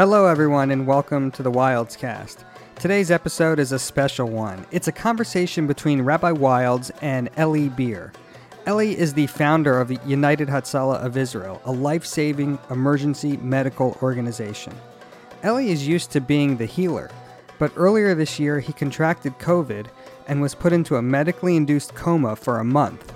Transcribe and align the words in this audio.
Hello, 0.00 0.24
everyone, 0.24 0.70
and 0.70 0.86
welcome 0.86 1.30
to 1.32 1.42
the 1.42 1.52
Wildes 1.52 1.94
Cast. 1.94 2.46
Today's 2.76 3.10
episode 3.10 3.58
is 3.58 3.70
a 3.70 3.78
special 3.78 4.30
one. 4.30 4.64
It's 4.70 4.88
a 4.88 4.92
conversation 4.92 5.66
between 5.66 6.00
Rabbi 6.00 6.32
Wildes 6.32 6.90
and 7.02 7.28
Eli 7.38 7.68
Beer. 7.68 8.10
Eli 8.66 8.94
is 8.94 9.12
the 9.12 9.26
founder 9.26 9.78
of 9.78 9.88
the 9.88 9.98
United 10.06 10.48
Hatzalah 10.48 11.04
of 11.04 11.18
Israel, 11.18 11.60
a 11.66 11.70
life 11.72 12.06
saving 12.06 12.58
emergency 12.70 13.36
medical 13.36 13.98
organization. 14.00 14.72
Eli 15.44 15.64
is 15.64 15.86
used 15.86 16.10
to 16.12 16.22
being 16.22 16.56
the 16.56 16.64
healer, 16.64 17.10
but 17.58 17.70
earlier 17.76 18.14
this 18.14 18.40
year 18.40 18.58
he 18.58 18.72
contracted 18.72 19.38
COVID 19.38 19.88
and 20.28 20.40
was 20.40 20.54
put 20.54 20.72
into 20.72 20.96
a 20.96 21.02
medically 21.02 21.56
induced 21.56 21.94
coma 21.94 22.36
for 22.36 22.58
a 22.58 22.64
month. 22.64 23.12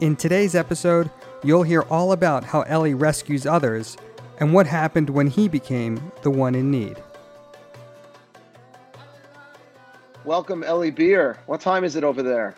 In 0.00 0.16
today's 0.16 0.56
episode, 0.56 1.12
you'll 1.44 1.62
hear 1.62 1.82
all 1.82 2.10
about 2.10 2.42
how 2.42 2.64
Eli 2.68 2.92
rescues 2.92 3.46
others 3.46 3.96
and 4.38 4.52
what 4.52 4.66
happened 4.66 5.10
when 5.10 5.26
he 5.26 5.48
became 5.48 6.12
the 6.22 6.30
one 6.30 6.54
in 6.54 6.70
need. 6.70 7.02
Welcome, 10.24 10.64
Eli 10.64 10.90
Beer. 10.90 11.38
What 11.46 11.60
time 11.60 11.84
is 11.84 11.96
it 11.96 12.04
over 12.04 12.22
there? 12.22 12.54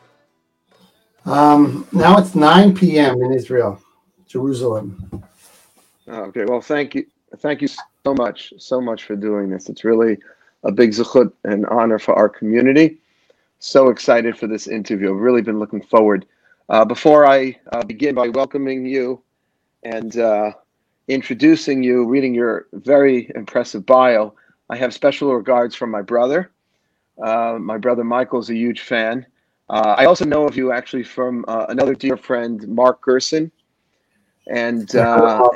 Um, 1.24 1.86
now 1.90 2.16
it's 2.18 2.34
9 2.36 2.74
p.m. 2.76 3.20
in 3.20 3.32
Israel, 3.32 3.82
Jerusalem. 4.28 5.24
Okay, 6.08 6.44
well, 6.44 6.60
thank 6.60 6.94
you. 6.94 7.06
Thank 7.38 7.60
you 7.60 7.68
so 7.68 8.14
much, 8.14 8.52
so 8.58 8.80
much 8.80 9.02
for 9.02 9.16
doing 9.16 9.50
this. 9.50 9.68
It's 9.68 9.82
really 9.82 10.18
a 10.62 10.70
big 10.70 10.90
zechut 10.90 11.32
and 11.44 11.66
honor 11.66 11.98
for 11.98 12.14
our 12.14 12.28
community. 12.28 12.98
So 13.58 13.88
excited 13.88 14.38
for 14.38 14.46
this 14.46 14.68
interview. 14.68 15.12
I've 15.12 15.20
really 15.20 15.42
been 15.42 15.58
looking 15.58 15.82
forward. 15.82 16.26
Uh, 16.68 16.84
before 16.84 17.26
I 17.26 17.58
uh, 17.72 17.82
begin 17.84 18.14
by 18.14 18.28
welcoming 18.28 18.86
you 18.86 19.20
and 19.82 20.16
uh, 20.18 20.52
introducing 21.08 21.82
you, 21.82 22.06
reading 22.06 22.34
your 22.34 22.66
very 22.72 23.30
impressive 23.34 23.86
bio, 23.86 24.34
I 24.70 24.76
have 24.76 24.92
special 24.92 25.34
regards 25.34 25.74
from 25.74 25.90
my 25.90 26.02
brother. 26.02 26.50
Uh, 27.22 27.58
my 27.60 27.78
brother 27.78 28.04
Michael 28.04 28.40
is 28.40 28.50
a 28.50 28.54
huge 28.54 28.80
fan. 28.80 29.26
Uh, 29.68 29.94
I 29.98 30.04
also 30.04 30.24
know 30.24 30.46
of 30.46 30.56
you 30.56 30.72
actually 30.72 31.04
from 31.04 31.44
uh, 31.48 31.66
another 31.68 31.94
dear 31.94 32.16
friend, 32.16 32.66
Mark 32.68 33.00
Gerson, 33.00 33.50
and 34.48 34.94
uh, 34.94 35.48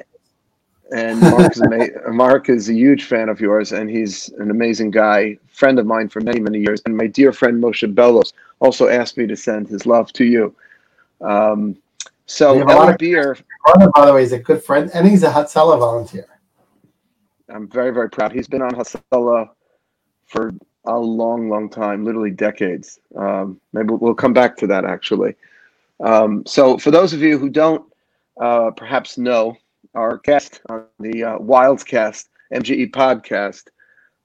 and 0.93 1.21
Mark 1.21 1.53
is, 1.57 1.63
ama- 1.63 1.89
Mark 2.13 2.49
is 2.49 2.69
a 2.69 2.75
huge 2.75 3.05
fan 3.05 3.29
of 3.29 3.41
yours, 3.41 3.73
and 3.73 3.89
he's 3.89 4.29
an 4.39 4.51
amazing 4.51 4.91
guy, 4.91 5.39
friend 5.53 5.79
of 5.79 5.87
mine 5.87 6.09
for 6.09 6.21
many 6.21 6.41
many 6.41 6.59
years. 6.59 6.83
And 6.87 6.97
my 6.97 7.07
dear 7.07 7.33
friend 7.33 7.63
Moshe 7.63 7.93
Bellos 7.95 8.33
also 8.61 8.89
asked 8.89 9.17
me 9.17 9.27
to 9.27 9.37
send 9.37 9.69
his 9.69 9.87
love 9.87 10.13
to 10.15 10.25
you. 10.25 10.55
Um, 11.21 11.77
so 12.31 12.57
Eli 12.57 12.97
Beer, 12.97 13.37
brother, 13.67 13.91
by 13.93 14.07
the 14.07 14.15
way, 14.15 14.23
is 14.23 14.31
a 14.31 14.39
good 14.39 14.63
friend, 14.63 14.89
and 14.95 15.07
he's 15.07 15.25
a 15.25 15.31
Hatzalah 15.31 15.81
volunteer. 15.81 16.27
I'm 17.49 17.69
very 17.69 17.91
very 17.93 18.09
proud. 18.09 18.31
He's 18.31 18.47
been 18.47 18.63
on 18.63 18.71
Hatzalah 18.71 19.51
for 20.27 20.53
a 20.85 20.97
long, 20.97 21.49
long 21.49 21.69
time, 21.69 22.05
literally 22.05 22.31
decades. 22.31 23.01
Um, 23.17 23.61
maybe 23.73 23.95
we'll 23.95 24.15
come 24.15 24.33
back 24.33 24.57
to 24.59 24.69
that 24.69 24.85
actually. 24.85 25.35
Um, 25.99 26.45
so, 26.47 26.79
for 26.79 26.93
those 26.93 27.13
of 27.13 27.21
you 27.21 27.37
who 27.37 27.51
don't 27.51 27.85
uh, 28.41 28.71
perhaps 28.71 29.19
know, 29.19 29.57
our 29.97 30.19
guest 30.19 30.61
on 30.69 30.85
the 31.01 31.25
uh, 31.25 31.39
Wildescast 31.39 32.29
MJE 32.55 32.93
podcast 32.93 33.65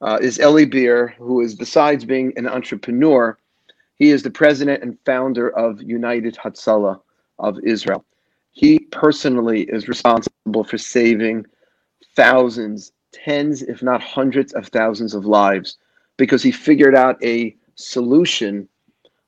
uh, 0.02 0.20
is 0.22 0.40
Eli 0.40 0.66
Beer, 0.66 1.16
who 1.18 1.42
is 1.42 1.56
besides 1.56 2.06
being 2.06 2.34
an 2.38 2.48
entrepreneur, 2.48 3.36
he 3.96 4.12
is 4.12 4.22
the 4.22 4.30
president 4.30 4.84
and 4.84 4.96
founder 5.08 5.50
of 5.58 5.82
United 5.82 6.36
Hatzalah 6.36 7.02
of 7.40 7.60
Israel. 7.64 8.06
He 8.52 8.80
personally 8.80 9.64
is 9.64 9.88
responsible 9.88 10.64
for 10.64 10.78
saving 10.78 11.46
thousands, 12.16 12.94
tens, 13.12 13.62
if 13.62 13.84
not 13.84 14.02
hundreds 14.02 14.54
of 14.54 14.68
thousands 14.68 15.14
of 15.14 15.26
lives 15.26 15.78
because 16.18 16.44
he 16.44 16.52
figured 16.52 16.96
out 16.96 17.22
a 17.24 17.56
solution 17.76 18.68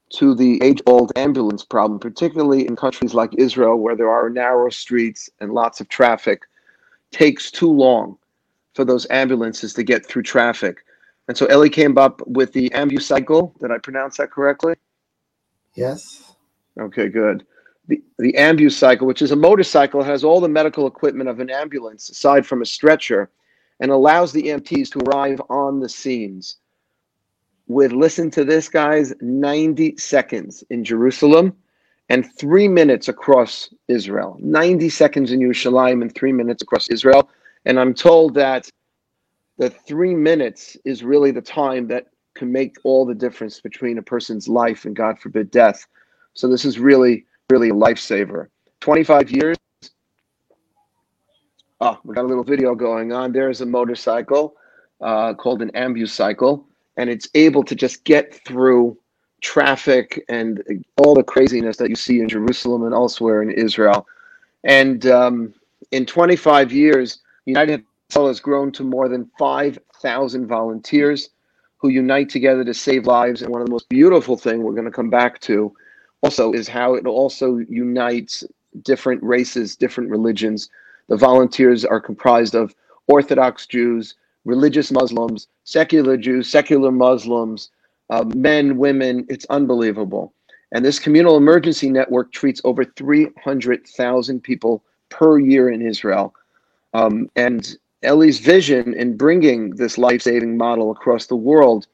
to 0.09 0.33
the 0.33 0.61
age 0.63 0.81
old 0.85 1.11
ambulance 1.17 1.65
problem, 1.65 1.99
particularly 1.99 2.65
in 2.65 2.75
countries 2.75 3.13
like 3.13 3.31
Israel, 3.37 3.77
where 3.77 3.95
there 3.95 4.09
are 4.09 4.29
narrow 4.29 4.69
streets 4.69 5.29
and 5.41 5.53
lots 5.53 5.81
of 5.81 5.89
traffic, 5.89 6.43
takes 7.11 7.51
too 7.51 7.71
long 7.71 8.17
for 8.73 8.85
those 8.85 9.05
ambulances 9.09 9.73
to 9.73 9.83
get 9.83 10.05
through 10.05 10.23
traffic. 10.23 10.77
And 11.27 11.35
so 11.35 11.45
Eli 11.51 11.67
came 11.67 11.97
up 11.97 12.25
with 12.25 12.53
the 12.53 12.69
AmbuCycle. 12.69 13.59
Did 13.59 13.71
I 13.71 13.79
pronounce 13.79 14.17
that 14.17 14.31
correctly? 14.31 14.75
Yes. 15.75 16.35
Okay, 16.79 17.09
good. 17.09 17.45
The, 17.87 18.01
the 18.19 18.33
AmbuCycle, 18.33 19.03
which 19.03 19.21
is 19.21 19.31
a 19.31 19.35
motorcycle, 19.35 20.03
has 20.03 20.23
all 20.23 20.41
the 20.41 20.49
medical 20.49 20.87
equipment 20.87 21.29
of 21.29 21.39
an 21.39 21.49
ambulance 21.49 22.09
aside 22.09 22.45
from 22.45 22.61
a 22.61 22.65
stretcher 22.65 23.29
and 23.79 23.91
allows 23.91 24.31
the 24.31 24.43
EMTs 24.43 24.91
to 24.91 24.99
arrive 24.99 25.41
on 25.49 25.79
the 25.79 25.89
scenes. 25.89 26.57
With 27.67 27.91
listen 27.91 28.31
to 28.31 28.43
this 28.43 28.69
guys 28.69 29.13
90 29.21 29.97
seconds 29.97 30.63
in 30.69 30.83
Jerusalem 30.83 31.55
and 32.09 32.29
3 32.37 32.67
minutes 32.67 33.07
across 33.07 33.73
Israel. 33.87 34.37
90 34.39 34.89
seconds 34.89 35.31
in 35.31 35.39
Yerushalayim 35.39 36.01
and 36.01 36.13
3 36.13 36.31
minutes 36.31 36.63
across 36.63 36.89
Israel. 36.89 37.29
And 37.65 37.79
I'm 37.79 37.93
told 37.93 38.33
that 38.35 38.69
the 39.57 39.69
3 39.69 40.15
minutes 40.15 40.77
is 40.85 41.03
really 41.03 41.31
the 41.31 41.41
time 41.41 41.87
that 41.87 42.07
can 42.35 42.51
make 42.51 42.77
all 42.83 43.05
the 43.05 43.15
difference 43.15 43.59
between 43.59 43.97
a 43.97 44.01
person's 44.01 44.47
life 44.47 44.85
and 44.85 44.95
god 44.95 45.19
forbid 45.19 45.51
death. 45.51 45.85
So 46.33 46.47
this 46.47 46.65
is 46.65 46.79
really 46.79 47.25
really 47.49 47.69
a 47.69 47.73
lifesaver 47.73 48.47
25 48.81 49.31
years 49.31 49.57
oh 51.81 51.99
we 52.03 52.13
got 52.15 52.25
a 52.25 52.27
little 52.27 52.43
video 52.43 52.75
going 52.75 53.11
on 53.11 53.31
there's 53.31 53.61
a 53.61 53.65
motorcycle 53.65 54.55
uh, 55.01 55.33
called 55.33 55.61
an 55.61 55.71
AmbuCycle 55.71 56.63
and 56.97 57.09
it's 57.09 57.29
able 57.35 57.63
to 57.63 57.75
just 57.75 58.03
get 58.03 58.33
through 58.45 58.97
traffic 59.41 60.23
and 60.29 60.63
all 60.97 61.13
the 61.13 61.23
craziness 61.23 61.77
that 61.77 61.89
you 61.89 61.95
see 61.95 62.19
in 62.19 62.27
Jerusalem 62.27 62.83
and 62.83 62.93
elsewhere 62.93 63.41
in 63.41 63.51
Israel. 63.51 64.07
And 64.63 65.05
um, 65.05 65.53
in 65.91 66.05
25 66.05 66.71
years, 66.71 67.19
United 67.45 67.83
has 68.13 68.39
grown 68.39 68.71
to 68.71 68.83
more 68.83 69.07
than 69.07 69.29
5,000 69.37 70.47
volunteers 70.47 71.29
who 71.77 71.89
unite 71.89 72.29
together 72.29 72.63
to 72.63 72.73
save 72.73 73.05
lives. 73.05 73.41
And 73.41 73.51
one 73.51 73.61
of 73.61 73.67
the 73.67 73.71
most 73.71 73.87
beautiful 73.89 74.35
things 74.35 74.59
we're 74.59 74.71
going 74.71 74.85
to 74.85 74.91
come 74.91 75.09
back 75.09 75.39
to 75.41 75.73
also 76.21 76.51
is 76.53 76.67
how 76.67 76.95
it 76.95 77.05
also 77.05 77.57
unites 77.69 78.43
different 78.83 79.21
races, 79.23 79.75
different 79.75 80.09
religions. 80.09 80.69
The 81.07 81.17
volunteers 81.17 81.85
are 81.85 81.99
comprised 81.99 82.55
of 82.55 82.75
Orthodox 83.07 83.65
Jews, 83.65 84.15
religious 84.45 84.91
Muslims, 84.91 85.47
secular 85.63 86.17
Jews, 86.17 86.49
secular 86.49 86.91
Muslims, 86.91 87.69
uh, 88.09 88.23
men, 88.35 88.77
women. 88.77 89.25
It's 89.29 89.45
unbelievable. 89.49 90.33
And 90.71 90.83
this 90.83 90.99
communal 90.99 91.37
emergency 91.37 91.89
network 91.89 92.31
treats 92.31 92.61
over 92.63 92.83
300,000 92.83 94.41
people 94.41 94.83
per 95.09 95.39
year 95.39 95.69
in 95.69 95.81
Israel. 95.81 96.33
Um, 96.93 97.29
and 97.35 97.77
Eli's 98.03 98.39
vision 98.39 98.93
in 98.93 99.15
bringing 99.17 99.71
this 99.71 99.97
life 99.97 100.21
saving 100.21 100.57
model 100.57 100.91
across 100.91 101.27
the 101.27 101.35
world 101.35 101.87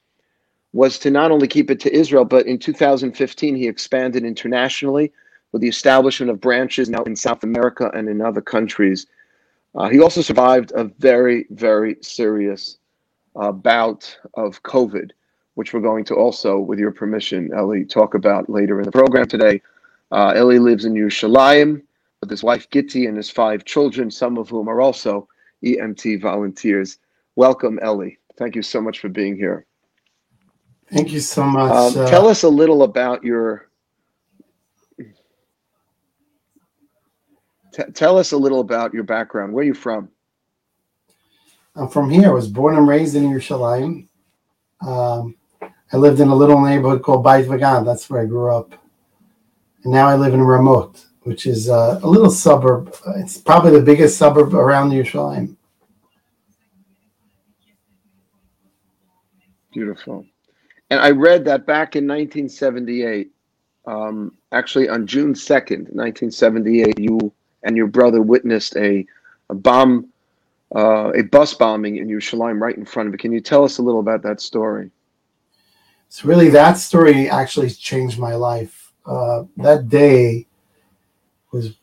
was 0.73 0.97
to 1.00 1.11
not 1.11 1.31
only 1.31 1.47
keep 1.47 1.69
it 1.69 1.79
to 1.81 1.95
Israel, 1.95 2.25
but 2.25 2.47
in 2.47 2.57
2015, 2.57 3.56
he 3.56 3.67
expanded 3.67 4.25
internationally 4.25 5.11
with 5.51 5.61
the 5.61 5.67
establishment 5.67 6.31
of 6.31 6.41
branches 6.41 6.89
now 6.89 7.03
in 7.03 7.16
South 7.16 7.44
America 7.44 7.91
and 7.94 8.09
in 8.09 8.22
other 8.22 8.41
countries. 8.41 9.06
Uh, 9.75 9.88
he 9.88 10.00
also 10.00 10.22
survived 10.22 10.72
a 10.75 10.85
very, 11.00 11.45
very 11.51 11.95
serious 12.01 12.78
uh, 13.35 13.51
bout 13.51 14.17
of 14.33 14.62
COVID, 14.63 15.12
which 15.53 15.73
we're 15.73 15.79
going 15.79 16.06
to 16.06 16.16
also, 16.16 16.59
with 16.59 16.79
your 16.79 16.91
permission, 16.91 17.51
Eli, 17.56 17.83
talk 17.83 18.16
about 18.16 18.50
later 18.50 18.79
in 18.79 18.85
the 18.85 18.91
program 18.91 19.28
today. 19.28 19.62
Uh, 20.12 20.33
Eli 20.36 20.57
lives 20.57 20.86
in 20.86 20.94
Yerushalayim 20.94 21.81
with 22.19 22.30
his 22.30 22.44
wife 22.44 22.69
Gitti 22.69 23.07
and 23.07 23.18
his 23.18 23.30
five 23.30 23.63
children, 23.65 24.09
some 24.09 24.38
of 24.38 24.50
whom 24.50 24.68
are 24.68 24.81
also 24.81 25.27
EMT 25.63 26.21
volunteers. 26.21 26.97
Welcome, 27.36 27.80
Eli. 27.83 28.12
Thank 28.38 28.56
you 28.56 28.62
so 28.63 28.81
much 28.81 29.00
for 29.00 29.09
being 29.09 29.36
here. 29.36 29.65
Thank 30.94 31.12
you 31.12 31.19
so 31.19 31.44
much. 31.44 31.72
Um, 31.72 32.01
uh, 32.01 32.10
tell 32.10 32.28
us 32.28 32.44
a 32.44 32.50
little 32.50 32.84
about 32.84 33.24
your 33.24 33.68
T- 37.74 37.84
tell 37.94 38.19
us 38.19 38.31
a 38.34 38.38
little 38.38 38.60
about 38.60 38.94
your 38.94 39.04
background. 39.04 39.51
Where 39.51 39.63
are 39.63 39.66
you 39.68 39.74
from? 39.74 40.10
I'm 41.75 41.90
from 41.90 42.10
here. 42.12 42.30
I 42.30 42.34
was 42.34 42.48
born 42.48 42.78
and 42.78 42.88
raised 42.88 43.16
in 43.16 43.24
Yerushalayim. 43.24 44.07
Um, 44.86 45.36
I 45.92 45.98
lived 45.98 46.19
in 46.19 46.28
a 46.28 46.36
little 46.36 46.62
neighborhood 46.62 47.01
called 47.01 47.24
Beit 47.24 47.48
Vagan. 47.48 47.84
That's 47.84 48.10
where 48.10 48.22
I 48.22 48.25
grew 48.25 48.56
up. 48.56 48.74
And 49.84 49.92
now 49.92 50.07
I 50.07 50.16
live 50.16 50.36
in 50.36 50.40
Ramot, 50.42 51.04
which 51.24 51.48
is 51.48 51.69
uh, 51.69 52.00
a 52.04 52.07
little 52.07 52.30
suburb. 52.30 52.95
It's 53.18 53.38
probably 53.40 53.72
the 53.72 53.81
biggest 53.81 54.18
suburb 54.19 54.54
around 54.54 54.92
Yerushalayim. 54.92 55.56
Beautiful. 59.74 60.25
And 60.94 61.01
I 61.01 61.10
read 61.10 61.44
that 61.45 61.66
back 61.66 61.95
in 61.95 62.04
1978, 62.04 63.31
um, 63.88 64.38
actually 64.51 64.90
on 64.90 65.07
June 65.07 65.34
2nd, 65.34 65.90
1978, 65.90 67.00
you 67.00 67.34
and 67.63 67.75
your 67.75 67.88
brother 67.88 68.22
witnessed 68.22 68.75
a, 68.75 69.04
a 69.50 69.56
bomb 69.56 70.12
uh, 70.75 71.12
a 71.16 71.24
bus 71.24 71.56
bombing 71.56 71.98
in 71.98 72.07
Yerushalayim 72.07 72.62
right 72.62 72.78
in 72.78 72.86
front 72.86 73.07
of 73.07 73.16
it. 73.16 73.19
Can 73.19 73.31
you 73.31 73.42
tell 73.42 73.63
us 73.63 73.80
a 73.80 73.81
little 73.81 74.01
about 74.01 74.22
that 74.22 74.40
story? 74.40 74.92
So 76.10 76.28
really, 76.28 76.50
that 76.50 76.74
story 76.74 77.28
actually 77.28 77.72
changed 77.72 78.19
my 78.19 78.36
life. 78.36 78.94
Uh, 79.04 79.45
that 79.57 79.90
day 79.90 80.45
was, 81.51 81.74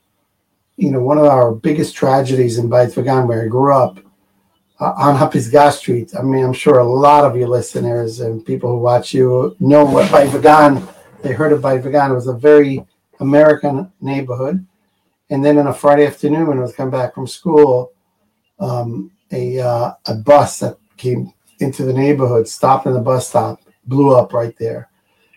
you 0.77 0.93
know, 0.93 1.01
one 1.01 1.19
of 1.19 1.25
our 1.25 1.53
biggest 1.53 1.97
tragedies 1.97 2.59
in 2.59 2.71
Beit 2.71 2.97
where 2.97 3.45
I 3.45 3.49
grew 3.49 3.75
up, 3.75 3.99
uh, 4.81 4.94
on 4.97 5.17
Hapisgah 5.17 5.73
Street. 5.73 6.12
I 6.19 6.23
mean, 6.23 6.44
I'm 6.44 6.53
sure 6.53 6.79
a 6.79 6.85
lot 6.85 7.25
of 7.25 7.37
your 7.37 7.49
listeners 7.49 8.21
and 8.21 8.44
people 8.44 8.71
who 8.71 8.79
watch 8.79 9.12
you 9.12 9.55
know 9.61 9.85
what 9.85 10.11
Beit 10.11 10.31
Vagan. 10.31 10.87
They 11.23 11.32
heard 11.32 11.53
of 11.53 11.62
Beit 11.62 11.82
Vagan. 11.82 12.11
It 12.11 12.15
was 12.15 12.27
a 12.27 12.32
very 12.32 12.85
American 13.21 13.93
neighborhood. 14.00 14.67
And 15.29 15.44
then 15.44 15.59
on 15.59 15.69
a 15.69 15.75
Friday 15.75 16.06
afternoon, 16.06 16.47
when 16.47 16.59
I 16.59 16.62
was 16.62 16.75
coming 16.75 16.91
back 16.91 17.15
from 17.15 17.27
school, 17.27 17.93
um, 18.59 19.12
a 19.31 19.61
uh, 19.61 19.93
a 20.06 20.15
bus 20.15 20.59
that 20.61 20.77
came 20.97 21.33
into 21.61 21.85
the 21.85 21.93
neighborhood 21.93 22.49
stopped 22.49 22.87
in 22.87 22.94
the 22.94 23.00
bus 23.00 23.29
stop, 23.29 23.61
blew 23.85 24.17
up 24.17 24.33
right 24.33 24.56
there. 24.59 24.88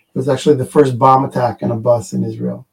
It 0.08 0.18
was 0.18 0.28
actually 0.28 0.56
the 0.56 0.66
first 0.66 0.98
bomb 0.98 1.24
attack 1.24 1.62
on 1.62 1.70
a 1.70 1.76
bus 1.76 2.12
in 2.12 2.24
Israel. 2.24 2.66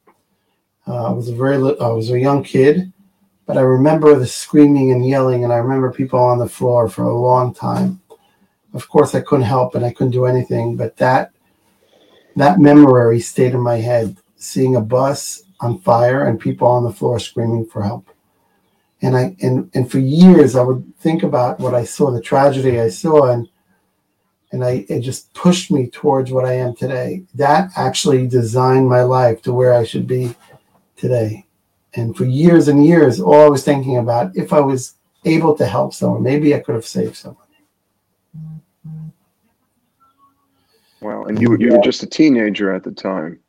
Uh, 0.88 1.10
I 1.10 1.12
was 1.12 1.30
a 1.30 1.36
very 1.36 1.58
I 1.80 1.88
was 1.88 2.10
a 2.10 2.20
young 2.20 2.44
kid, 2.44 2.92
but 3.52 3.60
I 3.60 3.64
remember 3.64 4.18
the 4.18 4.26
screaming 4.26 4.92
and 4.92 5.06
yelling, 5.06 5.44
and 5.44 5.52
I 5.52 5.58
remember 5.58 5.92
people 5.92 6.20
on 6.20 6.40
the 6.40 6.48
floor 6.48 6.88
for 6.88 7.04
a 7.04 7.14
long 7.14 7.54
time. 7.54 8.00
Of 8.74 8.88
course, 8.88 9.14
I 9.14 9.20
couldn't 9.20 9.44
help 9.44 9.76
and 9.76 9.84
I 9.84 9.92
couldn't 9.92 10.14
do 10.14 10.24
anything, 10.26 10.78
but 10.78 10.96
that 10.96 11.34
that 12.38 12.62
memory 12.62 13.20
stayed 13.20 13.54
in 13.54 13.60
my 13.60 13.76
head. 13.76 14.16
Seeing 14.38 14.78
a 14.78 14.82
bus 14.82 15.44
on 15.60 15.80
fire 15.80 16.24
and 16.26 16.40
people 16.40 16.66
on 16.66 16.86
the 16.86 16.94
floor 16.94 17.20
screaming 17.20 17.66
for 17.66 17.84
help 17.84 18.08
and 19.02 19.18
I 19.18 19.36
and 19.42 19.70
and 19.74 19.92
for 19.92 20.00
years 20.00 20.56
I 20.56 20.62
would 20.62 20.96
think 21.00 21.24
about 21.24 21.60
what 21.60 21.74
I 21.74 21.84
saw, 21.84 22.10
the 22.10 22.22
tragedy 22.22 22.80
I 22.80 22.88
saw, 22.88 23.32
and 23.32 23.50
and 24.54 24.64
I 24.64 24.86
it 24.88 25.02
just 25.02 25.34
pushed 25.34 25.72
me 25.72 25.90
towards 25.90 26.32
what 26.32 26.46
I 26.46 26.54
am 26.54 26.74
today. 26.74 27.24
That 27.36 27.72
actually 27.76 28.28
designed 28.28 28.88
my 28.88 29.02
life 29.02 29.42
to 29.42 29.54
where 29.54 29.74
I 29.74 29.84
should 29.84 30.08
be 30.08 30.36
today. 30.96 31.46
And 31.96 32.16
for 32.16 32.26
years 32.26 32.68
and 32.68 32.86
years, 32.86 33.20
all 33.20 33.46
I 33.46 33.50
was 33.50 33.64
thinking 33.64 33.98
about 33.98 34.36
if 34.36 34.54
I 34.54 34.60
was 34.60 34.96
able 35.26 35.56
to 35.58 35.66
help 35.66 35.94
someone, 35.94 36.24
maybe 36.24 36.56
I 36.56 36.60
could 36.60 36.76
have 36.76 36.86
saved 36.86 37.16
someone. 37.16 37.38
Wow, 41.02 41.26
and 41.26 41.42
you 41.42 41.58
you 41.58 41.72
were 41.72 41.84
just 41.84 42.04
a 42.04 42.08
teenager 42.08 42.74
at 42.74 42.84
the 42.84 42.92
time. 42.92 43.40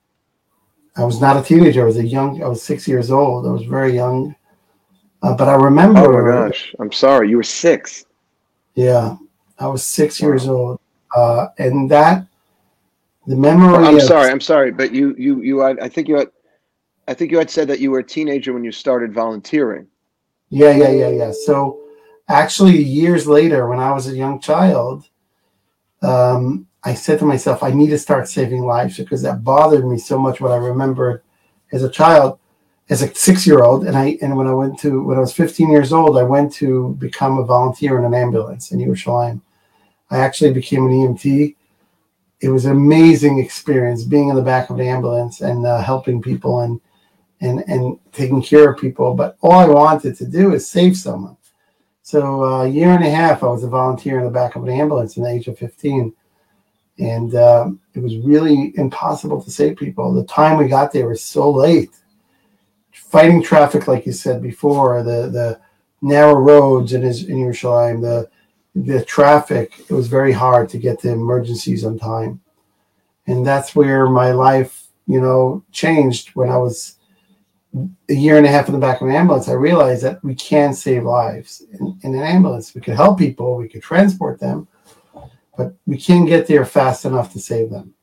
I 0.96 1.04
was 1.04 1.20
not 1.20 1.36
a 1.36 1.42
teenager. 1.42 1.82
I 1.82 1.84
was 1.84 1.98
a 1.98 2.06
young. 2.06 2.42
I 2.42 2.48
was 2.48 2.62
six 2.62 2.88
years 2.88 3.10
old. 3.10 3.46
I 3.46 3.50
was 3.50 3.64
very 3.64 3.94
young 3.94 4.34
uh, 5.22 5.34
but 5.34 5.48
I 5.48 5.54
remember. 5.54 6.00
Oh 6.00 6.40
my 6.40 6.48
gosh! 6.48 6.74
I'm 6.80 6.92
sorry. 6.92 7.30
You 7.30 7.36
were 7.36 7.42
six. 7.42 8.04
Yeah, 8.74 9.16
I 9.58 9.66
was 9.68 9.84
six 9.84 10.20
wow. 10.20 10.28
years 10.28 10.48
old, 10.48 10.80
uh, 11.14 11.48
and 11.58 11.90
that 11.90 12.26
the 13.26 13.36
memory. 13.36 13.84
I'm 13.86 13.96
of, 13.96 14.02
sorry. 14.02 14.30
I'm 14.30 14.40
sorry, 14.40 14.72
but 14.72 14.92
you 14.92 15.14
you 15.16 15.40
you 15.40 15.62
I, 15.62 15.70
I 15.84 15.88
think 15.88 16.08
you 16.08 16.16
had 16.16 16.30
I 17.08 17.14
think 17.14 17.30
you 17.30 17.38
had 17.38 17.50
said 17.50 17.68
that 17.68 17.80
you 17.80 17.90
were 17.90 17.98
a 17.98 18.04
teenager 18.04 18.52
when 18.52 18.64
you 18.64 18.72
started 18.72 19.12
volunteering. 19.12 19.86
Yeah, 20.50 20.70
yeah, 20.70 20.90
yeah, 20.90 21.08
yeah. 21.08 21.32
So 21.32 21.80
actually, 22.28 22.76
years 22.82 23.26
later, 23.26 23.68
when 23.68 23.78
I 23.78 23.92
was 23.92 24.06
a 24.06 24.16
young 24.16 24.40
child, 24.40 25.08
um, 26.02 26.66
I 26.84 26.94
said 26.94 27.18
to 27.20 27.24
myself, 27.24 27.62
I 27.62 27.70
need 27.70 27.90
to 27.90 27.98
start 27.98 28.28
saving 28.28 28.62
lives 28.62 28.96
because 28.96 29.22
that 29.22 29.44
bothered 29.44 29.86
me 29.86 29.98
so 29.98 30.18
much. 30.18 30.40
What 30.40 30.52
I 30.52 30.56
remembered 30.56 31.22
as 31.72 31.82
a 31.82 31.90
child 31.90 32.38
as 32.90 33.02
a 33.02 33.14
six 33.14 33.46
year 33.46 33.62
old 33.62 33.86
and 33.86 33.96
I 33.96 34.18
and 34.20 34.36
when 34.36 34.46
I 34.46 34.52
went 34.52 34.78
to 34.80 35.02
when 35.02 35.16
I 35.16 35.20
was 35.20 35.32
15 35.32 35.70
years 35.70 35.92
old, 35.92 36.18
I 36.18 36.22
went 36.22 36.52
to 36.54 36.94
become 36.98 37.38
a 37.38 37.44
volunteer 37.44 37.98
in 37.98 38.04
an 38.04 38.14
ambulance 38.14 38.72
in 38.72 38.78
Yerushalayim. 38.80 39.40
I 40.10 40.18
actually 40.18 40.52
became 40.52 40.86
an 40.86 40.92
EMT. 40.92 41.56
It 42.40 42.50
was 42.50 42.64
an 42.64 42.72
amazing 42.72 43.38
experience 43.38 44.04
being 44.04 44.28
in 44.28 44.36
the 44.36 44.42
back 44.42 44.68
of 44.68 44.76
the 44.76 44.88
ambulance 44.88 45.40
and 45.40 45.64
uh, 45.64 45.80
helping 45.80 46.20
people 46.20 46.60
and 46.60 46.80
and 47.42 47.62
and 47.66 47.98
taking 48.12 48.40
care 48.40 48.70
of 48.70 48.80
people. 48.80 49.14
But 49.14 49.36
all 49.42 49.52
I 49.52 49.66
wanted 49.66 50.16
to 50.16 50.26
do 50.26 50.54
is 50.54 50.66
save 50.66 50.96
someone. 50.96 51.36
So 52.02 52.44
uh, 52.44 52.62
a 52.64 52.68
year 52.68 52.90
and 52.90 53.04
a 53.04 53.10
half, 53.10 53.42
I 53.42 53.48
was 53.48 53.64
a 53.64 53.68
volunteer 53.68 54.18
in 54.18 54.24
the 54.24 54.30
back 54.30 54.56
of 54.56 54.62
an 54.62 54.70
ambulance 54.70 55.16
in 55.16 55.22
the 55.22 55.30
age 55.30 55.46
of 55.46 55.58
15. 55.58 56.12
And 56.98 57.34
uh, 57.34 57.70
it 57.94 58.00
was 58.00 58.16
really 58.18 58.72
impossible 58.76 59.42
to 59.42 59.50
save 59.50 59.76
people. 59.76 60.12
The 60.12 60.24
time 60.24 60.58
we 60.58 60.68
got 60.68 60.92
there 60.92 61.08
was 61.08 61.22
so 61.22 61.50
late 61.50 61.90
fighting 63.12 63.42
traffic, 63.42 63.88
like 63.88 64.06
you 64.06 64.12
said 64.12 64.42
before, 64.42 65.02
the 65.02 65.28
the 65.28 65.60
narrow 66.00 66.34
roads 66.34 66.94
in 66.94 67.02
his 67.02 67.24
in 67.24 67.36
Yerushalayim, 67.36 68.00
the 68.00 68.28
the 68.74 69.04
traffic, 69.04 69.72
it 69.78 69.92
was 69.92 70.08
very 70.08 70.32
hard 70.32 70.68
to 70.70 70.78
get 70.78 71.00
to 71.00 71.10
emergencies 71.10 71.84
on 71.84 71.98
time. 71.98 72.40
And 73.26 73.46
that's 73.46 73.76
where 73.76 74.06
my 74.06 74.32
life, 74.32 74.88
you 75.06 75.20
know, 75.20 75.62
changed 75.72 76.30
when 76.30 76.48
I 76.48 76.56
was 76.56 76.96
a 77.74 78.12
year 78.12 78.36
and 78.36 78.46
a 78.46 78.50
half 78.50 78.68
in 78.68 78.74
the 78.74 78.80
back 78.80 79.00
of 79.00 79.08
an 79.08 79.14
ambulance. 79.14 79.48
I 79.48 79.54
realized 79.54 80.02
that 80.02 80.22
we 80.22 80.34
can 80.34 80.74
save 80.74 81.04
lives 81.04 81.62
in, 81.72 81.98
in 82.02 82.14
an 82.14 82.22
ambulance. 82.22 82.74
We 82.74 82.80
could 82.80 82.94
help 82.94 83.18
people, 83.18 83.56
we 83.56 83.68
could 83.68 83.82
transport 83.82 84.38
them, 84.38 84.68
but 85.56 85.74
we 85.86 85.96
can't 85.96 86.28
get 86.28 86.46
there 86.46 86.64
fast 86.64 87.04
enough 87.04 87.32
to 87.32 87.40
save 87.40 87.70
them. 87.70 87.94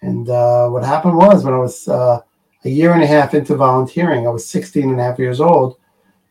And 0.00 0.28
uh, 0.28 0.68
what 0.68 0.84
happened 0.84 1.16
was 1.16 1.44
when 1.44 1.54
I 1.54 1.58
was 1.58 1.88
uh, 1.88 2.20
a 2.64 2.68
year 2.68 2.92
and 2.92 3.02
a 3.02 3.06
half 3.06 3.34
into 3.34 3.56
volunteering, 3.56 4.26
I 4.26 4.30
was 4.30 4.48
16 4.48 4.88
and 4.88 5.00
a 5.00 5.02
half 5.02 5.18
years 5.18 5.40
old. 5.40 5.78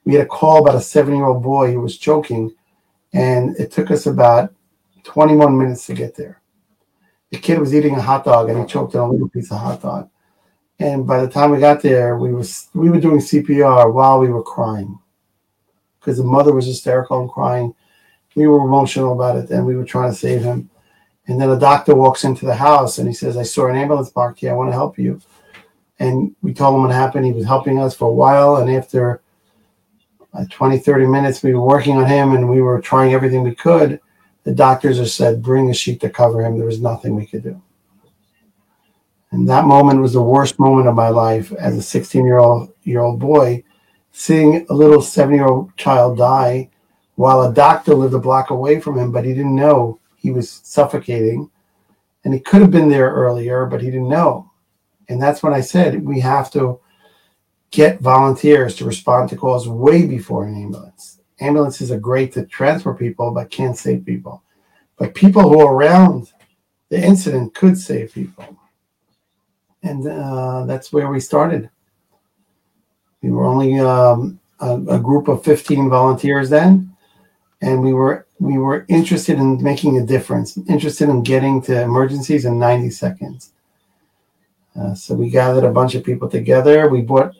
We 0.05 0.13
had 0.13 0.25
a 0.25 0.29
call 0.29 0.61
about 0.61 0.75
a 0.75 0.81
seven 0.81 1.15
year 1.15 1.25
old 1.25 1.43
boy 1.43 1.73
who 1.73 1.81
was 1.81 1.97
choking, 1.97 2.55
and 3.13 3.57
it 3.57 3.71
took 3.71 3.91
us 3.91 4.05
about 4.05 4.53
21 5.03 5.57
minutes 5.57 5.85
to 5.87 5.93
get 5.93 6.15
there. 6.15 6.41
The 7.31 7.39
kid 7.39 7.59
was 7.59 7.75
eating 7.75 7.95
a 7.95 8.01
hot 8.01 8.23
dog 8.23 8.49
and 8.49 8.59
he 8.59 8.65
choked 8.65 8.95
on 8.95 9.09
a 9.09 9.11
little 9.11 9.27
piece 9.27 9.51
of 9.51 9.59
hot 9.59 9.81
dog. 9.81 10.09
And 10.79 11.07
by 11.07 11.21
the 11.21 11.29
time 11.29 11.51
we 11.51 11.59
got 11.59 11.81
there, 11.81 12.17
we 12.17 12.33
was 12.33 12.69
we 12.73 12.89
were 12.89 12.99
doing 12.99 13.19
CPR 13.19 13.91
while 13.91 14.19
we 14.19 14.29
were 14.29 14.43
crying 14.43 14.99
because 15.99 16.17
the 16.17 16.23
mother 16.23 16.53
was 16.53 16.67
hysterical 16.67 17.19
and 17.21 17.29
crying. 17.29 17.73
We 18.35 18.47
were 18.47 18.59
emotional 18.59 19.13
about 19.13 19.37
it, 19.37 19.49
and 19.49 19.65
we 19.65 19.75
were 19.75 19.85
trying 19.85 20.11
to 20.11 20.17
save 20.17 20.43
him. 20.43 20.69
And 21.25 21.41
then 21.41 21.49
a 21.49 21.59
doctor 21.59 21.95
walks 21.95 22.23
into 22.23 22.45
the 22.45 22.55
house 22.55 22.99
and 22.99 23.07
he 23.07 23.13
says, 23.13 23.35
"I 23.37 23.43
saw 23.43 23.67
an 23.67 23.75
ambulance 23.75 24.09
parked 24.09 24.39
here. 24.39 24.51
I 24.51 24.55
want 24.55 24.69
to 24.69 24.75
help 24.75 24.97
you." 24.97 25.19
and 25.99 26.35
we 26.41 26.53
told 26.53 26.75
him 26.75 26.83
what 26.83 26.91
happened. 26.91 27.25
He 27.25 27.31
was 27.31 27.45
helping 27.45 27.79
us 27.79 27.95
for 27.95 28.09
a 28.09 28.13
while, 28.13 28.57
and 28.57 28.69
after 28.69 29.21
uh, 30.33 30.45
20, 30.49 30.77
30 30.77 31.07
minutes, 31.07 31.41
we 31.41 31.53
were 31.53 31.65
working 31.65 31.97
on 31.97 32.05
him 32.05 32.33
and 32.33 32.49
we 32.49 32.61
were 32.61 32.79
trying 32.79 33.13
everything 33.13 33.43
we 33.43 33.55
could. 33.55 33.99
The 34.43 34.53
doctors 34.53 34.97
just 34.97 35.17
said, 35.17 35.41
bring 35.41 35.69
a 35.69 35.73
sheet 35.73 35.99
to 36.01 36.09
cover 36.09 36.43
him. 36.43 36.57
There 36.57 36.67
was 36.67 36.81
nothing 36.81 37.15
we 37.15 37.25
could 37.25 37.43
do. 37.43 37.61
And 39.31 39.47
that 39.49 39.65
moment 39.65 40.01
was 40.01 40.13
the 40.13 40.21
worst 40.21 40.57
moment 40.59 40.87
of 40.87 40.95
my 40.95 41.09
life 41.09 41.51
as 41.53 41.75
a 41.75 41.81
16 41.81 42.25
year 42.25 42.39
old 42.39 42.73
year 42.83 43.01
old 43.01 43.19
boy, 43.19 43.63
seeing 44.11 44.65
a 44.69 44.73
little 44.73 45.01
seven 45.01 45.35
year 45.35 45.45
old 45.45 45.75
child 45.77 46.17
die 46.17 46.69
while 47.15 47.41
a 47.41 47.53
doctor 47.53 47.93
lived 47.93 48.13
a 48.13 48.19
block 48.19 48.51
away 48.51 48.79
from 48.79 48.97
him, 48.97 49.11
but 49.11 49.25
he 49.25 49.33
didn't 49.33 49.55
know 49.55 49.99
he 50.15 50.31
was 50.31 50.49
suffocating. 50.63 51.49
And 52.23 52.33
he 52.33 52.39
could 52.39 52.61
have 52.61 52.71
been 52.71 52.89
there 52.89 53.11
earlier, 53.11 53.65
but 53.65 53.81
he 53.81 53.87
didn't 53.87 54.09
know. 54.09 54.51
And 55.09 55.21
that's 55.21 55.41
when 55.41 55.53
I 55.53 55.61
said 55.61 56.05
we 56.05 56.19
have 56.19 56.51
to 56.51 56.79
get 57.71 57.99
volunteers 57.99 58.75
to 58.75 58.85
respond 58.85 59.29
to 59.29 59.35
calls 59.35 59.67
way 59.67 60.05
before 60.05 60.45
an 60.45 60.61
ambulance. 60.61 61.19
Ambulances 61.39 61.91
are 61.91 61.99
great 61.99 62.33
to 62.33 62.45
transport 62.45 62.99
people, 62.99 63.31
but 63.31 63.51
can't 63.51 63.77
save 63.77 64.05
people. 64.05 64.43
But 64.97 65.15
people 65.15 65.43
who 65.43 65.59
are 65.59 65.73
around 65.73 66.33
the 66.89 67.03
incident 67.03 67.53
could 67.53 67.77
save 67.77 68.13
people. 68.13 68.57
And 69.83 70.07
uh, 70.07 70.65
that's 70.65 70.91
where 70.91 71.09
we 71.09 71.19
started. 71.19 71.69
We 73.21 73.31
were 73.31 73.45
only 73.45 73.79
um, 73.79 74.39
a, 74.59 74.75
a 74.75 74.99
group 74.99 75.27
of 75.27 75.43
15 75.43 75.89
volunteers 75.89 76.49
then, 76.49 76.95
and 77.61 77.81
we 77.81 77.93
were 77.93 78.25
we 78.39 78.57
were 78.57 78.85
interested 78.87 79.39
in 79.39 79.61
making 79.63 79.97
a 79.97 80.05
difference, 80.05 80.57
interested 80.67 81.09
in 81.09 81.23
getting 81.23 81.61
to 81.63 81.81
emergencies 81.81 82.45
in 82.45 82.59
90 82.59 82.91
seconds. 82.91 83.53
Uh, 84.79 84.93
so 84.93 85.15
we 85.15 85.29
gathered 85.29 85.63
a 85.63 85.71
bunch 85.71 85.95
of 85.95 86.03
people 86.03 86.29
together. 86.29 86.87
We 86.87 87.01
bought, 87.01 87.33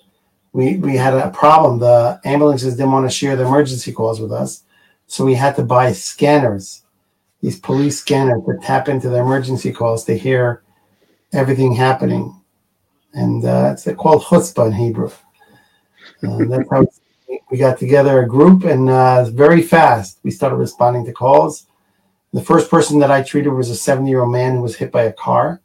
we 0.54 0.78
we 0.78 0.96
had 0.96 1.14
a 1.14 1.30
problem. 1.30 1.80
The 1.80 2.20
ambulances 2.26 2.76
didn't 2.76 2.92
want 2.92 3.10
to 3.10 3.16
share 3.16 3.36
the 3.36 3.46
emergency 3.46 3.92
calls 3.92 4.20
with 4.20 4.32
us, 4.32 4.64
so 5.06 5.24
we 5.24 5.36
had 5.36 5.56
to 5.56 5.64
buy 5.64 5.94
scanners, 5.94 6.84
these 7.42 7.60
police 7.60 8.00
scanners 8.00 8.42
to 8.46 8.58
tap 8.62 8.90
into 8.90 9.10
the 9.10 9.20
emergency 9.20 9.72
calls 9.72 10.04
to 10.06 10.18
hear 10.18 10.64
everything 11.34 11.74
happening, 11.74 12.40
and 13.14 13.46
uh, 13.46 13.74
it's 13.74 13.88
called 13.98 14.24
chutzpah 14.24 14.68
in 14.68 14.74
Hebrew. 14.74 15.12
Uh, 16.28 16.46
that's 16.46 16.70
how 16.72 16.86
we 17.52 17.58
got 17.58 17.78
together 17.78 18.22
a 18.22 18.28
group, 18.28 18.64
and 18.64 18.90
uh, 18.90 19.26
very 19.30 19.62
fast 19.62 20.20
we 20.24 20.32
started 20.32 20.56
responding 20.56 21.06
to 21.06 21.14
calls. 21.14 21.68
The 22.34 22.44
first 22.44 22.70
person 22.70 23.00
that 23.00 23.12
I 23.12 23.24
treated 23.24 23.52
was 23.52 23.70
a 23.70 23.76
70 23.76 24.10
year 24.10 24.22
old 24.22 24.32
man 24.32 24.56
who 24.56 24.62
was 24.62 24.76
hit 24.76 24.92
by 24.92 25.04
a 25.04 25.14
car 25.14 25.62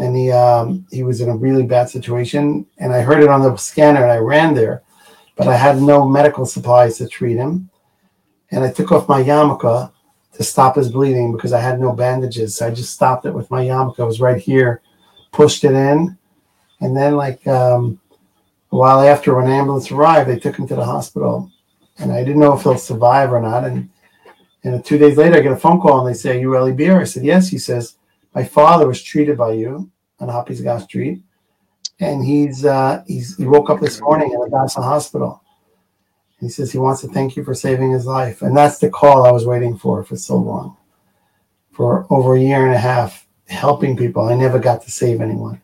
and 0.00 0.16
he 0.16 0.32
um, 0.32 0.86
he 0.90 1.02
was 1.02 1.20
in 1.20 1.28
a 1.28 1.36
really 1.36 1.62
bad 1.62 1.88
situation. 1.88 2.66
And 2.78 2.92
I 2.92 3.02
heard 3.02 3.22
it 3.22 3.28
on 3.28 3.42
the 3.42 3.54
scanner, 3.56 4.02
and 4.02 4.10
I 4.10 4.16
ran 4.16 4.54
there, 4.54 4.82
but 5.36 5.46
I 5.46 5.56
had 5.56 5.80
no 5.80 6.08
medical 6.08 6.46
supplies 6.46 6.96
to 6.98 7.06
treat 7.06 7.36
him. 7.36 7.68
and 8.50 8.64
I 8.64 8.72
took 8.72 8.90
off 8.92 9.08
my 9.08 9.22
yarmulke 9.22 9.92
to 10.34 10.44
stop 10.44 10.76
his 10.76 10.90
bleeding 10.90 11.32
because 11.32 11.52
I 11.52 11.60
had 11.60 11.80
no 11.80 11.92
bandages. 11.92 12.56
So 12.56 12.66
I 12.66 12.70
just 12.70 12.92
stopped 12.92 13.26
it 13.26 13.34
with 13.34 13.50
my 13.50 13.64
yarmulke. 13.64 13.98
It 13.98 14.04
was 14.04 14.20
right 14.20 14.40
here, 14.40 14.82
pushed 15.32 15.64
it 15.64 15.72
in, 15.72 16.16
and 16.80 16.96
then 16.96 17.16
like 17.16 17.46
um, 17.46 18.00
a 18.72 18.76
while 18.76 19.00
after, 19.00 19.34
when 19.34 19.48
ambulance 19.48 19.90
arrived, 19.90 20.30
they 20.30 20.38
took 20.38 20.56
him 20.56 20.68
to 20.68 20.76
the 20.76 20.84
hospital, 20.84 21.50
and 21.98 22.12
I 22.12 22.24
didn't 22.24 22.40
know 22.40 22.54
if 22.54 22.62
he'll 22.62 22.78
survive 22.78 23.32
or 23.32 23.40
not. 23.40 23.64
And 23.64 23.90
and 24.62 24.84
two 24.84 24.98
days 24.98 25.16
later, 25.16 25.36
I 25.36 25.40
get 25.40 25.52
a 25.52 25.56
phone 25.56 25.80
call, 25.80 26.06
and 26.06 26.14
they 26.14 26.18
say, 26.18 26.36
"Are 26.36 26.40
you 26.40 26.54
Eli 26.56 26.72
Beer?" 26.72 27.00
I 27.00 27.04
said, 27.04 27.24
"Yes." 27.24 27.48
He 27.48 27.58
says, 27.58 27.96
"My 28.34 28.44
father 28.44 28.86
was 28.86 29.02
treated 29.02 29.36
by 29.36 29.52
you 29.52 29.90
on 30.20 30.28
Hapisgah 30.28 30.82
Street, 30.82 31.22
and 31.98 32.24
he's 32.24 32.64
uh, 32.64 33.02
he's 33.06 33.36
he 33.36 33.46
woke 33.46 33.70
up 33.70 33.80
this 33.80 34.00
morning 34.00 34.30
in 34.32 34.40
Hadassah 34.40 34.82
Hospital." 34.82 35.42
He 36.40 36.48
says 36.48 36.72
he 36.72 36.78
wants 36.78 37.02
to 37.02 37.08
thank 37.08 37.36
you 37.36 37.44
for 37.44 37.54
saving 37.54 37.90
his 37.92 38.06
life. 38.06 38.42
And 38.42 38.56
that's 38.56 38.78
the 38.78 38.88
call 38.90 39.26
I 39.26 39.30
was 39.30 39.44
waiting 39.46 39.76
for 39.76 40.02
for 40.02 40.16
so 40.16 40.36
long. 40.36 40.76
For 41.72 42.06
over 42.10 42.34
a 42.34 42.40
year 42.40 42.64
and 42.66 42.74
a 42.74 42.78
half, 42.78 43.26
helping 43.48 43.96
people. 43.96 44.22
I 44.28 44.34
never 44.34 44.58
got 44.58 44.82
to 44.82 44.90
save 44.90 45.20
anyone. 45.20 45.60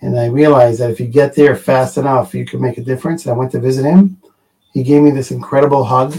And 0.00 0.18
I 0.18 0.26
realized 0.26 0.80
that 0.80 0.90
if 0.90 1.00
you 1.00 1.06
get 1.06 1.34
there 1.34 1.56
fast 1.56 1.98
enough, 1.98 2.34
you 2.34 2.46
can 2.46 2.60
make 2.60 2.78
a 2.78 2.82
difference. 2.82 3.26
And 3.26 3.34
I 3.34 3.36
went 3.38 3.52
to 3.52 3.60
visit 3.60 3.84
him. 3.84 4.20
He 4.72 4.82
gave 4.82 5.02
me 5.02 5.10
this 5.10 5.30
incredible 5.32 5.84
hug 5.84 6.14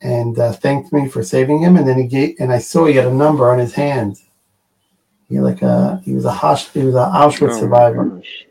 and 0.00 0.38
uh, 0.38 0.52
thanked 0.52 0.92
me 0.92 1.08
for 1.08 1.22
saving 1.24 1.60
him. 1.60 1.76
And 1.76 1.88
then 1.88 1.98
he 1.98 2.06
gave, 2.06 2.36
and 2.38 2.52
I 2.52 2.58
saw 2.58 2.84
he 2.84 2.94
had 2.94 3.06
a 3.06 3.12
number 3.14 3.50
on 3.50 3.58
his 3.58 3.72
hand. 3.72 4.18
He 5.28 5.40
like 5.40 5.62
a 5.62 6.00
he 6.04 6.14
was 6.14 6.24
a 6.24 6.32
Hosh, 6.32 6.68
he 6.70 6.84
was 6.84 6.94
an 6.94 7.10
Auschwitz 7.10 7.56
Oh, 7.56 7.60
survivor. 7.60 8.04
gosh. 8.06 8.46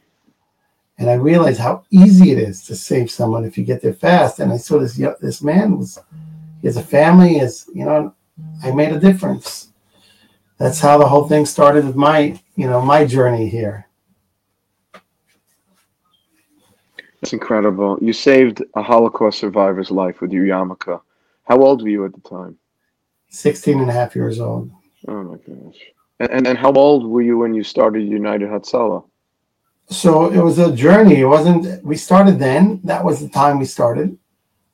And 0.98 1.10
I 1.10 1.14
realized 1.14 1.60
how 1.60 1.84
easy 1.92 2.32
it 2.32 2.40
is 2.40 2.64
to 2.66 2.76
save 2.76 3.12
someone 3.12 3.46
if 3.46 3.58
you 3.58 3.64
get 3.64 3.82
there 3.82 3.94
fast. 3.94 4.40
And 4.40 4.52
I 4.52 4.58
saw 4.58 4.80
this 4.80 4.96
this 5.22 5.44
man 5.44 5.78
was 5.78 6.00
he 6.62 6.68
has 6.68 6.78
a 6.78 6.84
family, 6.84 7.38
is 7.38 7.70
you 7.74 7.86
know, 7.86 8.14
I 8.64 8.72
made 8.72 8.92
a 8.92 9.00
difference. 9.00 9.70
That's 10.58 10.80
how 10.80 10.98
the 10.98 11.08
whole 11.08 11.28
thing 11.28 11.46
started 11.46 11.86
with 11.86 11.96
my 11.96 12.40
you 12.56 12.68
know 12.68 12.82
my 12.82 13.06
journey 13.06 13.48
here. 13.48 13.88
That's 17.22 17.34
incredible. 17.34 17.98
You 18.02 18.14
saved 18.14 18.64
a 18.76 18.82
Holocaust 18.82 19.40
survivor's 19.40 19.92
life 19.92 20.22
with 20.22 20.32
your 20.32 20.46
yarmulke. 20.46 21.02
How 21.44 21.60
old 21.60 21.82
were 21.82 21.90
you 21.90 22.06
at 22.06 22.14
the 22.14 22.22
time? 22.22 22.58
16 23.30 23.80
and 23.80 23.90
a 23.90 23.94
half 23.94 24.16
years 24.16 24.40
old. 24.40 24.72
Oh 25.08 25.24
my 25.24 25.38
gosh. 25.38 25.80
And, 26.20 26.30
and, 26.30 26.48
and 26.48 26.58
how 26.58 26.72
old 26.74 27.08
were 27.08 27.22
you 27.22 27.38
when 27.38 27.54
you 27.54 27.64
started 27.64 28.08
United 28.08 28.50
Hatzalah? 28.50 29.04
So 29.90 30.30
it 30.30 30.44
was 30.44 30.60
a 30.60 30.76
journey. 30.76 31.22
It 31.22 31.26
wasn't. 31.26 31.84
We 31.84 31.96
started 31.96 32.40
then. 32.40 32.82
That 32.84 33.04
was 33.04 33.22
the 33.22 33.30
time 33.30 33.58
we 33.58 33.66
started. 33.66 34.18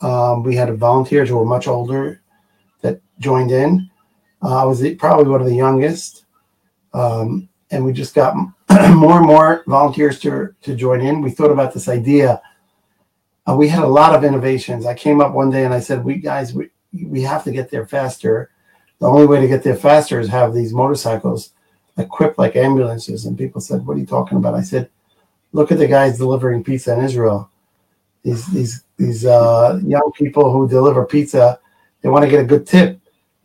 Um, 0.01 0.43
we 0.43 0.55
had 0.55 0.75
volunteers 0.77 1.29
who 1.29 1.38
were 1.38 1.46
much 1.46 1.67
older 1.67 2.22
that 2.82 3.00
joined 3.20 3.51
in. 3.51 3.89
Uh, 4.41 4.62
I 4.62 4.65
was 4.65 4.79
the, 4.79 4.96
probably 4.96 5.32
one 5.32 5.39
of 5.39 5.48
the 5.48 5.55
youngest, 5.55 6.25
um, 6.93 7.48
and 7.72 7.86
we 7.86 7.93
just 7.93 8.15
got 8.15 8.36
more 8.89 9.20
and 9.20 9.25
more 9.25 9.63
volunteers 9.67 10.20
to 10.22 10.53
to 10.63 10.75
join 10.75 11.00
in. 11.00 11.22
We 11.22 11.32
thought 11.32 11.51
about 11.51 11.74
this 11.74 11.88
idea. 11.88 12.41
Uh, 13.48 13.55
we 13.55 13.67
had 13.67 13.84
a 13.84 13.88
lot 13.88 14.15
of 14.15 14.24
innovations. 14.24 14.86
I 14.86 14.96
came 14.96 15.22
up 15.22 15.34
one 15.34 15.51
day 15.51 15.63
and 15.63 15.74
I 15.74 15.79
said, 15.79 16.03
"We 16.03 16.15
guys, 16.15 16.53
we 16.53 16.72
we 17.05 17.22
have 17.22 17.43
to 17.43 17.51
get 17.51 17.70
there 17.70 17.86
faster. 17.86 18.50
The 19.00 19.08
only 19.08 19.27
way 19.27 19.39
to 19.39 19.48
get 19.48 19.63
there 19.63 19.75
faster 19.75 20.20
is 20.20 20.27
have 20.29 20.53
these 20.53 20.74
motorcycles 20.74 21.51
equipped 21.98 22.39
like 22.39 22.55
ambulances." 22.55 23.25
And 23.25 23.38
people 23.38 23.62
said, 23.62 23.86
"What 23.86 23.96
are 23.96 24.00
you 24.00 24.08
talking 24.08 24.39
about?" 24.39 24.55
I 24.55 24.63
said 24.63 24.89
look 25.53 25.72
at 25.72 25.77
the 25.79 25.88
guys 25.88 26.17
delivering 26.17 26.63
pizza 26.63 26.93
in 26.93 27.03
Israel. 27.05 27.50
These 28.24 28.48
these 28.48 28.83
these 28.98 29.25
uh, 29.25 29.79
young 29.86 30.12
people 30.15 30.51
who 30.51 30.67
deliver 30.67 31.05
pizza, 31.05 31.60
they 32.01 32.10
want 32.10 32.25
to 32.25 32.31
get 32.31 32.41
a 32.41 32.45
good 32.45 32.67
tip. 32.67 33.00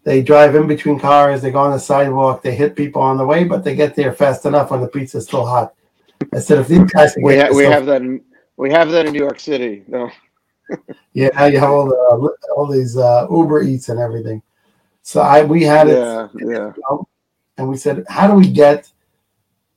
They 0.04 0.22
drive 0.22 0.54
in 0.54 0.66
between 0.66 0.98
cars, 0.98 1.42
they 1.42 1.50
go 1.50 1.58
on 1.60 1.72
the 1.72 1.78
sidewalk, 1.78 2.42
they 2.42 2.54
hit 2.54 2.76
people 2.76 3.02
on 3.02 3.18
the 3.18 3.26
way, 3.26 3.44
but 3.44 3.64
they 3.64 3.76
get 3.76 3.94
there 3.94 4.12
fast 4.12 4.46
enough 4.46 4.70
when 4.70 4.80
the 4.80 4.88
pizza's 4.88 5.26
still 5.26 5.44
hot. 5.46 5.74
Instead 6.32 6.58
of 6.58 6.68
these 6.68 6.80
guys 6.92 7.14
We, 7.20 7.36
ha- 7.36 7.50
we 7.52 7.64
have 7.64 7.86
that 7.86 8.02
in 8.02 8.22
we 8.56 8.70
have 8.70 8.90
that 8.90 9.06
in 9.06 9.12
New 9.12 9.20
York 9.20 9.40
City. 9.40 9.84
No. 9.86 10.10
yeah, 11.12 11.46
you 11.46 11.58
have 11.60 11.70
all 11.70 11.86
the 11.86 12.36
all 12.56 12.66
these 12.66 12.96
uh, 12.96 13.26
Uber 13.30 13.62
Eats 13.62 13.88
and 13.88 14.00
everything. 14.00 14.42
So 15.02 15.20
I 15.20 15.42
we 15.44 15.62
had 15.64 15.88
it 15.88 15.98
Yeah, 15.98 16.28
yeah. 16.44 16.72
and 17.58 17.68
we 17.68 17.76
said, 17.76 18.04
how 18.08 18.28
do 18.28 18.34
we 18.34 18.50
get 18.50 18.90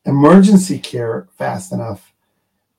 emergency 0.06 0.80
care 0.80 1.28
fast 1.38 1.74
enough? 1.74 2.11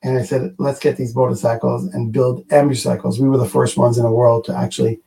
And 0.03 0.19
I 0.19 0.23
said, 0.23 0.55
let's 0.59 0.81
get 0.81 0.97
these 0.97 1.15
motorcycles 1.15 1.85
and 1.95 2.13
build 2.13 2.47
ambucycles. 2.49 3.21
We 3.21 3.29
were 3.29 3.39
the 3.39 3.49
first 3.49 3.77
ones 3.77 3.99
in 3.99 4.05
the 4.05 4.11
world 4.11 4.45
to 4.47 4.57
actually 4.57 5.01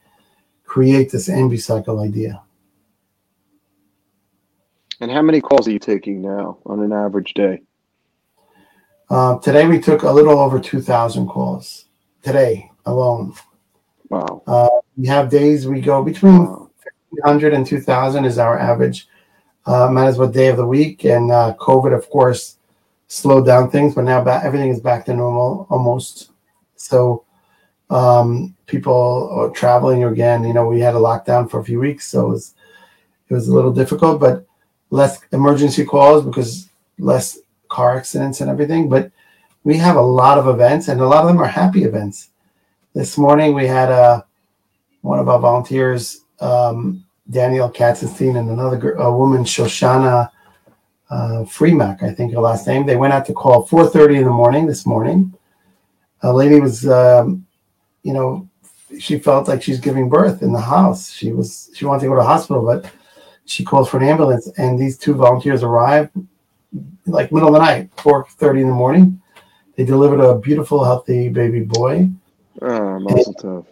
create 0.63 1.11
this 1.11 1.27
ambucycle 1.27 2.05
idea. 2.05 2.41
And 5.01 5.11
how 5.11 5.21
many 5.21 5.41
calls 5.41 5.67
are 5.67 5.71
you 5.71 5.79
taking 5.79 6.21
now 6.21 6.57
on 6.65 6.79
an 6.79 6.93
average 6.93 7.33
day? 7.33 7.61
Uh, 9.09 9.37
today 9.39 9.67
we 9.67 9.79
took 9.79 10.03
a 10.03 10.11
little 10.11 10.39
over 10.39 10.59
2,000 10.59 11.27
calls 11.27 11.85
today 12.23 12.71
alone. 12.85 13.33
Wow. 14.09 14.81
We 14.97 15.07
have 15.07 15.29
days 15.29 15.67
we 15.67 15.81
go 15.81 16.03
between 16.03 16.45
wow. 16.45 16.71
100 17.09 17.53
and 17.53 17.65
2,000 17.65 18.25
is 18.25 18.37
our 18.37 18.57
average. 18.57 19.07
Uh, 19.65 19.89
might 19.91 20.07
as 20.07 20.17
well 20.17 20.29
day 20.29 20.47
of 20.47 20.57
the 20.57 20.65
week. 20.65 21.03
And 21.05 21.31
uh, 21.31 21.55
COVID, 21.59 21.93
of 21.93 22.09
course, 22.09 22.57
slowed 23.07 23.45
down 23.45 23.69
things, 23.69 23.95
but 23.95 24.03
now 24.03 24.23
back, 24.23 24.43
everything 24.45 24.69
is 24.69 24.79
back 24.79 25.05
to 25.05 25.13
normal 25.13 25.67
almost. 25.69 26.31
So 26.75 27.25
um, 27.89 28.55
people 28.65 29.29
are 29.31 29.49
traveling 29.51 30.03
again. 30.03 30.43
You 30.43 30.53
know, 30.53 30.67
we 30.67 30.79
had 30.79 30.95
a 30.95 30.99
lockdown 30.99 31.49
for 31.49 31.59
a 31.59 31.63
few 31.63 31.79
weeks, 31.79 32.07
so 32.07 32.27
it 32.27 32.29
was 32.29 32.55
it 33.29 33.33
was 33.33 33.47
a 33.47 33.53
little 33.53 33.73
difficult, 33.73 34.19
but 34.19 34.45
less 34.89 35.19
emergency 35.31 35.83
calls 35.85 36.23
because 36.25 36.69
less 36.99 37.39
car 37.69 37.97
accidents 37.97 38.41
and 38.41 38.49
everything. 38.49 38.87
But 38.87 39.11
we 39.63 39.77
have 39.77 39.95
a 39.95 40.01
lot 40.01 40.37
of 40.37 40.47
events, 40.47 40.87
and 40.87 41.01
a 41.01 41.07
lot 41.07 41.21
of 41.21 41.27
them 41.27 41.41
are 41.41 41.47
happy 41.47 41.83
events. 41.83 42.29
This 42.93 43.17
morning 43.17 43.53
we 43.53 43.67
had 43.67 43.89
a 43.89 44.25
one 45.01 45.19
of 45.19 45.29
our 45.29 45.39
volunteers, 45.39 46.21
um, 46.39 47.03
Daniel 47.29 47.69
Katzenstein, 47.69 48.39
and 48.39 48.49
another 48.49 48.93
a 48.93 49.15
woman, 49.15 49.43
Shoshana 49.43 50.31
uh, 51.09 51.43
Freemack, 51.45 52.03
I 52.03 52.11
think 52.11 52.33
her 52.33 52.39
last 52.39 52.67
name. 52.67 52.85
They 52.85 52.95
went 52.95 53.13
out 53.13 53.25
to 53.27 53.33
call 53.33 53.67
4:30 53.67 54.17
in 54.17 54.23
the 54.25 54.31
morning 54.31 54.65
this 54.65 54.85
morning. 54.85 55.33
A 56.21 56.33
lady 56.33 56.59
was, 56.59 56.87
um, 56.87 57.45
you 58.03 58.13
know, 58.13 58.47
she 58.99 59.19
felt 59.19 59.47
like 59.47 59.61
she's 59.61 59.79
giving 59.79 60.09
birth 60.09 60.41
in 60.41 60.51
the 60.51 60.61
house. 60.61 61.11
She 61.11 61.31
was 61.31 61.69
she 61.75 61.85
wanted 61.85 62.01
to 62.01 62.07
go 62.07 62.15
to 62.15 62.21
the 62.21 62.27
hospital, 62.27 62.65
but 62.65 62.91
she 63.45 63.63
called 63.63 63.89
for 63.89 63.97
an 63.97 64.03
ambulance, 64.03 64.47
and 64.57 64.79
these 64.79 64.97
two 64.97 65.13
volunteers 65.13 65.61
arrived 65.63 66.11
like 67.05 67.31
middle 67.31 67.49
of 67.49 67.53
the 67.53 67.59
night, 67.59 67.95
4:30 67.97 68.61
in 68.61 68.67
the 68.67 68.73
morning. 68.73 69.21
They 69.75 69.85
delivered 69.85 70.21
a 70.21 70.35
beautiful, 70.35 70.83
healthy 70.83 71.29
baby 71.29 71.61
boy. 71.61 72.09
Oh. 72.61 73.65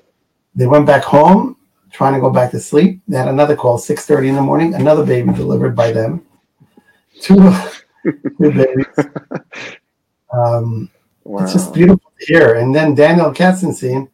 They 0.55 0.67
went 0.67 0.85
back 0.85 1.03
home, 1.03 1.55
trying 1.91 2.13
to 2.13 2.19
go 2.19 2.29
back 2.29 2.51
to 2.51 2.59
sleep. 2.59 3.01
They 3.07 3.17
had 3.17 3.27
another 3.27 3.55
call, 3.55 3.77
6:30 3.77 4.29
in 4.29 4.35
the 4.35 4.41
morning, 4.41 4.75
another 4.75 5.05
baby 5.05 5.33
delivered 5.33 5.75
by 5.75 5.91
them. 5.91 6.21
Two, 7.23 7.53
babies. 8.39 8.85
Um, 10.33 10.89
Wow. 11.25 11.43
It's 11.43 11.53
just 11.53 11.73
beautiful 11.73 12.11
to 12.19 12.25
hear. 12.25 12.55
And 12.55 12.75
then 12.75 12.95
Daniel 12.95 13.31
Katzenstein, 13.31 14.09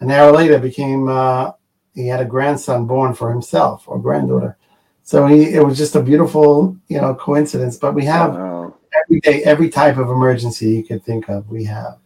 an 0.00 0.10
hour 0.10 0.32
later, 0.32 0.58
became 0.58 1.08
uh, 1.08 1.52
he 1.94 2.08
had 2.08 2.20
a 2.20 2.24
grandson 2.24 2.86
born 2.86 3.14
for 3.14 3.30
himself 3.30 3.84
or 3.86 4.00
granddaughter. 4.00 4.56
So 5.04 5.26
he 5.26 5.54
it 5.54 5.64
was 5.64 5.78
just 5.78 5.94
a 5.94 6.02
beautiful 6.02 6.76
you 6.88 7.00
know 7.00 7.14
coincidence. 7.14 7.76
But 7.76 7.94
we 7.94 8.04
have 8.06 8.34
Wow. 8.34 8.74
every 9.04 9.20
day 9.20 9.44
every 9.44 9.68
type 9.70 9.96
of 9.96 10.10
emergency 10.10 10.70
you 10.70 10.82
could 10.82 11.04
think 11.04 11.28
of. 11.28 11.48
We 11.48 11.64
have 11.64 11.98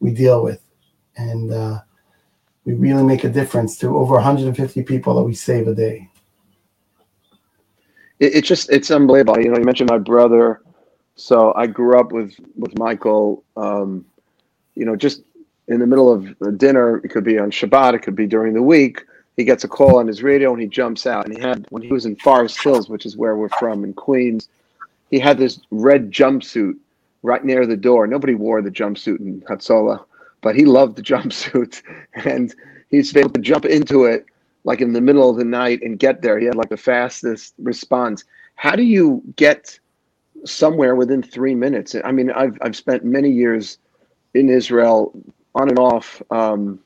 we 0.00 0.10
deal 0.12 0.42
with, 0.42 0.60
and 1.16 1.52
uh, 1.52 1.80
we 2.64 2.74
really 2.74 3.04
make 3.04 3.22
a 3.24 3.28
difference 3.28 3.78
to 3.78 3.96
over 3.96 4.14
150 4.14 4.82
people 4.82 5.14
that 5.14 5.22
we 5.22 5.34
save 5.34 5.68
a 5.68 5.74
day. 5.74 6.10
It, 8.24 8.34
it's 8.34 8.48
just 8.48 8.70
it's 8.70 8.90
unbelievable. 8.90 9.40
You 9.40 9.50
know, 9.50 9.58
you 9.58 9.64
mentioned 9.64 9.90
my 9.90 9.98
brother. 9.98 10.62
So 11.16 11.52
I 11.54 11.66
grew 11.66 11.98
up 11.98 12.12
with 12.12 12.34
with 12.56 12.78
Michael. 12.78 13.44
Um, 13.56 14.04
you 14.74 14.84
know, 14.84 14.96
just 14.96 15.22
in 15.68 15.78
the 15.80 15.86
middle 15.86 16.12
of 16.12 16.58
dinner, 16.58 16.98
it 16.98 17.08
could 17.08 17.24
be 17.24 17.38
on 17.38 17.50
Shabbat, 17.50 17.94
it 17.94 18.00
could 18.00 18.16
be 18.16 18.26
during 18.26 18.54
the 18.54 18.62
week. 18.62 19.04
He 19.36 19.44
gets 19.44 19.64
a 19.64 19.68
call 19.68 19.98
on 19.98 20.06
his 20.06 20.22
radio 20.22 20.52
and 20.52 20.60
he 20.60 20.68
jumps 20.68 21.06
out. 21.06 21.26
And 21.26 21.36
he 21.36 21.40
had 21.40 21.66
when 21.70 21.82
he 21.82 21.92
was 21.92 22.06
in 22.06 22.16
Forest 22.16 22.62
Hills, 22.62 22.88
which 22.88 23.06
is 23.06 23.16
where 23.16 23.36
we're 23.36 23.48
from 23.48 23.84
in 23.84 23.92
Queens, 23.92 24.48
he 25.10 25.18
had 25.18 25.38
this 25.38 25.60
red 25.70 26.10
jumpsuit 26.10 26.76
right 27.22 27.44
near 27.44 27.66
the 27.66 27.76
door. 27.76 28.06
Nobody 28.06 28.34
wore 28.34 28.62
the 28.62 28.70
jumpsuit 28.70 29.20
in 29.20 29.40
Hatzola, 29.42 30.04
but 30.40 30.54
he 30.54 30.64
loved 30.64 30.96
the 30.96 31.02
jumpsuit, 31.12 31.82
and 32.14 32.54
he's 32.90 33.16
able 33.16 33.30
to 33.30 33.40
jump 33.40 33.64
into 33.64 34.04
it 34.04 34.26
like 34.64 34.80
in 34.80 34.92
the 34.92 35.00
middle 35.00 35.30
of 35.30 35.36
the 35.36 35.44
night 35.44 35.80
and 35.82 35.98
get 35.98 36.22
there. 36.22 36.38
He 36.38 36.46
had 36.46 36.56
like 36.56 36.70
the 36.70 36.76
fastest 36.76 37.54
response. 37.58 38.24
How 38.56 38.74
do 38.74 38.82
you 38.82 39.22
get 39.36 39.78
somewhere 40.44 40.96
within 40.96 41.22
three 41.22 41.54
minutes? 41.54 41.94
I 42.04 42.12
mean, 42.12 42.30
I've 42.30 42.58
I've 42.62 42.76
spent 42.76 43.04
many 43.04 43.30
years 43.30 43.78
in 44.32 44.48
Israel 44.48 45.12
on 45.54 45.68
and 45.68 45.78
off. 45.78 46.20
Um, 46.30 46.80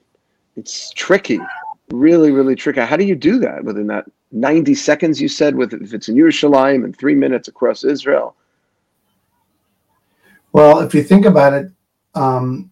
it's 0.56 0.90
tricky. 0.90 1.40
really, 1.90 2.32
really 2.32 2.56
tricky. 2.56 2.80
How 2.80 2.96
do 2.96 3.04
you 3.04 3.14
do 3.14 3.38
that 3.38 3.64
within 3.64 3.86
that 3.86 4.04
90 4.32 4.74
seconds 4.74 5.22
you 5.22 5.28
said 5.28 5.54
with 5.54 5.72
if 5.72 5.94
it's 5.94 6.08
in 6.08 6.16
Yerushalayim 6.16 6.84
and 6.84 6.96
three 6.96 7.14
minutes 7.14 7.48
across 7.48 7.84
Israel? 7.84 8.34
Well, 10.52 10.80
if 10.80 10.94
you 10.94 11.02
think 11.02 11.24
about 11.24 11.52
it, 11.52 11.70
um, 12.14 12.70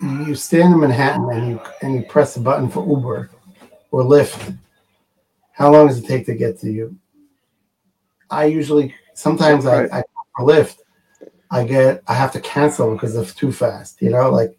you 0.00 0.34
stand 0.34 0.72
in 0.72 0.80
Manhattan 0.80 1.28
and 1.30 1.48
you 1.48 1.60
and 1.82 1.94
you 1.94 2.02
press 2.02 2.34
the 2.34 2.40
button 2.40 2.70
for 2.70 2.86
Uber 2.88 3.30
or 3.90 4.02
Lyft. 4.02 4.56
How 5.52 5.72
long 5.72 5.88
does 5.88 5.98
it 5.98 6.06
take 6.06 6.26
to 6.26 6.34
get 6.34 6.58
to 6.60 6.70
you? 6.70 6.96
I 8.30 8.44
usually 8.44 8.94
sometimes 9.14 9.64
right. 9.64 9.90
I, 9.92 9.98
I 9.98 10.02
for 10.36 10.46
Lyft, 10.46 10.78
I 11.50 11.64
get 11.64 12.02
I 12.06 12.14
have 12.14 12.32
to 12.32 12.40
cancel 12.40 12.92
because 12.94 13.16
it's 13.16 13.34
too 13.34 13.52
fast. 13.52 14.00
You 14.00 14.10
know, 14.10 14.30
like 14.30 14.56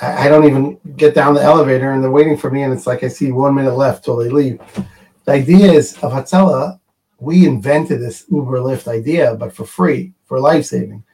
I, 0.00 0.26
I 0.26 0.28
don't 0.28 0.46
even 0.46 0.78
get 0.96 1.14
down 1.14 1.34
the 1.34 1.42
elevator 1.42 1.92
and 1.92 2.02
they're 2.02 2.10
waiting 2.10 2.36
for 2.36 2.50
me, 2.50 2.62
and 2.62 2.72
it's 2.72 2.86
like 2.86 3.04
I 3.04 3.08
see 3.08 3.32
one 3.32 3.54
minute 3.54 3.74
left 3.74 4.04
till 4.04 4.16
they 4.16 4.28
leave. 4.28 4.60
The 5.24 5.32
idea 5.32 5.70
is 5.72 5.94
of 5.98 6.12
Hatzalah, 6.12 6.80
we 7.20 7.46
invented 7.46 8.00
this 8.00 8.24
Uber 8.30 8.58
Lyft 8.58 8.88
idea, 8.88 9.34
but 9.34 9.52
for 9.52 9.64
free, 9.64 10.12
for 10.24 10.40
life 10.40 10.64
saving. 10.66 11.04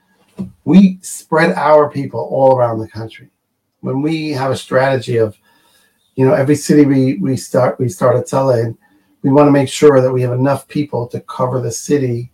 We 0.65 0.99
spread 1.03 1.53
our 1.53 1.91
people 1.91 2.21
all 2.21 2.57
around 2.57 2.79
the 2.79 2.89
country. 2.89 3.31
When 3.81 4.03
we 4.03 4.31
have 4.31 4.51
a 4.51 4.57
strategy 4.57 5.17
of, 5.17 5.37
you 6.17 6.27
know, 6.27 6.35
every 6.35 6.57
city 6.57 6.85
we 6.85 7.19
we 7.19 7.37
start 7.37 7.79
we 7.79 7.89
start 7.89 8.17
Hatzalah 8.17 8.65
and 8.65 8.79
we 9.23 9.31
want 9.31 9.47
to 9.47 9.53
make 9.53 9.69
sure 9.69 10.01
that 10.01 10.13
we 10.13 10.23
have 10.23 10.33
enough 10.33 10.69
people 10.69 11.07
to 11.09 11.21
cover 11.21 11.61
the 11.61 11.73
city 11.73 12.31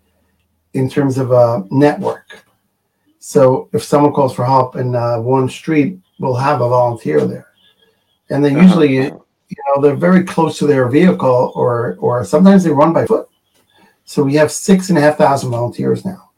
in 0.74 0.88
terms 0.88 1.18
of 1.18 1.32
a 1.32 1.64
network. 1.70 2.44
So 3.18 3.68
if 3.72 3.82
someone 3.82 4.12
calls 4.12 4.34
for 4.34 4.44
help 4.44 4.76
in 4.76 4.94
uh, 4.94 5.20
one 5.20 5.48
street, 5.48 5.98
we'll 6.18 6.34
have 6.34 6.60
a 6.60 6.68
volunteer 6.68 7.26
there, 7.26 7.48
and 8.30 8.44
they 8.44 8.50
uh-huh. 8.50 8.62
usually, 8.62 8.94
you 8.96 9.10
know, 9.66 9.82
they're 9.82 9.96
very 9.96 10.24
close 10.24 10.58
to 10.58 10.66
their 10.66 10.88
vehicle, 10.88 11.52
or 11.54 11.96
or 12.00 12.24
sometimes 12.24 12.64
they 12.64 12.70
run 12.70 12.92
by 12.92 13.06
foot. 13.06 13.28
So 14.04 14.22
we 14.24 14.34
have 14.34 14.50
six 14.50 14.88
and 14.88 14.98
a 14.98 15.00
half 15.00 15.18
thousand 15.18 15.50
volunteers 15.50 16.04
now. 16.04 16.30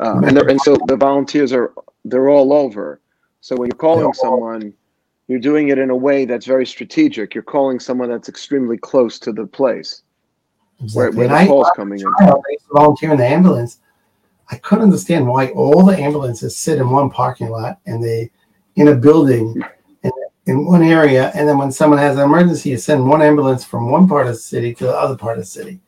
Uh, 0.00 0.20
and, 0.24 0.38
and 0.38 0.60
so 0.60 0.76
the 0.86 0.96
volunteers 0.96 1.52
are 1.52 1.72
they're 2.04 2.28
all 2.28 2.52
over. 2.52 3.00
So 3.40 3.56
when 3.56 3.68
you're 3.68 3.76
calling 3.76 4.12
someone, 4.12 4.74
you're 5.28 5.38
doing 5.38 5.68
it 5.68 5.78
in 5.78 5.90
a 5.90 5.96
way 5.96 6.24
that's 6.24 6.46
very 6.46 6.66
strategic. 6.66 7.34
You're 7.34 7.44
calling 7.44 7.78
someone 7.78 8.08
that's 8.08 8.28
extremely 8.28 8.78
close 8.78 9.18
to 9.20 9.32
the 9.32 9.46
place 9.46 10.02
exactly. 10.82 11.18
where, 11.18 11.28
where 11.28 11.40
the 11.40 11.46
call's 11.46 11.70
coming 11.76 12.00
in. 12.00 12.12
Volunteer 12.72 13.12
in 13.12 13.18
the 13.18 13.26
ambulance. 13.26 13.80
I 14.50 14.56
couldn't 14.56 14.84
understand 14.84 15.28
why 15.28 15.48
all 15.48 15.84
the 15.84 15.98
ambulances 15.98 16.56
sit 16.56 16.78
in 16.78 16.88
one 16.88 17.10
parking 17.10 17.50
lot 17.50 17.78
and 17.86 18.02
they 18.02 18.30
in 18.76 18.88
a 18.88 18.94
building 18.94 19.60
in, 20.02 20.10
in 20.46 20.64
one 20.64 20.82
area, 20.82 21.32
and 21.34 21.48
then 21.48 21.58
when 21.58 21.72
someone 21.72 21.98
has 21.98 22.16
an 22.16 22.22
emergency, 22.22 22.70
you 22.70 22.78
send 22.78 23.06
one 23.06 23.20
ambulance 23.20 23.64
from 23.64 23.90
one 23.90 24.08
part 24.08 24.26
of 24.26 24.34
the 24.34 24.38
city 24.38 24.72
to 24.74 24.84
the 24.84 24.96
other 24.96 25.16
part 25.16 25.36
of 25.36 25.42
the 25.42 25.46
city. 25.46 25.80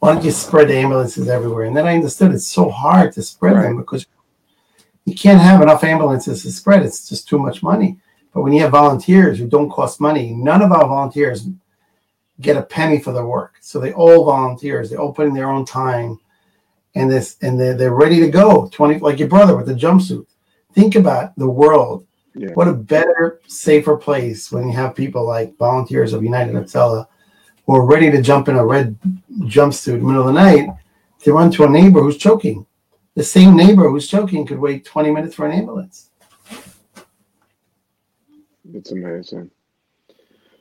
Why 0.00 0.12
don't 0.12 0.24
you 0.24 0.32
spread 0.32 0.68
the 0.68 0.76
ambulances 0.76 1.28
everywhere? 1.28 1.64
And 1.64 1.76
then 1.76 1.86
I 1.86 1.94
understood 1.94 2.32
it's 2.32 2.46
so 2.46 2.68
hard 2.68 3.12
to 3.12 3.22
spread 3.22 3.54
right. 3.54 3.62
them 3.62 3.78
because 3.78 4.04
you 5.06 5.14
can't 5.14 5.40
have 5.40 5.62
enough 5.62 5.84
ambulances 5.84 6.42
to 6.42 6.50
spread. 6.50 6.82
It's 6.82 7.08
just 7.08 7.28
too 7.28 7.38
much 7.38 7.62
money. 7.62 7.98
But 8.34 8.42
when 8.42 8.52
you 8.52 8.60
have 8.62 8.72
volunteers 8.72 9.38
who 9.38 9.46
don't 9.46 9.70
cost 9.70 10.00
money, 10.00 10.32
none 10.32 10.60
of 10.60 10.72
our 10.72 10.86
volunteers 10.86 11.48
get 12.40 12.56
a 12.56 12.62
penny 12.62 12.98
for 12.98 13.12
their 13.12 13.26
work. 13.26 13.54
So 13.60 13.78
they 13.78 13.92
all 13.92 14.24
volunteers. 14.24 14.90
They 14.90 14.96
all 14.96 15.14
put 15.14 15.28
in 15.28 15.34
their 15.34 15.48
own 15.48 15.64
time, 15.64 16.18
and 16.96 17.10
this 17.10 17.36
and 17.42 17.58
they're, 17.58 17.74
they're 17.74 17.94
ready 17.94 18.18
to 18.20 18.28
go. 18.28 18.68
Twenty 18.72 18.98
like 18.98 19.20
your 19.20 19.28
brother 19.28 19.56
with 19.56 19.66
the 19.66 19.74
jumpsuit. 19.74 20.26
Think 20.74 20.96
about 20.96 21.36
the 21.36 21.48
world. 21.48 22.06
Yeah. 22.34 22.50
What 22.54 22.66
a 22.66 22.72
better, 22.72 23.40
safer 23.46 23.96
place 23.96 24.50
when 24.50 24.68
you 24.68 24.74
have 24.74 24.96
people 24.96 25.24
like 25.24 25.56
volunteers 25.56 26.12
of 26.12 26.24
United 26.24 26.56
Hatzalah 26.56 27.06
who 27.64 27.76
are 27.76 27.86
ready 27.86 28.10
to 28.10 28.20
jump 28.20 28.48
in 28.48 28.56
a 28.56 28.66
red 28.66 28.98
jumpsuit 29.42 29.94
in 29.94 30.00
the 30.00 30.06
middle 30.06 30.28
of 30.28 30.34
the 30.34 30.40
night 30.40 30.68
to 31.20 31.32
run 31.32 31.52
to 31.52 31.64
a 31.64 31.70
neighbor 31.70 32.00
who's 32.00 32.16
choking. 32.16 32.66
The 33.14 33.22
same 33.22 33.56
neighbor 33.56 33.88
who's 33.88 34.08
choking 34.08 34.44
could 34.44 34.58
wait 34.58 34.84
20 34.84 35.12
minutes 35.12 35.36
for 35.36 35.46
an 35.46 35.52
ambulance. 35.52 36.10
It's 38.72 38.92
amazing. 38.92 39.50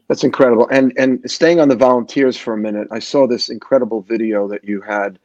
That's 0.07 0.23
incredible. 0.23 0.67
And 0.69 0.93
and 0.97 1.19
staying 1.29 1.59
on 1.59 1.69
the 1.69 1.75
volunteers 1.75 2.37
for 2.37 2.53
a 2.53 2.57
minute, 2.57 2.87
I 2.91 2.99
saw 2.99 3.25
this 3.25 3.49
incredible 3.49 4.01
video 4.01 4.47
that 4.49 4.63
you 4.63 4.81
had. 4.81 5.19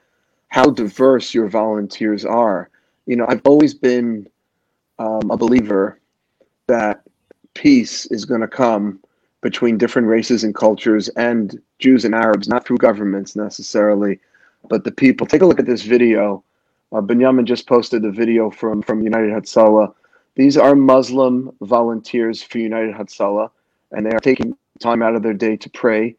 How 0.48 0.70
diverse 0.70 1.34
your 1.34 1.48
volunteers 1.48 2.24
are. 2.24 2.70
You 3.06 3.16
know, 3.16 3.26
I've 3.28 3.42
always 3.44 3.74
been 3.74 4.28
um, 4.98 5.30
a 5.30 5.36
believer 5.36 6.00
that 6.68 7.02
peace 7.54 8.06
is 8.06 8.24
going 8.24 8.40
to 8.40 8.48
come 8.48 9.00
between 9.42 9.76
different 9.76 10.08
races 10.08 10.44
and 10.44 10.54
cultures 10.54 11.08
and 11.10 11.60
Jews 11.78 12.04
and 12.04 12.14
Arabs, 12.14 12.48
not 12.48 12.64
through 12.64 12.78
governments 12.78 13.36
necessarily, 13.36 14.20
but 14.68 14.84
the 14.84 14.90
people. 14.90 15.26
Take 15.26 15.42
a 15.42 15.46
look 15.46 15.60
at 15.60 15.66
this 15.66 15.82
video. 15.82 16.42
Uh, 16.92 17.00
Benjamin 17.02 17.44
just 17.44 17.66
posted 17.66 18.02
the 18.02 18.10
video 18.10 18.50
from 18.50 18.82
from 18.82 19.02
United 19.02 19.30
Hatzalah. 19.30 19.92
These 20.38 20.56
are 20.56 20.76
Muslim 20.76 21.50
volunteers 21.62 22.44
for 22.44 22.58
United 22.58 22.94
Hatzalah, 22.94 23.50
and 23.90 24.06
they 24.06 24.10
are 24.10 24.20
taking 24.20 24.56
time 24.78 25.02
out 25.02 25.16
of 25.16 25.22
their 25.24 25.34
day 25.34 25.56
to 25.56 25.68
pray, 25.68 26.14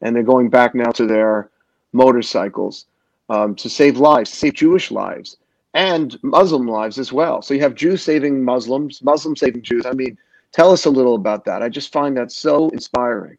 and 0.00 0.14
they're 0.14 0.22
going 0.22 0.48
back 0.48 0.76
now 0.76 0.92
to 0.92 1.06
their 1.06 1.50
motorcycles 1.92 2.86
um, 3.30 3.56
to 3.56 3.68
save 3.68 3.96
lives, 3.96 4.30
save 4.30 4.54
Jewish 4.54 4.92
lives 4.92 5.38
and 5.74 6.16
Muslim 6.22 6.68
lives 6.68 7.00
as 7.00 7.12
well. 7.12 7.42
So 7.42 7.52
you 7.52 7.60
have 7.62 7.74
Jews 7.74 8.00
saving 8.04 8.44
Muslims, 8.44 9.02
Muslims 9.02 9.40
saving 9.40 9.62
Jews. 9.62 9.84
I 9.86 9.92
mean, 9.92 10.16
tell 10.52 10.70
us 10.70 10.84
a 10.84 10.90
little 10.90 11.16
about 11.16 11.44
that. 11.46 11.60
I 11.60 11.68
just 11.68 11.92
find 11.92 12.16
that 12.16 12.30
so 12.30 12.68
inspiring. 12.68 13.38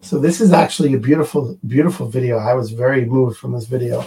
So 0.00 0.20
this 0.20 0.40
is 0.40 0.52
actually 0.52 0.94
a 0.94 0.98
beautiful, 0.98 1.58
beautiful 1.66 2.06
video. 2.08 2.38
I 2.38 2.54
was 2.54 2.70
very 2.70 3.04
moved 3.04 3.36
from 3.38 3.50
this 3.50 3.66
video. 3.66 4.04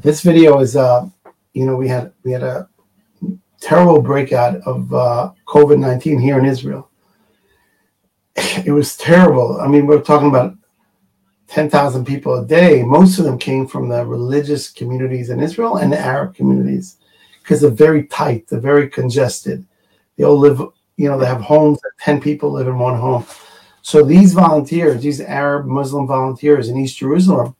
This 0.00 0.22
video 0.22 0.60
is, 0.60 0.76
uh, 0.76 1.10
you 1.52 1.66
know, 1.66 1.76
we 1.76 1.88
had 1.88 2.14
we 2.24 2.32
had 2.32 2.42
a 2.42 2.70
terrible 3.60 4.00
breakout 4.02 4.56
of 4.66 4.92
uh, 4.92 5.32
COVID 5.46 5.78
nineteen 5.78 6.18
here 6.18 6.38
in 6.38 6.44
Israel, 6.44 6.90
it 8.36 8.72
was 8.72 8.96
terrible. 8.96 9.60
I 9.60 9.68
mean, 9.68 9.86
we're 9.86 10.00
talking 10.00 10.28
about 10.28 10.56
10,000 11.50 12.04
people 12.04 12.34
a 12.34 12.46
day. 12.46 12.82
Most 12.84 13.18
of 13.18 13.24
them 13.24 13.36
came 13.36 13.66
from 13.66 13.88
the 13.88 14.06
religious 14.06 14.70
communities 14.70 15.30
in 15.30 15.40
Israel 15.40 15.78
and 15.78 15.92
the 15.92 15.98
Arab 15.98 16.34
communities 16.34 16.98
because 17.42 17.60
they're 17.60 17.70
very 17.70 18.04
tight, 18.04 18.46
they're 18.46 18.60
very 18.60 18.88
congested. 18.88 19.66
They 20.16 20.22
all 20.24 20.38
live, 20.38 20.60
you 20.96 21.08
know, 21.08 21.18
they 21.18 21.26
have 21.26 21.40
homes 21.40 21.80
that 21.80 21.90
10 22.00 22.20
people 22.20 22.52
live 22.52 22.68
in 22.68 22.78
one 22.78 22.98
home. 23.00 23.26
So 23.82 24.04
these 24.04 24.32
volunteers, 24.32 25.02
these 25.02 25.20
Arab 25.20 25.66
Muslim 25.66 26.06
volunteers 26.06 26.68
in 26.68 26.76
East 26.76 26.98
Jerusalem, 26.98 27.56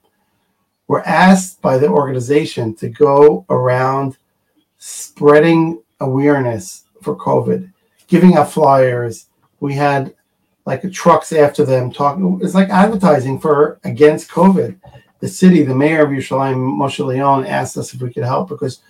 were 0.87 1.05
asked 1.05 1.61
by 1.61 1.77
the 1.77 1.89
organization 1.89 2.73
to 2.75 2.87
go 2.87 3.45
around 3.49 4.17
spreading 4.77 5.80
awareness 6.01 6.83
for 7.01 7.15
COVID, 7.15 7.71
giving 8.07 8.35
out 8.35 8.51
flyers. 8.51 9.27
We 9.59 9.73
had 9.75 10.13
like 10.65 10.91
trucks 10.91 11.31
after 11.31 11.65
them 11.65 11.91
talking. 11.91 12.39
It's 12.41 12.55
like 12.55 12.69
advertising 12.69 13.39
for 13.39 13.79
against 13.83 14.29
COVID. 14.29 14.77
The 15.19 15.27
city, 15.27 15.63
the 15.63 15.75
mayor 15.75 16.03
of 16.03 16.09
Yerushalayim, 16.09 16.55
Moshe 16.55 17.05
Leon, 17.05 17.45
asked 17.45 17.77
us 17.77 17.93
if 17.93 18.01
we 18.01 18.11
could 18.11 18.23
help 18.23 18.49
because 18.49 18.81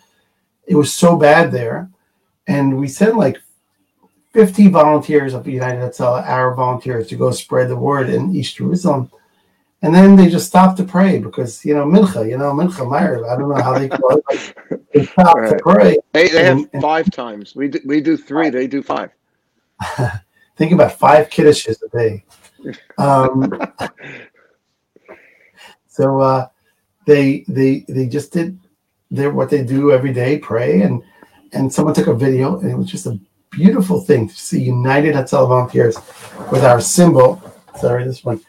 it 0.66 0.76
was 0.76 0.94
so 0.94 1.18
bad 1.18 1.52
there, 1.52 1.90
and 2.48 2.78
we 2.80 2.88
sent 2.88 3.18
like 3.18 3.38
50 4.34 4.70
volunteers 4.70 5.34
of 5.34 5.44
the 5.44 5.52
United 5.52 5.82
Hatzalah, 5.82 6.26
Arab 6.26 6.56
volunteers, 6.56 7.08
to 7.08 7.18
go 7.18 7.32
spread 7.32 7.68
the 7.68 7.76
word 7.76 8.10
in 8.10 8.34
East 8.34 8.56
Jerusalem. 8.56 9.12
And 9.84 9.96
then 9.96 10.16
they 10.16 10.30
just 10.30 10.48
stopped 10.48 10.78
to 10.78 10.84
pray 10.84 11.18
because 11.18 11.66
you 11.66 11.74
know 11.74 11.86
mincha, 11.86 12.30
you 12.30 12.38
know 12.38 12.54
mincha 12.54 12.90
Meir. 12.90 13.28
I 13.28 13.36
don't 13.36 13.50
know 13.50 13.62
how 13.62 13.80
they 13.80 13.90
call 13.90 14.22
it. 14.30 14.54
They 14.94 15.06
stopped 15.06 15.40
right. 15.40 15.50
to 15.50 15.58
pray. 15.58 15.98
They, 16.14 16.30
they 16.30 16.52
and, 16.52 16.70
have 16.72 16.82
five 16.82 17.06
and, 17.06 17.14
times. 17.14 17.56
We 17.56 17.70
do, 17.70 17.80
we 17.86 18.00
do 18.00 18.16
three. 18.16 18.52
They 18.52 18.68
do 18.68 18.84
five. 18.84 19.10
Think 20.56 20.72
about 20.72 20.94
five 20.94 21.30
kiddushes 21.30 21.82
a 21.82 21.90
day. 21.90 22.24
Um, 23.00 23.52
so 25.88 26.20
uh, 26.20 26.48
they 27.06 27.44
they 27.48 27.86
they 27.88 28.08
just 28.08 28.32
did 28.32 28.60
their 29.10 29.32
what 29.32 29.50
they 29.50 29.64
do 29.64 29.92
every 29.92 30.14
day, 30.14 30.38
pray, 30.38 30.82
and 30.82 31.02
and 31.54 31.74
someone 31.74 31.96
took 31.96 32.08
a 32.08 32.14
video, 32.14 32.60
and 32.60 32.70
it 32.70 32.78
was 32.78 32.88
just 32.88 33.08
a 33.08 33.20
beautiful 33.50 34.00
thing 34.00 34.28
to 34.28 34.36
see 34.36 34.62
United 34.62 35.16
Hatzalah 35.16 35.48
volunteers 35.48 35.98
with 36.52 36.64
our 36.64 36.80
symbol. 36.80 37.42
Sorry, 37.80 38.04
this 38.04 38.24
one, 38.24 38.40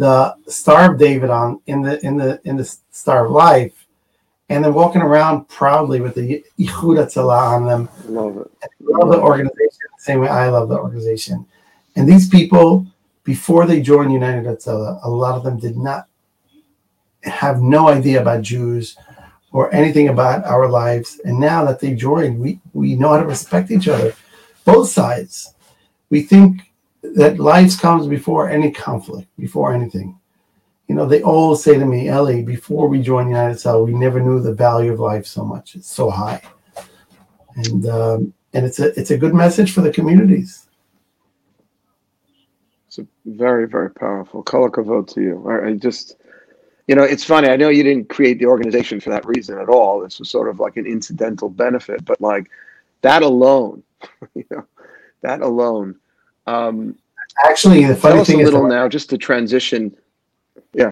the 0.00 0.34
Star 0.46 0.92
of 0.92 0.98
David 0.98 1.28
on 1.28 1.60
in 1.66 1.82
the 1.82 2.04
in 2.04 2.16
the 2.16 2.40
in 2.44 2.56
the 2.56 2.64
Star 2.90 3.26
of 3.26 3.32
Life, 3.32 3.86
and 4.48 4.64
then 4.64 4.72
walking 4.72 5.02
around 5.02 5.46
proudly 5.48 6.00
with 6.00 6.14
the 6.14 6.42
Ichud 6.58 6.96
Hatzalah 6.96 7.56
on 7.56 7.66
them. 7.66 7.88
Love 8.06 8.38
it. 8.38 8.50
love 8.80 9.10
the 9.10 9.20
organization 9.20 9.84
the 9.98 10.02
same 10.02 10.20
way 10.20 10.28
I 10.28 10.48
love 10.48 10.70
the 10.70 10.78
organization. 10.78 11.44
And 11.96 12.08
these 12.08 12.30
people, 12.30 12.86
before 13.24 13.66
they 13.66 13.82
joined 13.82 14.10
United 14.10 14.44
Hatzalah, 14.44 15.04
a 15.04 15.10
lot 15.10 15.34
of 15.34 15.44
them 15.44 15.60
did 15.60 15.76
not 15.76 16.06
have 17.22 17.60
no 17.60 17.88
idea 17.88 18.22
about 18.22 18.40
Jews 18.40 18.96
or 19.52 19.70
anything 19.74 20.08
about 20.08 20.46
our 20.46 20.66
lives. 20.66 21.20
And 21.26 21.38
now 21.38 21.62
that 21.66 21.78
they 21.78 21.94
joined, 21.94 22.40
we, 22.40 22.58
we 22.72 22.94
know 22.94 23.10
how 23.10 23.20
to 23.20 23.26
respect 23.26 23.70
each 23.70 23.86
other, 23.86 24.14
both 24.64 24.88
sides. 24.88 25.52
We 26.08 26.22
think 26.22 26.69
that 27.02 27.38
life 27.38 27.80
comes 27.80 28.06
before 28.06 28.48
any 28.48 28.70
conflict, 28.70 29.28
before 29.38 29.72
anything. 29.72 30.18
You 30.88 30.94
know, 30.96 31.06
they 31.06 31.22
all 31.22 31.54
say 31.54 31.78
to 31.78 31.86
me, 31.86 32.08
Eli, 32.08 32.42
before 32.42 32.88
we 32.88 33.00
joined 33.00 33.30
United 33.30 33.60
Cell, 33.60 33.84
we 33.84 33.94
never 33.94 34.20
knew 34.20 34.40
the 34.40 34.52
value 34.52 34.92
of 34.92 34.98
life 34.98 35.24
so 35.24 35.44
much. 35.44 35.76
It's 35.76 35.88
so 35.88 36.10
high, 36.10 36.42
and 37.54 37.86
um, 37.86 38.34
and 38.52 38.66
it's 38.66 38.80
a 38.80 38.98
it's 38.98 39.12
a 39.12 39.16
good 39.16 39.32
message 39.32 39.72
for 39.72 39.82
the 39.82 39.92
communities. 39.92 40.68
It's 42.88 42.98
a 42.98 43.06
very 43.24 43.68
very 43.68 43.90
powerful. 43.90 44.42
Color 44.42 44.70
vote 44.82 45.06
to 45.14 45.20
you. 45.20 45.48
I 45.48 45.74
just, 45.74 46.16
you 46.88 46.96
know, 46.96 47.04
it's 47.04 47.22
funny. 47.22 47.48
I 47.48 47.56
know 47.56 47.68
you 47.68 47.84
didn't 47.84 48.08
create 48.08 48.40
the 48.40 48.46
organization 48.46 48.98
for 48.98 49.10
that 49.10 49.24
reason 49.26 49.60
at 49.60 49.68
all. 49.68 50.00
This 50.00 50.18
was 50.18 50.28
sort 50.28 50.48
of 50.48 50.58
like 50.58 50.76
an 50.76 50.86
incidental 50.86 51.48
benefit, 51.48 52.04
but 52.04 52.20
like 52.20 52.50
that 53.02 53.22
alone, 53.22 53.84
you 54.34 54.44
know, 54.50 54.66
that 55.22 55.40
alone. 55.40 55.99
Um, 56.50 56.96
Actually, 57.44 57.84
the 57.84 57.94
funny 57.94 58.24
thing 58.24 58.40
a 58.40 58.42
is 58.42 58.50
little 58.50 58.66
now, 58.66 58.88
just 58.88 59.08
to 59.10 59.18
transition. 59.18 59.96
Yeah. 60.74 60.90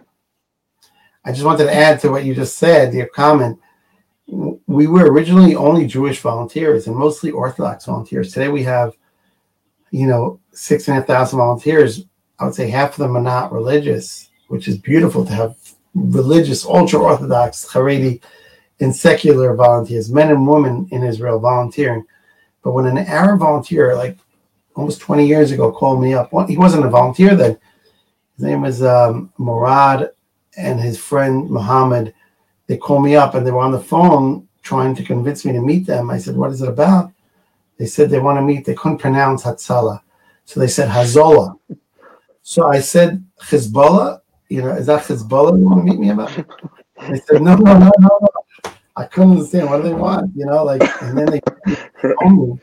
I 1.24 1.32
just 1.32 1.44
wanted 1.44 1.64
to 1.64 1.74
add 1.74 2.00
to 2.00 2.10
what 2.10 2.24
you 2.24 2.34
just 2.34 2.58
said, 2.58 2.94
your 2.94 3.08
comment. 3.08 3.58
We 4.26 4.86
were 4.86 5.10
originally 5.10 5.56
only 5.56 5.86
Jewish 5.86 6.20
volunteers 6.20 6.86
and 6.86 6.96
mostly 6.96 7.30
Orthodox 7.30 7.86
volunteers. 7.86 8.32
Today 8.32 8.48
we 8.48 8.62
have, 8.62 8.96
you 9.90 10.06
know, 10.06 10.40
six 10.52 10.86
and 10.86 10.96
a 10.96 11.00
half 11.00 11.06
thousand 11.06 11.38
volunteers. 11.38 12.04
I 12.38 12.44
would 12.44 12.54
say 12.54 12.70
half 12.70 12.92
of 12.92 12.98
them 12.98 13.16
are 13.16 13.22
not 13.22 13.52
religious, 13.52 14.30
which 14.46 14.68
is 14.68 14.78
beautiful 14.78 15.26
to 15.26 15.32
have 15.32 15.56
religious, 15.94 16.64
ultra 16.64 17.00
Orthodox, 17.00 17.66
Haredi, 17.68 18.22
and 18.80 18.94
secular 18.94 19.54
volunteers, 19.54 20.10
men 20.12 20.30
and 20.30 20.46
women 20.46 20.88
in 20.92 21.02
Israel 21.02 21.40
volunteering. 21.40 22.04
But 22.62 22.72
when 22.72 22.86
an 22.86 22.98
Arab 22.98 23.40
volunteer, 23.40 23.96
like 23.96 24.18
almost 24.78 25.00
20 25.00 25.26
years 25.26 25.50
ago, 25.50 25.72
called 25.72 26.00
me 26.00 26.14
up, 26.14 26.30
he 26.48 26.56
wasn't 26.56 26.86
a 26.86 26.88
volunteer 26.88 27.34
then. 27.34 27.58
His 28.36 28.44
name 28.44 28.62
was 28.62 28.82
um, 28.82 29.32
Murad 29.36 30.10
and 30.56 30.78
his 30.78 30.96
friend 30.96 31.50
Muhammad. 31.50 32.14
They 32.68 32.76
called 32.76 33.02
me 33.02 33.16
up 33.16 33.34
and 33.34 33.44
they 33.44 33.50
were 33.50 33.60
on 33.60 33.72
the 33.72 33.80
phone 33.80 34.46
trying 34.62 34.94
to 34.94 35.04
convince 35.04 35.44
me 35.44 35.52
to 35.52 35.60
meet 35.60 35.86
them. 35.86 36.10
I 36.10 36.18
said, 36.18 36.36
What 36.36 36.52
is 36.52 36.62
it 36.62 36.68
about? 36.68 37.10
They 37.76 37.86
said 37.86 38.08
they 38.08 38.20
want 38.20 38.38
to 38.38 38.42
meet. 38.42 38.64
They 38.64 38.74
couldn't 38.74 38.98
pronounce 38.98 39.42
Hatzalah. 39.42 40.00
So 40.44 40.60
they 40.60 40.68
said 40.68 40.88
Hazola. 40.88 41.58
So 42.42 42.68
I 42.68 42.80
said, 42.80 43.24
Hezbollah? 43.42 44.20
You 44.48 44.62
know, 44.62 44.70
is 44.70 44.86
that 44.86 45.02
Hezbollah 45.02 45.58
you 45.58 45.68
want 45.68 45.80
to 45.80 45.90
meet 45.90 45.98
me 45.98 46.10
about? 46.10 46.34
They 47.08 47.18
said, 47.18 47.42
No, 47.42 47.56
no, 47.56 47.78
no, 47.78 47.90
no, 47.98 48.18
no. 48.20 48.72
I 48.96 49.04
couldn't 49.04 49.32
understand 49.32 49.70
what 49.70 49.78
do 49.78 49.82
they 49.84 49.94
want, 49.94 50.32
you 50.36 50.46
know, 50.46 50.64
like, 50.64 50.82
and 51.02 51.16
then 51.16 51.26
they 51.26 51.40
told 52.20 52.50
me 52.50 52.60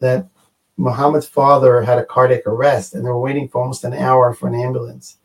that 0.00 0.28
Muhammad's 0.76 1.28
father 1.28 1.82
had 1.82 1.98
a 1.98 2.04
cardiac 2.04 2.46
arrest 2.46 2.94
and 2.94 3.04
they 3.04 3.08
were 3.08 3.20
waiting 3.20 3.48
for 3.48 3.60
almost 3.60 3.84
an 3.84 3.92
hour 3.92 4.34
for 4.34 4.48
an 4.48 4.54
ambulance. 4.54 5.18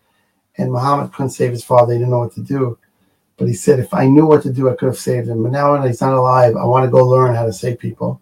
And 0.57 0.71
Muhammad 0.71 1.13
couldn't 1.13 1.31
save 1.31 1.51
his 1.51 1.63
father, 1.63 1.93
he 1.93 1.99
didn't 1.99 2.11
know 2.11 2.19
what 2.19 2.33
to 2.33 2.41
do. 2.41 2.77
But 3.37 3.47
he 3.47 3.53
said, 3.53 3.79
if 3.79 3.93
I 3.93 4.07
knew 4.07 4.25
what 4.25 4.41
to 4.43 4.51
do, 4.51 4.69
I 4.69 4.75
could 4.75 4.87
have 4.87 4.97
saved 4.97 5.27
him. 5.27 5.43
But 5.43 5.51
now 5.51 5.79
he's 5.81 6.01
not 6.01 6.13
alive, 6.13 6.55
I 6.55 6.65
want 6.65 6.85
to 6.85 6.91
go 6.91 7.05
learn 7.05 7.35
how 7.35 7.45
to 7.45 7.53
save 7.53 7.79
people. 7.79 8.21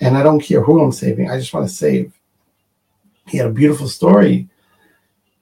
And 0.00 0.16
I 0.16 0.22
don't 0.22 0.40
care 0.40 0.62
who 0.62 0.82
I'm 0.82 0.92
saving, 0.92 1.30
I 1.30 1.38
just 1.38 1.52
want 1.52 1.68
to 1.68 1.74
save. 1.74 2.12
He 3.28 3.38
had 3.38 3.46
a 3.46 3.52
beautiful 3.52 3.88
story. 3.88 4.48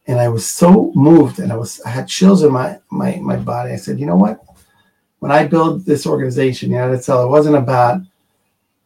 And 0.07 0.21
I 0.21 0.29
was 0.29 0.47
so 0.47 0.93
moved 0.95 1.39
and 1.39 1.51
I 1.51 1.57
was 1.57 1.81
I 1.83 1.89
had 1.89 2.09
chills 2.09 2.43
in 2.43 2.53
my 2.53 2.79
my 2.91 3.17
my 3.23 3.37
body. 3.37 3.73
I 3.73 3.77
said, 3.77 3.99
you 3.99 4.05
know 4.05 4.17
what? 4.17 4.45
when 5.25 5.33
I 5.33 5.47
built 5.47 5.87
this 5.87 6.07
organization, 6.07 6.71
United 6.71 7.03
Cell, 7.03 7.25
it 7.25 7.31
wasn't 7.31 7.57
about 7.57 8.03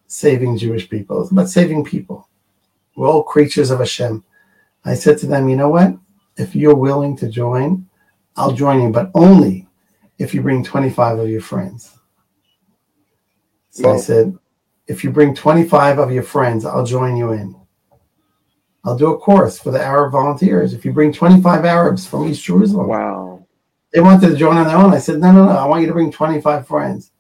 saving 0.07 0.57
Jewish 0.57 0.88
people. 0.88 1.16
It 1.16 1.20
was 1.22 1.33
about 1.33 1.48
saving 1.48 1.83
people. 1.83 2.27
We're 2.98 3.08
all 3.08 3.22
creatures 3.22 3.70
of 3.70 3.78
Hashem. 3.78 4.24
I 4.84 4.94
said 4.94 5.18
to 5.18 5.26
them, 5.26 5.48
you 5.48 5.56
know 5.56 5.68
what? 5.68 5.96
If 6.37 6.56
you're 6.56 6.74
willing 6.74 7.16
to 7.18 7.28
join, 7.28 7.88
I'll 8.37 8.52
join 8.52 8.82
you, 8.82 8.90
but 8.90 9.11
only 9.14 9.68
if 10.18 10.34
you 10.34 10.42
bring 10.42 10.64
25 10.64 11.20
of 11.20 11.28
your 11.28 11.40
friends. 11.40 11.96
So 13.70 13.92
I 13.92 13.98
said, 13.98 14.37
if 14.88 15.04
you 15.04 15.11
bring 15.11 15.34
25 15.34 15.98
of 15.98 16.11
your 16.11 16.24
friends, 16.24 16.64
I'll 16.64 16.84
join 16.84 17.16
you 17.16 17.32
in. 17.32 17.54
I'll 18.84 18.98
do 18.98 19.12
a 19.12 19.18
course 19.18 19.61
for 19.61 19.70
the 19.70 19.80
Arab 19.80 20.12
volunteers. 20.12 20.74
If 20.74 20.84
you 20.84 20.92
bring 20.92 21.12
25 21.12 21.64
Arabs 21.64 22.06
from 22.06 22.26
East 22.26 22.42
Jerusalem. 22.42 22.88
Wow 22.88 23.28
they 23.92 24.00
wanted 24.00 24.28
to 24.28 24.37
join 24.37 24.56
on 24.56 24.66
their 24.66 24.76
own. 24.76 24.92
I 24.92 24.98
said, 24.98 25.18
no, 25.18 25.32
no, 25.32 25.46
no. 25.46 25.52
I 25.52 25.64
want 25.64 25.80
you 25.80 25.87
to 25.87 25.92
bring 25.92 26.12
25 26.12 26.66
friends. 26.66 27.11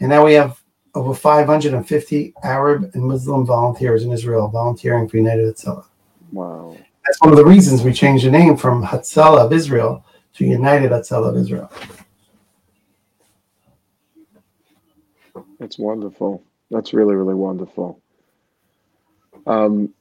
And 0.00 0.10
now 0.10 0.24
we 0.24 0.34
have 0.34 0.62
over 0.94 1.14
550 1.14 2.34
Arab 2.42 2.90
and 2.94 3.02
Muslim 3.02 3.44
volunteers 3.44 4.04
in 4.04 4.12
Israel 4.12 4.48
volunteering 4.48 5.08
for 5.08 5.16
United 5.16 5.54
Hatzalah. 5.54 5.86
Wow. 6.32 6.76
That's 7.04 7.20
one 7.20 7.32
of 7.32 7.36
the 7.36 7.44
reasons 7.44 7.82
we 7.82 7.92
changed 7.92 8.24
the 8.24 8.30
name 8.30 8.56
from 8.56 8.82
Hatzalah 8.82 9.46
of 9.46 9.52
Israel 9.52 10.04
to 10.34 10.44
United 10.44 10.90
Hatzalah 10.90 11.30
of 11.30 11.36
Israel. 11.36 11.70
That's 15.58 15.78
wonderful. 15.78 16.42
That's 16.70 16.92
really, 16.92 17.14
really 17.14 17.34
wonderful. 17.34 18.00
Um, 19.46 19.92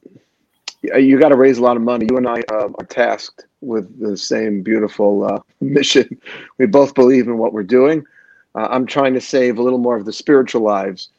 you 0.81 1.17
got 1.19 1.29
to 1.29 1.35
raise 1.35 1.57
a 1.57 1.61
lot 1.61 1.77
of 1.77 1.83
money. 1.83 2.07
You 2.09 2.17
and 2.17 2.27
I 2.27 2.41
uh, 2.49 2.69
are 2.77 2.85
tasked 2.89 3.45
with 3.61 3.99
the 3.99 4.17
same 4.17 4.61
beautiful 4.61 5.23
uh, 5.23 5.39
mission. 5.61 6.19
We 6.57 6.65
both 6.65 6.93
believe 6.93 7.27
in 7.27 7.37
what 7.37 7.53
we're 7.53 7.63
doing. 7.63 8.05
Uh, 8.55 8.67
I'm 8.69 8.85
trying 8.85 9.13
to 9.13 9.21
save 9.21 9.57
a 9.57 9.63
little 9.63 9.79
more 9.79 9.95
of 9.95 10.05
the 10.05 10.13
spiritual 10.13 10.61
lives. 10.61 11.09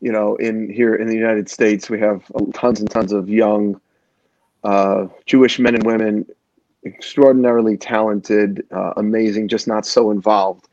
You 0.00 0.12
know, 0.12 0.36
in 0.36 0.68
here 0.70 0.94
in 0.96 1.06
the 1.06 1.14
United 1.14 1.48
States, 1.48 1.88
we 1.88 2.00
have 2.00 2.24
tons 2.54 2.80
and 2.80 2.90
tons 2.90 3.12
of 3.12 3.28
young 3.28 3.80
uh, 4.64 5.06
Jewish 5.26 5.58
men 5.58 5.74
and 5.74 5.84
women, 5.84 6.26
extraordinarily 6.84 7.76
talented, 7.76 8.66
uh, 8.72 8.94
amazing, 8.96 9.48
just 9.48 9.68
not 9.68 9.86
so 9.86 10.10
involved. 10.10 10.68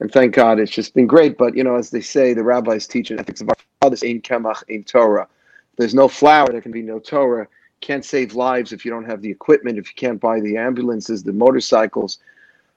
And 0.00 0.10
thank 0.10 0.34
God, 0.34 0.58
it's 0.58 0.72
just 0.72 0.94
been 0.94 1.06
great. 1.06 1.36
But 1.36 1.56
you 1.56 1.64
know, 1.64 1.76
as 1.76 1.90
they 1.90 2.00
say, 2.00 2.32
the 2.32 2.42
rabbis 2.42 2.86
teach 2.86 3.10
in 3.10 3.20
ethics 3.20 3.40
of 3.40 3.50
our 3.50 3.56
fathers, 3.80 4.02
"Ein 4.02 4.20
kemach, 4.20 4.62
ein 4.70 4.84
Torah." 4.84 5.28
there's 5.78 5.94
no 5.94 6.06
flour, 6.06 6.48
there 6.48 6.60
can 6.60 6.70
be 6.70 6.82
no 6.82 6.98
Torah 6.98 7.48
can't 7.82 8.04
save 8.04 8.34
lives 8.34 8.72
if 8.72 8.84
you 8.84 8.90
don't 8.90 9.04
have 9.04 9.20
the 9.20 9.30
equipment, 9.30 9.76
if 9.76 9.88
you 9.88 9.94
can't 9.94 10.20
buy 10.20 10.40
the 10.40 10.56
ambulances, 10.56 11.22
the 11.22 11.32
motorcycles, 11.32 12.18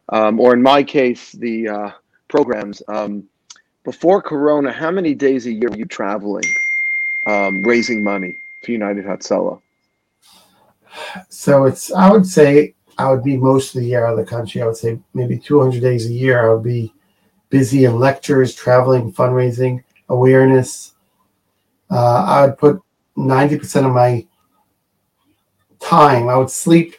um, 0.09 0.39
or 0.39 0.53
in 0.53 0.61
my 0.61 0.83
case, 0.83 1.31
the 1.31 1.69
uh, 1.69 1.91
programs. 2.35 2.83
Um, 2.89 3.23
before 3.85 4.21
Corona, 4.21 4.69
how 4.69 4.91
many 4.91 5.15
days 5.15 5.45
a 5.45 5.51
year 5.53 5.69
were 5.69 5.77
you 5.77 5.85
traveling, 5.85 6.43
um, 7.27 7.63
raising 7.63 8.03
money 8.03 8.35
for 8.61 8.71
United 8.71 9.05
Hatzalah? 9.05 9.61
So 11.29 11.63
it's, 11.63 11.93
I 11.93 12.11
would 12.11 12.25
say, 12.27 12.75
I 12.97 13.09
would 13.09 13.23
be 13.23 13.37
most 13.37 13.73
of 13.73 13.81
the 13.81 13.87
year 13.87 14.05
out 14.05 14.13
of 14.13 14.19
the 14.19 14.29
country. 14.29 14.61
I 14.61 14.65
would 14.65 14.75
say 14.75 14.99
maybe 15.13 15.37
200 15.37 15.79
days 15.81 16.07
a 16.07 16.13
year. 16.13 16.45
I 16.45 16.53
would 16.53 16.63
be 16.63 16.93
busy 17.49 17.85
in 17.85 17.99
lectures, 17.99 18.53
traveling, 18.53 19.13
fundraising, 19.13 19.81
awareness. 20.09 20.93
Uh, 21.89 22.25
I 22.27 22.45
would 22.47 22.57
put 22.57 22.81
90% 23.15 23.85
of 23.85 23.93
my 23.93 24.25
time. 25.79 26.27
I 26.27 26.35
would 26.35 26.51
sleep 26.51 26.95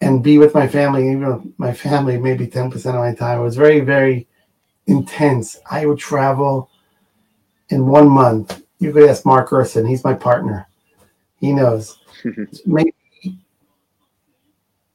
and 0.00 0.22
be 0.22 0.38
with 0.38 0.54
my 0.54 0.68
family, 0.68 1.10
even 1.10 1.54
my 1.58 1.72
family, 1.72 2.18
maybe 2.18 2.46
10% 2.46 2.74
of 2.86 2.94
my 2.94 3.14
time. 3.14 3.40
It 3.40 3.42
was 3.42 3.56
very, 3.56 3.80
very 3.80 4.28
intense. 4.90 5.58
I 5.70 5.86
would 5.86 5.98
travel 5.98 6.70
in 7.70 7.86
one 7.86 8.08
month. 8.08 8.62
You 8.78 8.92
could 8.92 9.08
ask 9.08 9.24
Mark 9.24 9.50
Gerson, 9.50 9.86
he's 9.86 10.04
my 10.04 10.14
partner. 10.14 10.66
He 11.38 11.52
knows. 11.52 11.98
maybe 12.66 12.94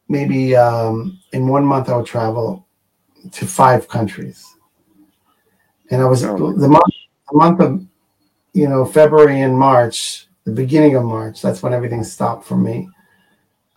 maybe 0.08 0.56
um, 0.56 1.20
in 1.34 1.48
one 1.48 1.66
month 1.66 1.90
I 1.90 1.98
would 1.98 2.06
travel 2.06 2.68
to 3.32 3.46
five 3.46 3.88
countries. 3.88 4.56
And 5.90 6.02
I 6.02 6.06
was 6.06 6.24
oh. 6.24 6.54
the 6.54 6.68
month 6.68 6.94
the 7.32 7.38
month 7.38 7.60
of 7.60 7.86
you 8.54 8.68
know 8.68 8.86
February 8.86 9.42
and 9.42 9.58
March, 9.58 10.28
the 10.44 10.52
beginning 10.52 10.96
of 10.96 11.04
March, 11.04 11.42
that's 11.42 11.64
when 11.64 11.74
everything 11.74 12.04
stopped 12.04 12.46
for 12.46 12.58
me. 12.58 12.90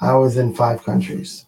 I 0.00 0.14
was 0.14 0.37
in 0.37 0.54
five 0.54 0.83
countries, 0.85 1.46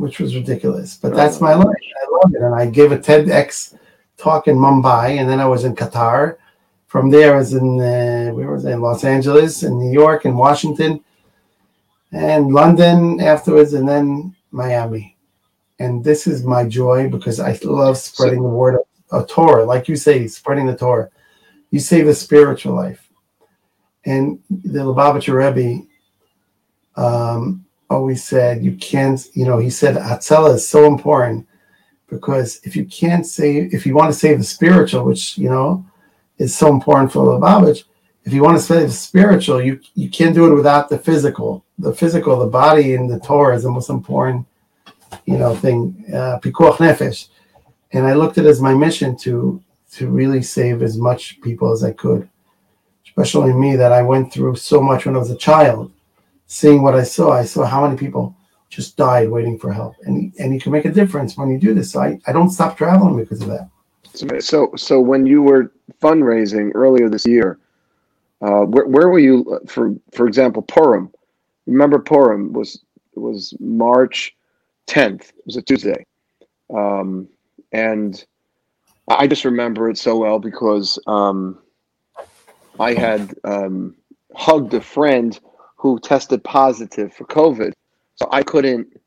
which 0.00 0.18
was 0.18 0.34
ridiculous. 0.34 0.96
But 0.96 1.14
that's 1.14 1.40
my 1.40 1.54
life. 1.54 1.66
I 1.66 2.10
love 2.10 2.34
it. 2.34 2.40
And 2.42 2.54
I 2.54 2.66
gave 2.66 2.90
a 2.90 2.98
TEDx 2.98 3.76
talk 4.16 4.48
in 4.48 4.56
Mumbai, 4.56 5.18
and 5.18 5.28
then 5.28 5.40
I 5.40 5.46
was 5.46 5.64
in 5.64 5.74
Qatar. 5.74 6.38
From 6.86 7.10
there, 7.10 7.34
I 7.34 7.38
was 7.38 7.52
in 7.52 7.80
uh, 7.80 8.30
where 8.32 8.50
was 8.50 8.64
I? 8.66 8.72
In 8.72 8.80
Los 8.80 9.04
Angeles, 9.04 9.62
in 9.62 9.78
New 9.78 9.92
York, 9.92 10.24
in 10.24 10.34
Washington, 10.36 11.04
and 12.12 12.52
London 12.52 13.20
afterwards, 13.20 13.74
and 13.74 13.88
then 13.88 14.34
Miami. 14.50 15.16
And 15.78 16.02
this 16.02 16.26
is 16.26 16.44
my 16.44 16.66
joy 16.66 17.08
because 17.08 17.38
I 17.38 17.58
love 17.62 17.96
spreading 17.96 18.42
the 18.42 18.48
word 18.48 18.76
of, 18.76 19.20
of 19.22 19.28
Torah, 19.28 19.64
like 19.64 19.88
you 19.88 19.96
say, 19.96 20.26
spreading 20.26 20.66
the 20.66 20.76
Torah. 20.76 21.10
You 21.70 21.78
save 21.78 22.08
a 22.08 22.14
spiritual 22.14 22.74
life. 22.74 23.08
And 24.04 24.40
the 24.50 24.80
Lubavitcher 24.80 25.34
Rebbe 25.34 25.86
um, 26.96 27.64
always 27.90 28.24
said 28.24 28.64
you 28.64 28.72
can't, 28.76 29.20
you 29.34 29.44
know, 29.44 29.58
he 29.58 29.68
said 29.68 29.96
Hatzalah 29.96 30.54
is 30.54 30.66
so 30.66 30.86
important 30.86 31.46
because 32.08 32.60
if 32.64 32.74
you 32.76 32.84
can't 32.86 33.26
save, 33.26 33.74
if 33.74 33.84
you 33.84 33.94
want 33.94 34.12
to 34.12 34.18
save 34.18 34.38
the 34.38 34.44
spiritual, 34.44 35.04
which, 35.04 35.36
you 35.36 35.50
know, 35.50 35.84
is 36.38 36.56
so 36.56 36.68
important 36.68 37.12
for 37.12 37.26
Lubavitch, 37.26 37.84
if 38.24 38.32
you 38.32 38.42
want 38.42 38.56
to 38.58 38.62
say 38.62 38.86
spiritual, 38.88 39.62
you 39.62 39.80
you 39.94 40.08
can't 40.08 40.34
do 40.34 40.50
it 40.50 40.54
without 40.54 40.88
the 40.88 40.98
physical. 40.98 41.64
The 41.78 41.94
physical, 41.94 42.38
the 42.38 42.46
body 42.46 42.94
in 42.94 43.06
the 43.06 43.18
Torah 43.18 43.56
is 43.56 43.62
the 43.62 43.70
most 43.70 43.90
important, 43.90 44.46
you 45.24 45.38
know, 45.38 45.54
thing. 45.56 46.04
Uh, 46.08 46.38
pikuach 46.40 46.76
nefesh, 46.76 47.28
and 47.92 48.06
I 48.06 48.12
looked 48.12 48.36
at 48.38 48.44
it 48.44 48.48
as 48.48 48.60
my 48.60 48.74
mission 48.74 49.16
to 49.18 49.62
to 49.92 50.08
really 50.08 50.42
save 50.42 50.82
as 50.82 50.96
much 50.96 51.40
people 51.40 51.72
as 51.72 51.82
I 51.82 51.92
could, 51.92 52.28
especially 53.06 53.52
me 53.52 53.76
that 53.76 53.92
I 53.92 54.02
went 54.02 54.32
through 54.32 54.56
so 54.56 54.80
much 54.80 55.06
when 55.06 55.16
I 55.16 55.18
was 55.18 55.30
a 55.30 55.36
child. 55.36 55.90
Seeing 56.50 56.82
what 56.82 56.94
I 56.94 57.04
saw, 57.04 57.30
I 57.30 57.44
saw 57.44 57.64
how 57.64 57.84
many 57.86 57.96
people 57.96 58.34
just 58.70 58.96
died 58.96 59.30
waiting 59.30 59.56
for 59.58 59.72
help, 59.72 59.94
and 60.02 60.32
and 60.38 60.52
you 60.52 60.60
can 60.60 60.72
make 60.72 60.84
a 60.84 60.90
difference 60.90 61.36
when 61.36 61.48
you 61.48 61.58
do 61.58 61.74
this. 61.74 61.92
So 61.92 62.00
I, 62.00 62.18
I 62.26 62.32
don't 62.32 62.50
stop 62.50 62.76
traveling 62.76 63.16
because 63.16 63.40
of 63.42 63.48
that. 63.48 63.70
So 64.42 64.72
so 64.76 65.00
when 65.00 65.26
you 65.26 65.42
were 65.42 65.72
fundraising 66.02 66.72
earlier 66.74 67.08
this 67.08 67.26
year 67.26 67.60
uh, 68.42 68.62
where, 68.62 68.86
where 68.86 69.08
were 69.08 69.18
you 69.18 69.44
uh, 69.52 69.66
for 69.66 69.94
for 70.12 70.26
example 70.26 70.62
Purim? 70.62 71.10
Remember 71.66 71.98
Purim 71.98 72.52
was 72.52 72.80
was 73.14 73.54
March 73.60 74.34
10th. 74.86 75.28
It 75.30 75.46
was 75.46 75.56
a 75.56 75.62
Tuesday, 75.62 76.06
um, 76.74 77.28
and 77.72 78.24
I 79.08 79.26
just 79.26 79.44
remember 79.44 79.90
it 79.90 79.98
so 79.98 80.16
well 80.16 80.38
because 80.38 80.98
um, 81.06 81.58
I 82.78 82.94
had 82.94 83.34
um, 83.44 83.94
hugged 84.34 84.72
a 84.72 84.80
friend 84.80 85.38
who 85.80 85.98
tested 85.98 86.44
positive 86.44 87.10
for 87.14 87.24
COVID, 87.24 87.72
so 88.14 88.28
I 88.30 88.42
couldn't 88.42 89.00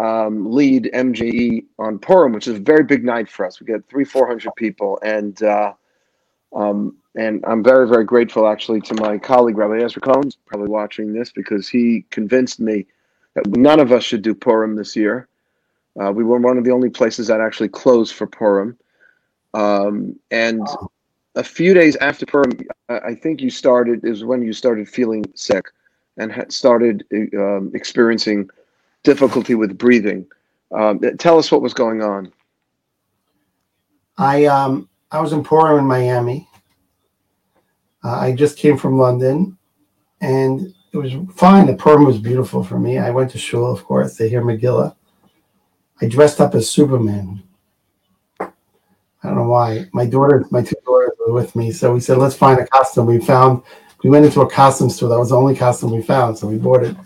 um, 0.00 0.50
lead 0.50 0.90
MJE 0.92 1.66
on 1.78 2.00
Purim, 2.00 2.32
which 2.32 2.48
is 2.48 2.56
a 2.56 2.60
very 2.60 2.82
big 2.82 3.04
night 3.04 3.28
for 3.28 3.46
us. 3.46 3.60
We 3.60 3.66
get 3.66 3.88
three, 3.88 4.04
four 4.04 4.26
hundred 4.26 4.52
people, 4.56 4.98
and 5.04 5.40
uh, 5.40 5.72
um, 6.52 6.96
and 7.16 7.44
I'm 7.46 7.62
very, 7.62 7.86
very 7.88 8.04
grateful 8.04 8.48
actually 8.48 8.80
to 8.80 8.94
my 8.94 9.18
colleague 9.18 9.56
Rabbi 9.56 9.84
Ezra 9.84 10.02
Cohen, 10.02 10.32
probably 10.46 10.68
watching 10.68 11.12
this 11.12 11.30
because 11.30 11.68
he 11.68 12.04
convinced 12.10 12.58
me 12.58 12.86
that 13.34 13.46
none 13.46 13.78
of 13.78 13.92
us 13.92 14.02
should 14.02 14.22
do 14.22 14.34
Purim 14.34 14.74
this 14.74 14.96
year. 14.96 15.28
Uh, 16.02 16.10
we 16.10 16.24
were 16.24 16.38
one 16.38 16.58
of 16.58 16.64
the 16.64 16.72
only 16.72 16.90
places 16.90 17.28
that 17.28 17.40
actually 17.40 17.68
closed 17.68 18.14
for 18.14 18.26
Purim. 18.26 18.76
Um, 19.54 20.18
and 20.32 20.66
a 21.36 21.44
few 21.44 21.72
days 21.72 21.94
after 21.96 22.26
Purim, 22.26 22.58
I 22.88 23.14
think 23.14 23.40
you 23.40 23.50
started 23.50 24.04
is 24.04 24.24
when 24.24 24.42
you 24.42 24.52
started 24.52 24.88
feeling 24.88 25.24
sick 25.36 25.66
and 26.16 26.32
had 26.32 26.52
started 26.52 27.04
um, 27.34 27.70
experiencing 27.74 28.48
difficulty 29.02 29.54
with 29.54 29.78
breathing. 29.78 30.26
Um, 30.72 31.00
tell 31.18 31.38
us 31.38 31.50
what 31.50 31.62
was 31.62 31.74
going 31.74 32.02
on. 32.02 32.32
I 34.18 34.44
um 34.44 34.88
I 35.10 35.20
was 35.20 35.32
in 35.32 35.42
Purim 35.42 35.78
in 35.78 35.86
Miami 35.86 36.46
uh, 38.02 38.18
I 38.18 38.32
just 38.32 38.56
came 38.56 38.76
from 38.78 38.98
London, 38.98 39.56
and 40.20 40.74
it 40.92 40.96
was 40.96 41.12
fine. 41.34 41.66
The 41.66 41.74
Purim 41.74 42.04
was 42.04 42.18
beautiful 42.18 42.64
for 42.64 42.78
me. 42.78 42.98
I 42.98 43.10
went 43.10 43.30
to 43.32 43.38
shul, 43.38 43.70
of 43.70 43.84
course, 43.84 44.16
to 44.16 44.28
hear 44.28 44.42
Megillah. 44.42 44.94
I 46.00 46.06
dressed 46.06 46.40
up 46.40 46.54
as 46.54 46.70
Superman. 46.70 47.42
I 48.40 48.48
don't 49.22 49.36
know 49.36 49.48
why. 49.48 49.86
My 49.92 50.06
daughter, 50.06 50.46
my 50.50 50.62
two 50.62 50.76
daughters 50.86 51.12
were 51.18 51.34
with 51.34 51.54
me, 51.54 51.72
so 51.72 51.92
we 51.92 52.00
said, 52.00 52.16
"Let's 52.16 52.36
find 52.36 52.58
a 52.58 52.66
costume." 52.66 53.06
We 53.06 53.20
found. 53.20 53.62
We 54.02 54.10
went 54.10 54.24
into 54.24 54.40
a 54.40 54.50
costume 54.50 54.90
store. 54.90 55.08
That 55.08 55.18
was 55.18 55.30
the 55.30 55.36
only 55.36 55.54
costume 55.54 55.92
we 55.92 56.02
found, 56.02 56.38
so 56.38 56.46
we 56.46 56.56
bought 56.56 56.84
it. 56.84 56.96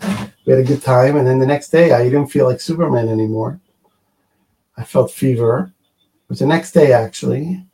We 0.45 0.53
had 0.53 0.61
a 0.61 0.67
good 0.67 0.81
time, 0.81 1.17
and 1.17 1.27
then 1.27 1.39
the 1.39 1.45
next 1.45 1.69
day, 1.69 1.91
I 1.91 2.03
didn't 2.03 2.27
feel 2.27 2.45
like 2.45 2.61
Superman 2.61 3.09
anymore. 3.09 3.59
I 4.77 4.83
felt 4.83 5.11
fever. 5.11 5.73
It 6.23 6.29
was 6.29 6.39
the 6.39 6.45
next 6.45 6.71
day, 6.71 6.93
actually. 6.93 7.65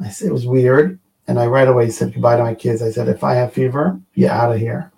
I 0.00 0.08
said 0.08 0.28
it 0.28 0.32
was 0.32 0.46
weird. 0.46 0.98
And 1.28 1.38
I 1.38 1.46
right 1.46 1.68
away 1.68 1.88
said 1.90 2.12
goodbye 2.12 2.36
to 2.36 2.42
my 2.42 2.54
kids. 2.54 2.82
I 2.82 2.90
said, 2.90 3.08
if 3.08 3.22
I 3.22 3.34
have 3.34 3.52
fever, 3.52 4.00
get 4.16 4.32
out 4.32 4.52
of 4.52 4.58
here. 4.58 4.90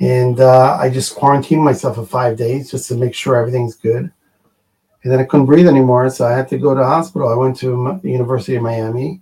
And 0.00 0.38
uh, 0.38 0.78
I 0.80 0.90
just 0.90 1.16
quarantined 1.16 1.64
myself 1.64 1.96
for 1.96 2.06
five 2.06 2.36
days 2.36 2.70
just 2.70 2.86
to 2.88 2.94
make 2.94 3.14
sure 3.14 3.34
everything's 3.34 3.74
good. 3.74 4.12
And 5.02 5.12
then 5.12 5.18
I 5.18 5.24
couldn't 5.24 5.46
breathe 5.46 5.66
anymore, 5.66 6.08
so 6.10 6.24
I 6.24 6.36
had 6.36 6.48
to 6.50 6.58
go 6.58 6.74
to 6.74 6.84
hospital. 6.84 7.28
I 7.28 7.34
went 7.34 7.56
to 7.58 7.98
the 8.02 8.10
University 8.10 8.54
of 8.54 8.62
Miami. 8.62 9.20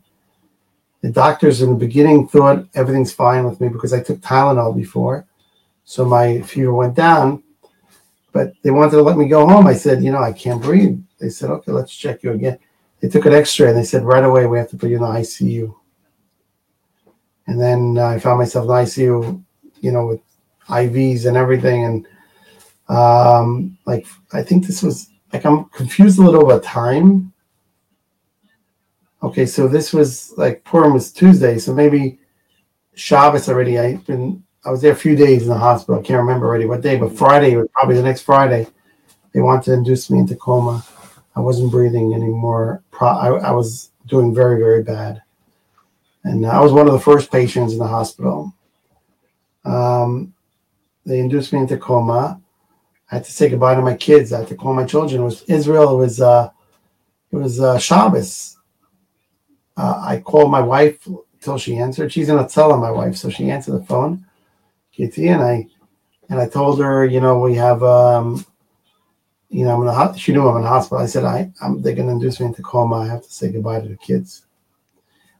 The 1.06 1.12
doctors 1.12 1.62
in 1.62 1.70
the 1.70 1.76
beginning 1.76 2.26
thought 2.26 2.66
everything's 2.74 3.12
fine 3.12 3.44
with 3.44 3.60
me 3.60 3.68
because 3.68 3.92
I 3.92 4.02
took 4.02 4.18
Tylenol 4.18 4.74
before. 4.74 5.24
So 5.84 6.04
my 6.04 6.40
fever 6.40 6.74
went 6.74 6.96
down, 6.96 7.44
but 8.32 8.54
they 8.64 8.72
wanted 8.72 8.90
to 8.96 9.02
let 9.02 9.16
me 9.16 9.28
go 9.28 9.46
home. 9.46 9.68
I 9.68 9.74
said, 9.74 10.02
you 10.02 10.10
know, 10.10 10.18
I 10.18 10.32
can't 10.32 10.60
breathe. 10.60 11.00
They 11.20 11.28
said, 11.28 11.50
okay, 11.50 11.70
let's 11.70 11.94
check 11.94 12.24
you 12.24 12.32
again. 12.32 12.58
They 12.98 13.08
took 13.08 13.24
an 13.24 13.34
x-ray 13.34 13.68
and 13.68 13.78
they 13.78 13.84
said 13.84 14.02
right 14.02 14.24
away 14.24 14.46
we 14.46 14.58
have 14.58 14.68
to 14.70 14.76
put 14.76 14.90
you 14.90 14.96
in 14.96 15.02
the 15.02 15.08
ICU. 15.08 15.72
And 17.46 17.60
then 17.60 17.98
uh, 17.98 18.08
I 18.08 18.18
found 18.18 18.40
myself 18.40 18.64
in 18.64 18.68
the 18.68 18.74
ICU, 18.74 19.44
you 19.82 19.92
know, 19.92 20.06
with 20.08 20.20
IVs 20.68 21.26
and 21.26 21.36
everything. 21.36 21.84
And 21.84 22.08
um, 22.88 23.78
like, 23.86 24.08
I 24.32 24.42
think 24.42 24.66
this 24.66 24.82
was 24.82 25.10
like, 25.32 25.46
I'm 25.46 25.66
confused 25.66 26.18
a 26.18 26.22
little 26.22 26.50
about 26.50 26.64
time. 26.64 27.32
Okay, 29.22 29.46
so 29.46 29.66
this 29.66 29.92
was 29.92 30.34
like 30.36 30.62
Purim 30.64 30.92
was 30.92 31.12
Tuesday, 31.12 31.58
so 31.58 31.72
maybe 31.72 32.18
Shabbos 32.94 33.48
already. 33.48 33.78
I've 33.78 34.06
been 34.06 34.42
I 34.64 34.70
was 34.70 34.82
there 34.82 34.92
a 34.92 34.96
few 34.96 35.16
days 35.16 35.42
in 35.42 35.48
the 35.48 35.58
hospital. 35.58 36.00
I 36.00 36.02
can't 36.02 36.20
remember 36.20 36.46
already 36.46 36.66
what 36.66 36.82
day, 36.82 36.96
but 36.96 37.16
Friday 37.16 37.56
was 37.56 37.68
probably 37.72 37.96
the 37.96 38.02
next 38.02 38.22
Friday. 38.22 38.66
They 39.32 39.40
wanted 39.40 39.64
to 39.64 39.72
induce 39.74 40.10
me 40.10 40.18
into 40.18 40.36
coma. 40.36 40.84
I 41.34 41.40
wasn't 41.40 41.70
breathing 41.70 42.14
anymore. 42.14 42.82
I, 43.00 43.28
I 43.28 43.50
was 43.50 43.90
doing 44.06 44.34
very 44.34 44.58
very 44.58 44.82
bad 44.82 45.22
and 46.26 46.44
I 46.44 46.60
was 46.60 46.72
one 46.72 46.88
of 46.88 46.92
the 46.92 47.00
first 47.00 47.30
patients 47.30 47.72
in 47.72 47.78
the 47.78 47.86
hospital. 47.86 48.52
Um, 49.64 50.34
they 51.04 51.20
induced 51.20 51.52
me 51.52 51.60
into 51.60 51.76
coma. 51.76 52.40
I 53.10 53.14
had 53.14 53.24
to 53.24 53.32
say 53.32 53.48
goodbye 53.48 53.76
to 53.76 53.82
my 53.82 53.94
kids. 53.94 54.32
I 54.32 54.40
had 54.40 54.48
to 54.48 54.56
call 54.56 54.74
my 54.74 54.84
children. 54.84 55.20
It 55.20 55.24
was 55.24 55.42
Israel. 55.42 55.94
It 55.94 55.98
was 55.98 56.20
uh, 56.20 56.50
it 57.30 57.36
was 57.36 57.60
uh, 57.60 57.78
Shabbos. 57.78 58.55
Uh, 59.76 60.00
I 60.02 60.20
called 60.20 60.50
my 60.50 60.60
wife 60.60 61.06
till 61.40 61.58
she 61.58 61.76
answered. 61.76 62.12
She's 62.12 62.28
in 62.28 62.36
Hatzalah, 62.36 62.80
my 62.80 62.90
wife, 62.90 63.16
so 63.16 63.28
she 63.28 63.50
answered 63.50 63.72
the 63.72 63.84
phone. 63.84 64.24
Gitti 64.96 65.32
and 65.32 65.42
I 65.42 65.66
and 66.28 66.40
I 66.40 66.48
told 66.48 66.80
her, 66.80 67.04
you 67.04 67.20
know, 67.20 67.38
we 67.38 67.54
have, 67.54 67.82
um, 67.82 68.44
you 69.48 69.64
know, 69.64 69.82
I'm 69.82 70.10
in 70.10 70.18
she 70.18 70.32
knew 70.32 70.48
I'm 70.48 70.56
in 70.56 70.62
the 70.62 70.68
hospital. 70.68 71.02
I 71.02 71.06
said, 71.06 71.24
I, 71.24 71.52
I'm, 71.62 71.82
they're 71.82 71.94
going 71.94 72.08
to 72.08 72.14
induce 72.14 72.40
me 72.40 72.46
into 72.46 72.62
coma. 72.62 72.96
I 72.96 73.06
have 73.06 73.22
to 73.22 73.32
say 73.32 73.52
goodbye 73.52 73.80
to 73.80 73.88
the 73.88 73.96
kids. 73.96 74.46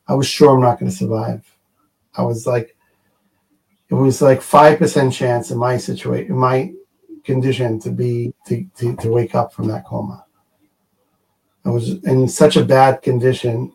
I 0.06 0.14
was 0.14 0.28
sure 0.28 0.54
I'm 0.54 0.62
not 0.62 0.78
going 0.78 0.90
to 0.90 0.96
survive. 0.96 1.44
I 2.14 2.22
was 2.22 2.46
like, 2.46 2.76
it 3.88 3.94
was 3.94 4.22
like 4.22 4.42
five 4.42 4.78
percent 4.78 5.12
chance 5.12 5.50
in 5.50 5.58
my 5.58 5.76
situation, 5.76 6.32
in 6.32 6.38
my 6.38 6.72
condition, 7.24 7.80
to 7.80 7.90
be 7.90 8.32
to, 8.46 8.64
to 8.76 8.96
to 8.96 9.10
wake 9.10 9.34
up 9.34 9.52
from 9.52 9.68
that 9.68 9.84
coma. 9.84 10.24
I 11.64 11.70
was 11.70 12.02
in 12.04 12.28
such 12.28 12.56
a 12.56 12.64
bad 12.64 13.02
condition. 13.02 13.72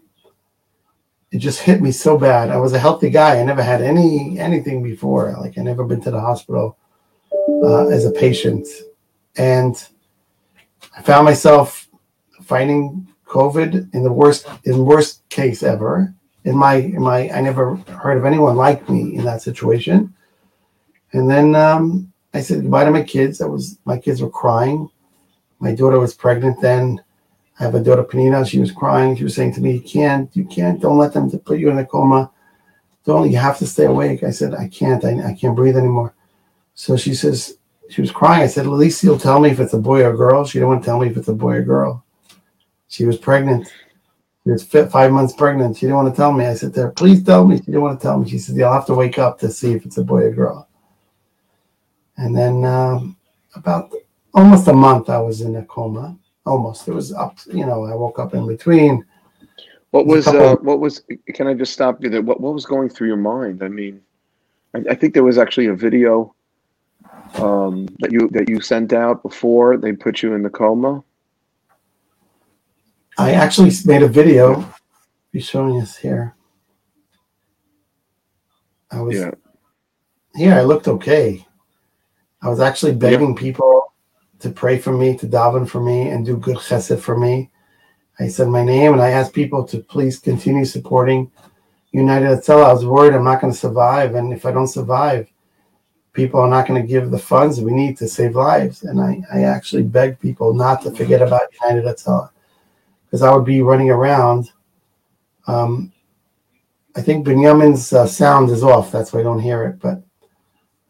It 1.32 1.40
just 1.40 1.62
hit 1.62 1.82
me 1.82 1.92
so 1.92 2.18
bad. 2.18 2.50
I 2.50 2.58
was 2.58 2.74
a 2.74 2.80
healthy 2.80 3.10
guy. 3.10 3.40
I 3.40 3.44
never 3.44 3.64
had 3.64 3.82
any 3.82 4.38
anything 4.38 4.84
before. 4.84 5.36
Like 5.40 5.58
I 5.58 5.62
never 5.62 5.86
been 5.86 6.02
to 6.02 6.12
the 6.12 6.20
hospital 6.20 6.78
uh, 7.64 7.88
as 7.88 8.06
a 8.06 8.12
patient, 8.12 8.68
and 9.38 9.82
I 10.98 11.02
found 11.02 11.26
myself 11.26 11.88
fighting 12.42 13.08
COVID 13.26 13.94
in 13.94 14.04
the 14.04 14.12
worst 14.12 14.46
in 14.66 14.86
worst 14.86 15.28
case 15.30 15.64
ever 15.64 16.14
in 16.44 16.56
my 16.56 16.76
in 16.76 17.02
my 17.02 17.30
I 17.30 17.42
never 17.42 17.76
heard 17.76 18.18
of 18.18 18.26
anyone 18.26 18.56
like 18.56 18.90
me 18.90 19.16
in 19.16 19.24
that 19.26 19.42
situation. 19.42 20.14
And 21.14 21.30
then 21.30 21.56
um, 21.56 22.12
I 22.34 22.42
said 22.42 22.62
goodbye 22.62 22.86
to 22.86 22.92
my 22.92 23.04
kids. 23.04 23.42
I 23.42 23.46
was 23.46 23.78
my 23.86 23.98
kids 23.98 24.22
were 24.22 24.30
crying. 24.30 24.90
My 25.60 25.74
daughter 25.74 26.00
was 26.00 26.14
pregnant 26.14 26.62
then. 26.62 27.02
I 27.62 27.66
have 27.66 27.76
a 27.76 27.80
daughter 27.80 28.04
Penina. 28.04 28.46
She 28.46 28.60
was 28.60 28.72
crying. 28.72 29.16
She 29.16 29.24
was 29.24 29.36
saying 29.36 29.54
to 29.54 29.62
me, 29.62 29.74
"You 29.74 29.82
can't, 29.82 30.36
you 30.36 30.46
can't. 30.46 30.82
Don't 30.82 30.98
let 30.98 31.14
them 31.14 31.30
put 31.30 31.60
you 31.60 31.70
in 31.70 31.78
a 31.78 31.86
coma. 31.86 32.32
Don't. 33.06 33.30
You 33.30 33.38
have 33.38 33.60
to 33.60 33.68
stay 33.68 33.86
awake." 33.86 34.24
I 34.24 34.32
said, 34.32 34.56
"I 34.56 34.68
can't. 34.68 35.06
I, 35.06 35.30
I 35.30 35.34
can't 35.36 35.56
breathe 35.56 35.78
anymore." 35.78 36.16
So 36.74 36.98
she 36.98 37.14
says 37.14 37.58
she 37.92 38.02
was 38.02 38.12
crying. 38.12 38.42
I 38.42 38.48
said, 38.48 38.66
"At 38.66 38.72
least 38.72 39.04
you'll 39.04 39.20
tell 39.20 39.40
me 39.40 39.52
if 39.52 39.60
it's 39.60 39.74
a 39.74 39.78
boy 39.78 40.04
or 40.04 40.18
girl." 40.18 40.44
She 40.44 40.58
didn't 40.58 40.70
want 40.70 40.82
to 40.82 40.86
tell 40.88 41.00
me 41.00 41.08
if 41.08 41.18
it's 41.18 41.28
a 41.28 41.36
boy 41.36 41.58
or 41.58 41.62
girl. 41.62 42.04
She 42.88 43.06
was 43.06 43.18
pregnant. 43.18 43.72
She 44.44 44.50
was 44.50 44.64
five 44.64 45.12
months 45.12 45.34
pregnant. 45.34 45.78
She 45.78 45.86
didn't 45.86 45.98
want 45.98 46.14
to 46.14 46.18
tell 46.20 46.34
me. 46.34 46.46
I 46.46 46.56
said 46.56 46.74
there, 46.74 46.90
please 46.90 47.24
tell 47.24 47.46
me. 47.46 47.58
She 47.58 47.66
didn't 47.66 47.84
want 47.84 48.00
to 48.00 48.04
tell 48.04 48.18
me. 48.18 48.28
She 48.28 48.40
said, 48.40 48.56
you'll 48.56 48.74
have 48.74 48.88
to 48.88 48.96
wake 48.96 49.20
up 49.20 49.38
to 49.40 49.52
see 49.52 49.74
if 49.74 49.86
it's 49.86 49.98
a 49.98 50.04
boy 50.04 50.24
or 50.24 50.32
girl. 50.32 50.68
And 52.18 52.36
then 52.36 52.66
um, 52.66 53.18
about 53.56 53.94
almost 54.34 54.68
a 54.68 54.74
month, 54.74 55.10
I 55.10 55.20
was 55.20 55.42
in 55.42 55.56
a 55.56 55.64
coma. 55.66 56.18
Almost. 56.46 56.88
It 56.88 56.94
was 56.94 57.14
up. 57.14 57.38
You 57.48 57.66
know, 57.66 57.86
I 57.86 57.96
woke 57.96 58.20
up 58.20 58.34
in 58.34 58.48
between. 58.48 59.06
What 59.92 60.08
was 60.08 60.28
uh, 60.28 60.56
what 60.62 60.80
was? 60.80 61.04
Can 61.34 61.48
I 61.48 61.54
just 61.54 61.74
stop 61.74 62.02
you 62.04 62.10
there? 62.10 62.22
What 62.22 62.42
what 62.42 62.54
was 62.54 62.66
going 62.66 62.90
through 62.90 63.08
your 63.08 63.18
mind? 63.18 63.62
I 63.62 63.68
mean, 63.68 64.02
I, 64.74 64.80
I 64.92 64.96
think 64.96 65.14
there 65.14 65.24
was 65.24 65.38
actually 65.38 65.68
a 65.68 65.76
video 65.76 66.34
um, 67.36 67.88
that 68.00 68.12
you 68.12 68.30
that 68.30 68.50
you 68.50 68.62
sent 68.62 68.94
out 68.94 69.22
before 69.22 69.78
they 69.78 69.94
put 69.94 70.24
you 70.24 70.34
in 70.34 70.44
the 70.44 70.50
coma. 70.50 71.04
I 73.18 73.32
actually 73.32 73.72
made 73.86 74.02
a 74.02 74.08
video. 74.08 74.66
Be 75.32 75.42
showing 75.42 75.80
us 75.82 75.96
here. 75.96 76.36
I 78.92 79.02
was 79.02 79.16
Yeah. 79.16 79.32
here. 80.36 80.54
I 80.56 80.62
looked 80.62 80.88
okay. 80.88 81.46
I 82.42 82.50
was 82.50 82.60
actually 82.60 82.94
begging 82.96 83.36
people 83.36 83.91
to 84.42 84.50
pray 84.50 84.78
for 84.78 84.92
me, 84.92 85.18
to 85.18 85.28
daven 85.28 85.68
for 85.68 85.82
me, 85.82 86.10
and 86.10 86.26
do 86.26 86.38
good 86.38 86.58
chesed 86.58 87.00
for 87.00 87.18
me. 87.18 87.50
I 88.20 88.28
said 88.28 88.48
my 88.50 88.64
name, 88.64 88.94
and 88.94 89.02
I 89.02 89.12
asked 89.12 89.34
people 89.34 89.64
to 89.66 89.80
please 89.80 90.20
continue 90.20 90.66
supporting 90.66 91.32
United 91.92 92.28
Hatzalah. 92.28 92.70
I 92.70 92.74
was 92.74 92.86
worried 92.86 93.14
I'm 93.14 93.24
not 93.24 93.42
going 93.42 93.54
to 93.54 93.60
survive, 93.60 94.16
and 94.16 94.34
if 94.34 94.46
I 94.46 94.52
don't 94.52 94.68
survive, 94.68 95.28
people 96.14 96.40
are 96.40 96.50
not 96.50 96.68
going 96.68 96.82
to 96.82 96.88
give 96.88 97.10
the 97.10 97.20
funds 97.20 97.62
we 97.62 97.72
need 97.72 97.98
to 97.98 98.08
save 98.08 98.36
lives. 98.36 98.84
And 98.84 99.00
I, 99.00 99.22
I 99.34 99.44
actually 99.44 99.84
begged 99.84 100.20
people 100.20 100.54
not 100.54 100.82
to 100.84 100.92
forget 100.92 101.22
about 101.22 101.54
United 101.64 101.86
Hatzalah 101.86 102.30
because 103.06 103.22
I 103.22 103.34
would 103.34 103.46
be 103.46 103.62
running 103.62 103.90
around. 103.90 104.52
Um, 105.48 105.92
I 106.96 107.02
think 107.02 107.26
Benjamin's 107.26 107.94
uh, 107.94 108.06
sound 108.06 108.50
is 108.50 108.64
off. 108.64 108.92
That's 108.92 109.14
why 109.14 109.22
I 109.22 109.24
don't 109.24 109.40
hear 109.40 109.64
it. 109.66 109.80
But 109.80 110.04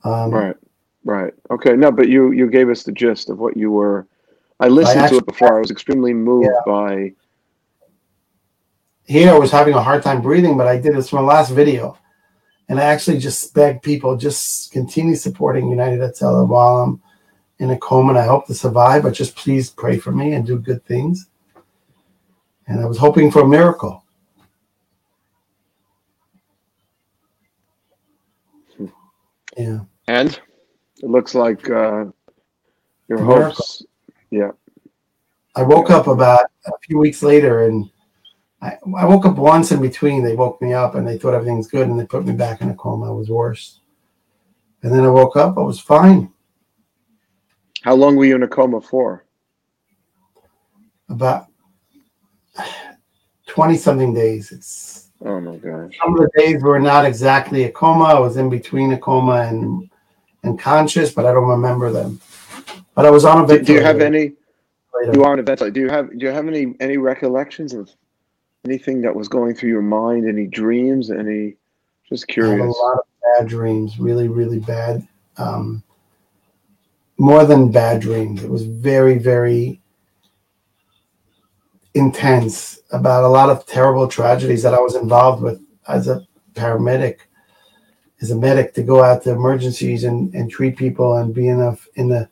um, 0.03 0.31
Right. 0.31 0.55
Right. 1.03 1.33
Okay. 1.49 1.75
No, 1.75 1.91
but 1.91 2.09
you 2.09 2.31
you 2.31 2.49
gave 2.49 2.69
us 2.69 2.83
the 2.83 2.91
gist 2.91 3.29
of 3.29 3.39
what 3.39 3.57
you 3.57 3.71
were. 3.71 4.07
I 4.59 4.67
listened 4.67 4.99
to 4.99 5.03
actually- 5.03 5.17
it 5.19 5.25
before. 5.25 5.57
I 5.57 5.59
was 5.59 5.71
extremely 5.71 6.13
moved 6.13 6.49
by. 6.65 7.13
here 9.05 9.31
I 9.31 9.37
was 9.37 9.51
having 9.51 9.73
a 9.73 9.81
hard 9.81 10.03
time 10.03 10.21
breathing, 10.21 10.57
but 10.57 10.67
I 10.67 10.77
did 10.77 10.95
this 10.95 11.09
from 11.09 11.25
my 11.25 11.33
last 11.33 11.51
video. 11.51 11.97
And 12.69 12.79
I 12.79 12.83
actually 12.83 13.17
just 13.17 13.53
begged 13.53 13.83
people 13.83 14.15
just 14.15 14.71
continue 14.71 15.15
supporting 15.15 15.67
United 15.67 15.99
Hatzalah 15.99 16.47
while 16.47 16.77
I'm 16.77 17.01
in 17.59 17.71
a 17.71 17.77
coma 17.77 18.09
and 18.09 18.17
I 18.17 18.25
hope 18.25 18.47
to 18.47 18.53
survive, 18.53 19.03
but 19.03 19.13
just 19.13 19.35
please 19.35 19.69
pray 19.69 19.97
for 19.97 20.11
me 20.11 20.33
and 20.33 20.45
do 20.45 20.57
good 20.57 20.85
things. 20.85 21.27
And 22.67 22.79
I 22.79 22.85
was 22.85 22.97
hoping 22.97 23.29
for 23.29 23.41
a 23.41 23.47
miracle. 23.47 24.05
Hmm. 28.77 28.85
Yeah. 29.57 29.79
And 30.07 30.39
it 31.01 31.09
looks 31.09 31.35
like 31.35 31.69
uh, 31.69 32.05
your 33.07 33.19
hopes. 33.19 33.83
Yeah. 34.29 34.51
I 35.55 35.63
woke 35.63 35.89
up 35.89 36.07
about 36.07 36.45
a 36.65 36.71
few 36.83 36.97
weeks 36.97 37.23
later 37.23 37.65
and 37.65 37.89
I, 38.61 38.77
I 38.97 39.05
woke 39.05 39.25
up 39.25 39.35
once 39.37 39.71
in 39.71 39.81
between. 39.81 40.23
They 40.23 40.35
woke 40.35 40.61
me 40.61 40.73
up 40.73 40.95
and 40.95 41.05
they 41.05 41.17
thought 41.17 41.33
everything's 41.33 41.67
good 41.67 41.87
and 41.87 41.99
they 41.99 42.05
put 42.05 42.25
me 42.25 42.33
back 42.33 42.61
in 42.61 42.69
a 42.69 42.75
coma. 42.75 43.07
I 43.07 43.11
was 43.11 43.29
worse. 43.29 43.79
And 44.83 44.93
then 44.93 45.03
I 45.03 45.09
woke 45.09 45.35
up, 45.35 45.57
I 45.57 45.61
was 45.61 45.79
fine. 45.79 46.31
How 47.81 47.95
long 47.95 48.15
were 48.15 48.25
you 48.25 48.35
in 48.35 48.43
a 48.43 48.47
coma 48.47 48.79
for? 48.79 49.25
About 51.09 51.47
20 53.47 53.75
something 53.75 54.13
days. 54.13 54.51
It's 54.51 55.09
Oh 55.23 55.39
my 55.39 55.55
gosh. 55.57 55.95
some 56.01 56.15
of 56.15 56.19
the 56.21 56.31
days 56.35 56.63
were 56.63 56.79
not 56.79 57.05
exactly 57.05 57.65
a 57.65 57.71
coma. 57.71 58.05
I 58.05 58.19
was 58.19 58.37
in 58.37 58.49
between 58.49 58.93
a 58.93 58.97
coma 58.97 59.41
and 59.43 59.90
and 60.43 60.59
conscious, 60.59 61.11
but 61.13 61.25
I 61.25 61.33
don't 61.33 61.47
remember 61.47 61.91
them. 61.91 62.19
But 62.95 63.05
I 63.05 63.09
was 63.09 63.25
on 63.25 63.43
a 63.43 63.47
Do, 63.47 63.61
do 63.63 63.73
you 63.73 63.81
have 63.81 64.01
any? 64.01 64.33
later. 64.93 65.13
You 65.13 65.23
are 65.23 65.33
on 65.33 65.39
a 65.39 65.43
ventilator. 65.43 65.73
Do 65.73 65.81
you 65.81 65.89
have? 65.89 66.09
Do 66.09 66.25
you 66.25 66.31
have 66.31 66.47
any 66.47 66.75
any 66.79 66.97
recollections 66.97 67.73
of 67.73 67.89
anything 68.65 69.01
that 69.01 69.15
was 69.15 69.27
going 69.27 69.55
through 69.55 69.69
your 69.69 69.81
mind? 69.81 70.27
Any 70.27 70.47
dreams? 70.47 71.11
Any? 71.11 71.55
Just 72.09 72.25
I 72.37 72.45
have 72.45 72.59
a 72.59 72.65
lot 72.65 72.97
of 72.97 73.05
bad 73.37 73.47
dreams, 73.47 73.97
really, 73.97 74.27
really 74.27 74.59
bad. 74.59 75.07
Um, 75.37 75.81
more 77.17 77.45
than 77.45 77.71
bad 77.71 78.01
dreams. 78.01 78.43
It 78.43 78.49
was 78.49 78.63
very, 78.63 79.17
very 79.17 79.79
intense 81.93 82.79
about 82.91 83.23
a 83.23 83.27
lot 83.27 83.49
of 83.49 83.65
terrible 83.65 84.07
tragedies 84.07 84.63
that 84.63 84.73
I 84.73 84.79
was 84.79 84.95
involved 84.95 85.41
with 85.41 85.61
as 85.87 86.07
a 86.07 86.27
paramedic, 86.53 87.19
as 88.21 88.31
a 88.31 88.37
medic 88.37 88.73
to 88.75 88.83
go 88.83 89.03
out 89.03 89.23
to 89.23 89.31
emergencies 89.31 90.03
and, 90.05 90.33
and 90.35 90.51
treat 90.51 90.77
people 90.77 91.17
and 91.17 91.33
be 91.33 91.47
in 91.47 91.61
a 91.61 91.77
in 91.95 92.11
a 92.11 92.29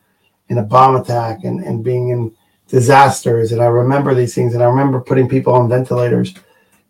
in 0.49 0.57
a 0.59 0.63
bomb 0.63 0.95
attack 0.97 1.43
and, 1.43 1.61
and 1.63 1.83
being 1.83 2.09
in 2.09 2.35
disasters. 2.67 3.51
And 3.51 3.61
I 3.61 3.67
remember 3.67 4.15
these 4.15 4.35
things 4.35 4.53
and 4.55 4.63
I 4.63 4.67
remember 4.67 5.01
putting 5.01 5.29
people 5.29 5.53
on 5.53 5.69
ventilators. 5.69 6.33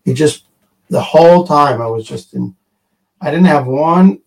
It 0.06 0.16
just 0.16 0.46
the 0.90 1.02
whole 1.02 1.46
time 1.48 1.82
I 1.82 1.88
was 1.88 2.06
just 2.08 2.34
in 2.36 2.56
I 3.22 3.32
didn't 3.32 3.48
have 3.48 3.68
one 3.68 4.22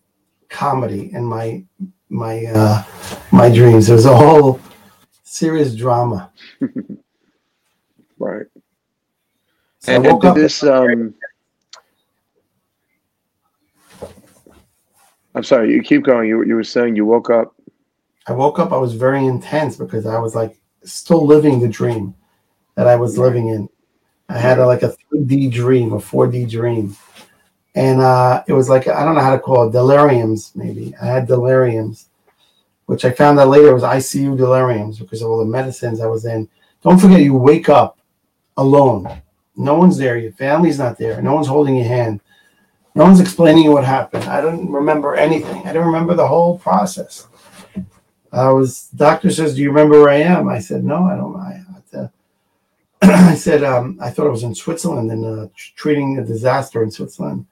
comedy 0.49 1.11
in 1.13 1.25
my 1.25 1.63
my 2.09 2.45
uh 2.45 2.83
my 3.31 3.49
dreams. 3.53 3.89
It 3.89 3.93
was 3.93 4.05
a 4.05 4.15
whole 4.17 4.59
serious 5.23 5.75
drama. 5.75 6.31
Right. 8.19 8.45
So 9.79 9.95
And, 9.95 10.05
I 10.05 10.13
and 10.13 10.21
did 10.21 10.33
up. 10.33 10.35
this? 10.35 10.63
Um, 10.63 11.15
I'm 15.35 15.43
sorry. 15.43 15.73
You 15.73 15.81
keep 15.81 16.03
going. 16.03 16.29
You 16.29 16.43
you 16.45 16.55
were 16.55 16.63
saying 16.63 16.95
you 16.95 17.05
woke 17.05 17.29
up. 17.29 17.55
I 18.27 18.33
woke 18.33 18.59
up. 18.59 18.71
I 18.71 18.77
was 18.77 18.93
very 18.93 19.25
intense 19.25 19.75
because 19.75 20.05
I 20.05 20.19
was 20.19 20.35
like 20.35 20.57
still 20.83 21.25
living 21.25 21.59
the 21.59 21.67
dream 21.67 22.15
that 22.75 22.87
I 22.87 22.95
was 22.95 23.17
living 23.17 23.49
in. 23.49 23.69
I 24.29 24.37
had 24.37 24.59
a, 24.59 24.65
like 24.65 24.83
a 24.83 24.95
3D 25.13 25.51
dream, 25.51 25.91
a 25.93 25.97
4D 25.97 26.49
dream, 26.49 26.95
and 27.75 27.99
uh, 27.99 28.43
it 28.47 28.53
was 28.53 28.69
like 28.69 28.87
I 28.87 29.03
don't 29.03 29.15
know 29.15 29.21
how 29.21 29.35
to 29.35 29.39
call 29.39 29.67
it 29.67 29.73
deliriums. 29.73 30.55
Maybe 30.55 30.93
I 31.01 31.05
had 31.05 31.27
deliriums, 31.27 32.05
which 32.85 33.05
I 33.05 33.11
found 33.11 33.39
out 33.39 33.49
later 33.49 33.73
was 33.73 33.83
ICU 33.83 34.37
deliriums 34.37 34.99
because 34.99 35.21
of 35.21 35.29
all 35.29 35.39
the 35.39 35.45
medicines 35.45 35.99
I 35.99 36.07
was 36.07 36.25
in. 36.25 36.47
Don't 36.83 36.99
forget, 36.99 37.21
you 37.21 37.35
wake 37.35 37.69
up 37.69 37.97
alone. 38.57 39.21
No 39.55 39.75
one's 39.75 39.97
there. 39.97 40.17
Your 40.17 40.31
family's 40.31 40.79
not 40.79 40.97
there. 40.97 41.21
No 41.21 41.35
one's 41.35 41.47
holding 41.47 41.75
your 41.75 41.87
hand. 41.87 42.21
No 42.95 43.05
one's 43.05 43.19
explaining 43.19 43.71
what 43.71 43.83
happened. 43.83 44.25
I 44.25 44.39
don't 44.41 44.69
remember 44.69 45.15
anything. 45.15 45.65
I 45.67 45.73
don't 45.73 45.85
remember 45.85 46.13
the 46.13 46.27
whole 46.27 46.59
process. 46.59 47.27
I 48.31 48.49
was 48.49 48.89
doctor 48.95 49.29
says, 49.31 49.55
"Do 49.55 49.61
you 49.61 49.69
remember 49.69 49.99
where 49.99 50.09
I 50.09 50.17
am?" 50.17 50.47
I 50.47 50.59
said, 50.59 50.83
"No, 50.83 51.03
I 51.03 51.15
don't." 51.15 51.35
I, 51.35 51.63
I 53.31 53.35
said, 53.35 53.63
um, 53.63 53.97
"I 54.01 54.09
thought 54.09 54.27
I 54.27 54.31
was 54.31 54.43
in 54.43 54.55
Switzerland 54.55 55.11
and 55.11 55.25
uh, 55.25 55.47
treating 55.75 56.17
a 56.17 56.25
disaster 56.25 56.83
in 56.83 56.91
Switzerland." 56.91 57.45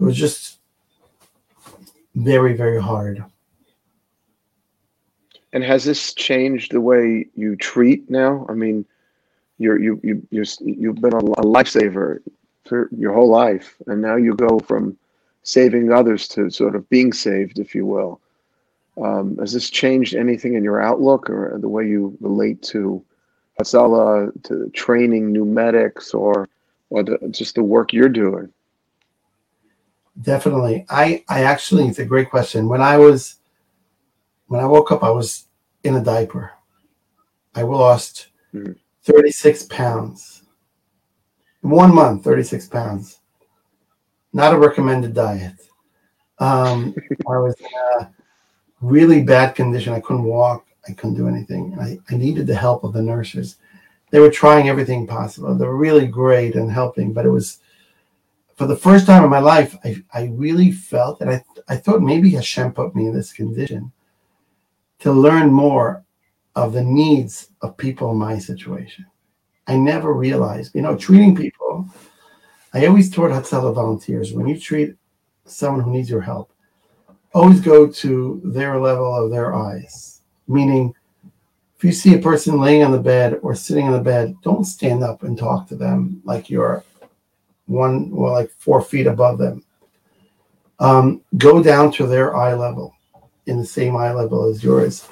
It 0.00 0.04
was 0.04 0.16
just 0.16 0.58
very, 2.14 2.54
very 2.54 2.80
hard. 2.80 3.24
And 5.52 5.62
has 5.64 5.84
this 5.84 6.12
changed 6.14 6.72
the 6.72 6.80
way 6.80 7.26
you 7.34 7.56
treat 7.56 8.10
now? 8.10 8.46
I 8.48 8.52
mean, 8.52 8.84
you're 9.58 9.80
you 9.80 10.00
you 10.02 10.26
you're, 10.30 10.44
you've 10.60 11.00
been 11.00 11.14
a 11.14 11.20
lifesaver 11.42 12.20
for 12.68 12.88
your 12.96 13.12
whole 13.12 13.28
life, 13.28 13.76
and 13.86 14.00
now 14.00 14.16
you 14.16 14.34
go 14.34 14.58
from 14.58 14.96
saving 15.42 15.92
others 15.92 16.28
to 16.28 16.50
sort 16.50 16.76
of 16.76 16.88
being 16.90 17.12
saved, 17.12 17.58
if 17.58 17.74
you 17.74 17.86
will. 17.86 18.20
Um, 19.00 19.38
has 19.38 19.52
this 19.52 19.70
changed 19.70 20.14
anything 20.14 20.54
in 20.54 20.64
your 20.64 20.82
outlook 20.82 21.30
or 21.30 21.58
the 21.60 21.68
way 21.68 21.86
you 21.86 22.16
relate 22.20 22.60
to 22.62 23.02
Hatzalah, 23.58 24.42
to 24.44 24.70
training 24.70 25.32
new 25.32 25.44
medics, 25.44 26.14
or 26.14 26.48
or 26.90 27.02
the, 27.02 27.18
just 27.30 27.54
the 27.54 27.62
work 27.62 27.92
you're 27.92 28.08
doing? 28.08 28.48
Definitely. 30.22 30.84
I, 30.88 31.24
I 31.28 31.42
actually, 31.44 31.86
it's 31.86 31.98
a 32.00 32.04
great 32.04 32.28
question. 32.30 32.68
When 32.68 32.80
I 32.80 32.96
was, 32.98 33.36
when 34.46 34.60
I 34.60 34.66
woke 34.66 34.90
up, 34.90 35.04
I 35.04 35.10
was 35.10 35.46
in 35.84 35.94
a 35.94 36.02
diaper. 36.02 36.52
I 37.54 37.62
lost 37.62 38.28
Mhm. 38.54 38.76
36 39.04 39.64
pounds. 39.64 40.42
One 41.60 41.94
month, 41.94 42.24
36 42.24 42.68
pounds. 42.68 43.20
Not 44.32 44.54
a 44.54 44.58
recommended 44.58 45.14
diet. 45.14 45.54
Um, 46.38 46.94
I 47.28 47.38
was 47.38 47.54
in 47.58 47.66
a 48.00 48.10
really 48.80 49.22
bad 49.22 49.54
condition. 49.54 49.92
I 49.92 50.00
couldn't 50.00 50.24
walk. 50.24 50.66
I 50.88 50.92
couldn't 50.92 51.16
do 51.16 51.28
anything. 51.28 51.76
I, 51.80 51.98
I 52.10 52.16
needed 52.16 52.46
the 52.46 52.54
help 52.54 52.84
of 52.84 52.92
the 52.92 53.02
nurses. 53.02 53.56
They 54.10 54.20
were 54.20 54.30
trying 54.30 54.68
everything 54.68 55.06
possible. 55.06 55.54
They 55.54 55.66
were 55.66 55.76
really 55.76 56.06
great 56.06 56.54
and 56.54 56.70
helping, 56.70 57.12
but 57.12 57.26
it 57.26 57.30
was, 57.30 57.58
for 58.56 58.66
the 58.66 58.76
first 58.76 59.06
time 59.06 59.24
in 59.24 59.30
my 59.30 59.40
life, 59.40 59.76
I, 59.84 60.02
I 60.14 60.24
really 60.32 60.70
felt 60.70 61.18
that 61.18 61.28
I, 61.28 61.44
I 61.68 61.76
thought 61.76 62.00
maybe 62.00 62.30
Hashem 62.30 62.72
put 62.72 62.94
me 62.94 63.06
in 63.06 63.14
this 63.14 63.32
condition 63.32 63.92
to 65.00 65.12
learn 65.12 65.50
more 65.50 66.04
of 66.54 66.72
the 66.72 66.82
needs 66.82 67.50
of 67.60 67.76
people 67.76 68.10
in 68.12 68.16
my 68.16 68.38
situation. 68.38 69.06
I 69.68 69.76
never 69.76 70.12
realized, 70.12 70.74
you 70.74 70.82
know, 70.82 70.96
treating 70.96 71.36
people. 71.36 71.86
I 72.74 72.86
always 72.86 73.10
taught 73.10 73.30
Hatzalah 73.30 73.74
volunteers 73.74 74.32
when 74.32 74.48
you 74.48 74.58
treat 74.58 74.94
someone 75.44 75.84
who 75.84 75.92
needs 75.92 76.10
your 76.10 76.20
help, 76.20 76.50
always 77.32 77.60
go 77.60 77.86
to 77.86 78.40
their 78.44 78.80
level 78.80 79.14
of 79.14 79.30
their 79.30 79.54
eyes. 79.54 80.22
Meaning, 80.48 80.94
if 81.76 81.84
you 81.84 81.92
see 81.92 82.14
a 82.14 82.18
person 82.18 82.60
laying 82.60 82.82
on 82.82 82.90
the 82.90 82.98
bed 82.98 83.38
or 83.42 83.54
sitting 83.54 83.86
on 83.86 83.92
the 83.92 84.00
bed, 84.00 84.34
don't 84.42 84.64
stand 84.64 85.04
up 85.04 85.22
and 85.22 85.38
talk 85.38 85.68
to 85.68 85.76
them 85.76 86.20
like 86.24 86.50
you're 86.50 86.82
one, 87.66 88.10
well, 88.10 88.32
like 88.32 88.50
four 88.58 88.82
feet 88.82 89.06
above 89.06 89.38
them. 89.38 89.62
Um, 90.80 91.22
go 91.36 91.62
down 91.62 91.92
to 91.92 92.06
their 92.06 92.34
eye 92.34 92.54
level, 92.54 92.94
in 93.46 93.58
the 93.58 93.66
same 93.66 93.96
eye 93.96 94.12
level 94.12 94.48
as 94.48 94.64
yours. 94.64 95.06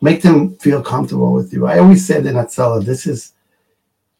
Make 0.00 0.22
them 0.22 0.56
feel 0.56 0.82
comfortable 0.82 1.32
with 1.32 1.52
you. 1.52 1.66
I 1.66 1.78
always 1.78 2.06
said 2.06 2.24
in 2.26 2.34
Hatzalah, 2.34 2.84
this 2.84 3.06
is, 3.06 3.34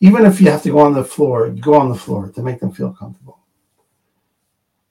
even 0.01 0.25
if 0.25 0.41
you 0.41 0.51
have 0.51 0.63
to 0.63 0.71
go 0.71 0.79
on 0.79 0.95
the 0.95 1.05
floor, 1.05 1.51
go 1.51 1.75
on 1.75 1.89
the 1.89 1.95
floor 1.95 2.31
to 2.31 2.43
make 2.43 2.61
them 2.61 2.73
feel 2.73 2.93
comfortable. 2.93 3.39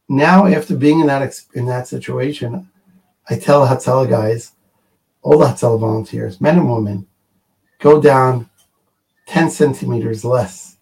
now 0.09 0.45
after 0.45 0.75
being 0.75 0.99
in 0.99 1.07
that 1.07 1.33
in 1.53 1.65
that 1.65 1.87
situation, 1.87 2.69
I 3.29 3.37
tell 3.37 3.67
Hatzalah 3.67 4.09
guys, 4.09 4.53
all 5.21 5.37
the 5.39 5.45
Hatzalah 5.45 5.79
volunteers, 5.79 6.39
men 6.39 6.57
and 6.57 6.71
women, 6.71 7.07
go 7.79 8.01
down 8.01 8.49
10 9.27 9.49
centimeters 9.49 10.23
less 10.23 10.77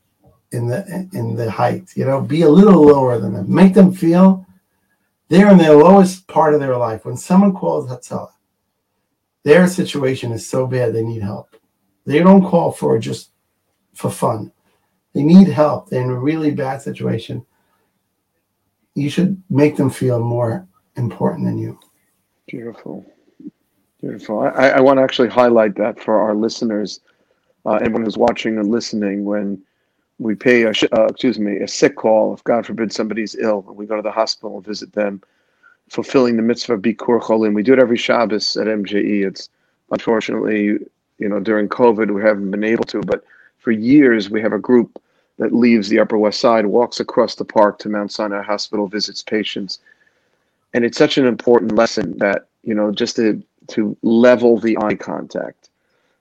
in 0.51 0.67
the 0.67 1.09
in 1.13 1.35
the 1.35 1.49
height. 1.49 1.89
You 1.95 2.05
know, 2.05 2.21
be 2.21 2.43
a 2.43 2.49
little 2.49 2.81
lower 2.81 3.19
than 3.19 3.33
them. 3.33 3.53
Make 3.53 3.73
them 3.73 3.91
feel 3.93 4.45
they're 5.27 5.51
in 5.51 5.57
the 5.57 5.73
lowest 5.73 6.27
part 6.27 6.53
of 6.53 6.59
their 6.59 6.77
life. 6.77 7.05
When 7.05 7.17
someone 7.17 7.53
calls 7.53 7.89
Hatzalah, 7.89 8.31
their 9.43 9.67
situation 9.67 10.31
is 10.31 10.47
so 10.47 10.67
bad 10.67 10.93
they 10.93 11.03
need 11.03 11.21
help. 11.21 11.55
They 12.05 12.19
don't 12.19 12.45
call 12.45 12.71
for 12.71 12.99
just 12.99 13.31
for 13.95 14.11
fun. 14.11 14.51
They 15.13 15.23
need 15.23 15.47
help. 15.47 15.89
They're 15.89 16.03
in 16.03 16.09
a 16.09 16.19
really 16.19 16.51
bad 16.51 16.81
situation. 16.81 17.45
You 18.93 19.09
should 19.09 19.41
make 19.49 19.77
them 19.77 19.89
feel 19.89 20.19
more 20.19 20.67
important 20.97 21.45
than 21.45 21.57
you. 21.57 21.79
Beautiful. 22.47 23.05
Beautiful. 24.01 24.39
I, 24.41 24.69
I 24.69 24.79
want 24.81 24.99
to 24.99 25.03
actually 25.03 25.29
highlight 25.29 25.75
that 25.75 25.99
for 25.99 26.19
our 26.19 26.35
listeners, 26.35 26.99
uh, 27.65 27.75
anyone 27.75 28.03
who's 28.03 28.17
watching 28.17 28.57
and 28.57 28.69
listening. 28.69 29.25
When 29.25 29.61
we 30.19 30.35
pay 30.35 30.63
a 30.63 30.69
uh, 30.69 31.05
excuse 31.05 31.39
me 31.39 31.57
a 31.57 31.67
sick 31.67 31.95
call, 31.95 32.33
if 32.33 32.43
God 32.43 32.65
forbid 32.65 32.93
somebody's 32.93 33.35
ill, 33.35 33.65
and 33.67 33.75
we 33.75 33.85
go 33.85 33.95
to 33.95 34.01
the 34.01 34.11
hospital 34.11 34.57
and 34.57 34.65
visit 34.65 34.93
them, 34.93 35.21
fulfilling 35.89 36.35
the 36.35 36.41
mitzvah 36.41 36.73
of 36.73 36.81
bikur 36.81 37.21
cholim. 37.21 37.53
We 37.53 37.63
do 37.63 37.73
it 37.73 37.79
every 37.79 37.97
Shabbos 37.97 38.57
at 38.57 38.67
MJE. 38.67 39.25
It's 39.25 39.49
unfortunately, 39.91 40.77
you 41.17 41.29
know, 41.29 41.39
during 41.39 41.69
COVID 41.69 42.13
we 42.13 42.21
haven't 42.21 42.51
been 42.51 42.63
able 42.63 42.85
to, 42.85 43.01
but 43.01 43.23
for 43.65 43.71
years 43.71 44.29
we 44.29 44.43
have 44.43 44.53
a 44.53 44.59
group 44.59 45.01
that 45.39 45.51
leaves 45.51 45.89
the 45.89 45.97
Upper 45.99 46.19
West 46.19 46.39
Side, 46.39 46.67
walks 46.67 46.99
across 46.99 47.33
the 47.33 47.43
park 47.43 47.79
to 47.79 47.89
Mount 47.89 48.11
Sinai 48.11 48.43
Hospital, 48.43 48.87
visits 48.87 49.23
patients, 49.23 49.79
and 50.75 50.85
it's 50.85 50.99
such 50.99 51.17
an 51.17 51.25
important 51.25 51.71
lesson 51.71 52.15
that 52.19 52.45
you 52.61 52.75
know 52.75 52.91
just 52.91 53.15
to 53.15 53.41
to 53.69 53.97
level 54.03 54.59
the 54.59 54.77
eye 54.77 54.93
contact. 54.93 55.69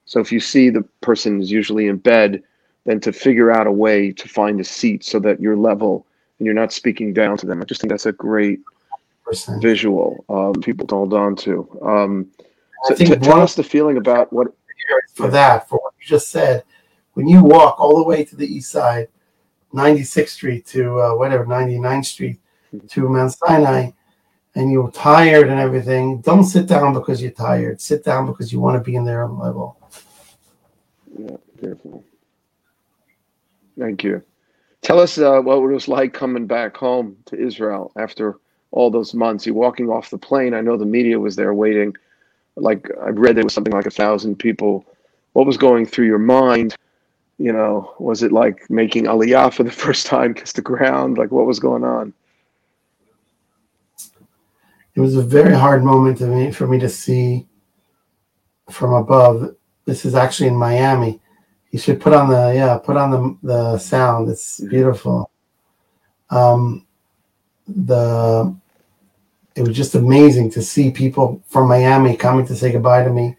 So 0.06 0.20
if 0.20 0.32
you 0.32 0.40
see 0.40 0.70
the 0.70 0.80
person 1.02 1.42
is 1.42 1.50
usually 1.50 1.86
in 1.86 1.98
bed, 1.98 2.42
then 2.84 2.98
to 3.00 3.12
figure 3.12 3.50
out 3.50 3.66
a 3.66 3.72
way 3.72 4.10
to 4.12 4.26
find 4.26 4.58
a 4.58 4.64
seat 4.64 5.04
so 5.04 5.20
that 5.20 5.38
you're 5.38 5.56
level 5.56 6.06
and 6.38 6.46
you're 6.46 6.54
not 6.54 6.72
speaking 6.72 7.12
down 7.12 7.36
to 7.36 7.46
them. 7.46 7.60
I 7.60 7.66
just 7.66 7.82
think 7.82 7.90
that's 7.90 8.06
a 8.06 8.12
great 8.12 8.60
percent. 9.22 9.60
visual 9.60 10.24
um, 10.30 10.62
people 10.62 10.86
to 10.86 10.94
hold 10.94 11.12
on 11.12 11.36
to. 11.36 11.68
Um, 11.82 12.30
so 12.84 12.94
t- 12.94 13.16
tell 13.16 13.42
us 13.42 13.54
the 13.54 13.62
feeling 13.62 13.98
about 13.98 14.32
what 14.32 14.48
for 15.12 15.28
that 15.28 15.68
for 15.68 15.78
what 15.80 15.92
you 16.00 16.06
just 16.06 16.30
said. 16.30 16.64
When 17.14 17.28
you 17.28 17.42
walk 17.42 17.80
all 17.80 17.96
the 17.96 18.04
way 18.04 18.24
to 18.24 18.36
the 18.36 18.46
east 18.46 18.70
side, 18.70 19.08
96th 19.72 20.28
Street 20.28 20.66
to 20.66 21.00
uh, 21.00 21.16
whatever 21.16 21.44
99th 21.46 22.06
Street 22.06 22.40
to 22.88 23.08
Mount 23.08 23.32
Sinai, 23.32 23.90
and 24.54 24.70
you're 24.70 24.90
tired 24.90 25.48
and 25.48 25.58
everything, 25.58 26.20
don't 26.20 26.44
sit 26.44 26.66
down 26.66 26.92
because 26.92 27.20
you're 27.20 27.30
tired. 27.32 27.80
Sit 27.80 28.04
down 28.04 28.26
because 28.26 28.52
you 28.52 28.60
want 28.60 28.76
to 28.76 28.84
be 28.84 28.96
in 28.96 29.04
their 29.04 29.24
own 29.24 29.38
level. 29.38 29.78
Yeah, 31.18 31.36
beautiful. 31.60 32.04
Thank 33.78 34.04
you. 34.04 34.22
Tell 34.82 35.00
us 35.00 35.18
uh, 35.18 35.40
what 35.40 35.56
it 35.56 35.72
was 35.72 35.88
like 35.88 36.12
coming 36.12 36.46
back 36.46 36.76
home 36.76 37.16
to 37.26 37.36
Israel 37.36 37.90
after 37.96 38.38
all 38.70 38.90
those 38.90 39.14
months. 39.14 39.46
You're 39.46 39.54
walking 39.54 39.88
off 39.88 40.10
the 40.10 40.18
plane. 40.18 40.54
I 40.54 40.60
know 40.60 40.76
the 40.76 40.84
media 40.84 41.18
was 41.18 41.36
there 41.36 41.54
waiting. 41.54 41.96
Like 42.56 42.88
I 43.02 43.08
read 43.08 43.36
there 43.36 43.44
was 43.44 43.54
something 43.54 43.72
like 43.72 43.86
a 43.86 43.90
thousand 43.90 44.36
people. 44.36 44.84
What 45.32 45.46
was 45.46 45.56
going 45.56 45.86
through 45.86 46.06
your 46.06 46.18
mind? 46.18 46.76
You 47.38 47.52
know, 47.52 47.94
was 47.98 48.22
it 48.22 48.32
like 48.32 48.68
making 48.70 49.04
Aliyah 49.04 49.52
for 49.52 49.64
the 49.64 49.70
first 49.84 50.06
time, 50.06 50.34
kiss 50.34 50.52
the 50.52 50.62
ground? 50.62 51.18
Like 51.18 51.30
what 51.30 51.46
was 51.46 51.58
going 51.58 51.84
on? 51.84 52.14
it 54.94 55.00
was 55.00 55.16
a 55.16 55.22
very 55.22 55.54
hard 55.54 55.82
moment 55.82 56.18
to 56.18 56.26
me 56.26 56.52
for 56.52 56.66
me 56.66 56.78
to 56.78 56.88
see 56.88 57.46
from 58.70 58.92
above. 58.92 59.54
This 59.84 60.04
is 60.04 60.14
actually 60.14 60.48
in 60.48 60.56
Miami. 60.56 61.20
You 61.70 61.78
should 61.78 62.00
put 62.00 62.12
on 62.12 62.28
the 62.28 62.52
yeah, 62.54 62.78
put 62.78 62.96
on 62.96 63.10
the 63.10 63.36
the 63.42 63.78
sound. 63.78 64.28
It's 64.28 64.60
beautiful. 64.60 65.30
Um, 66.30 66.86
the 67.66 68.54
it 69.56 69.66
was 69.66 69.76
just 69.76 69.94
amazing 69.94 70.50
to 70.52 70.62
see 70.62 70.90
people 70.90 71.42
from 71.48 71.68
Miami 71.68 72.16
coming 72.16 72.46
to 72.46 72.54
say 72.54 72.70
goodbye 72.70 73.02
to 73.02 73.10
me, 73.10 73.36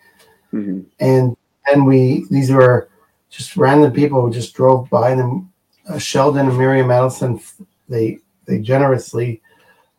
mm-hmm. 0.53 0.81
and 0.99 1.37
and 1.71 1.85
we 1.85 2.25
these 2.29 2.51
were 2.51 2.89
just 3.35 3.57
random 3.57 3.91
people 3.91 4.21
who 4.21 4.31
just 4.31 4.53
drove 4.53 4.89
by 4.89 5.15
them. 5.15 5.51
Uh, 5.87 5.97
Sheldon 5.97 6.47
and 6.47 6.57
Miriam 6.57 6.87
Adelson, 6.87 7.43
they 7.89 8.19
they 8.45 8.59
generously 8.59 9.41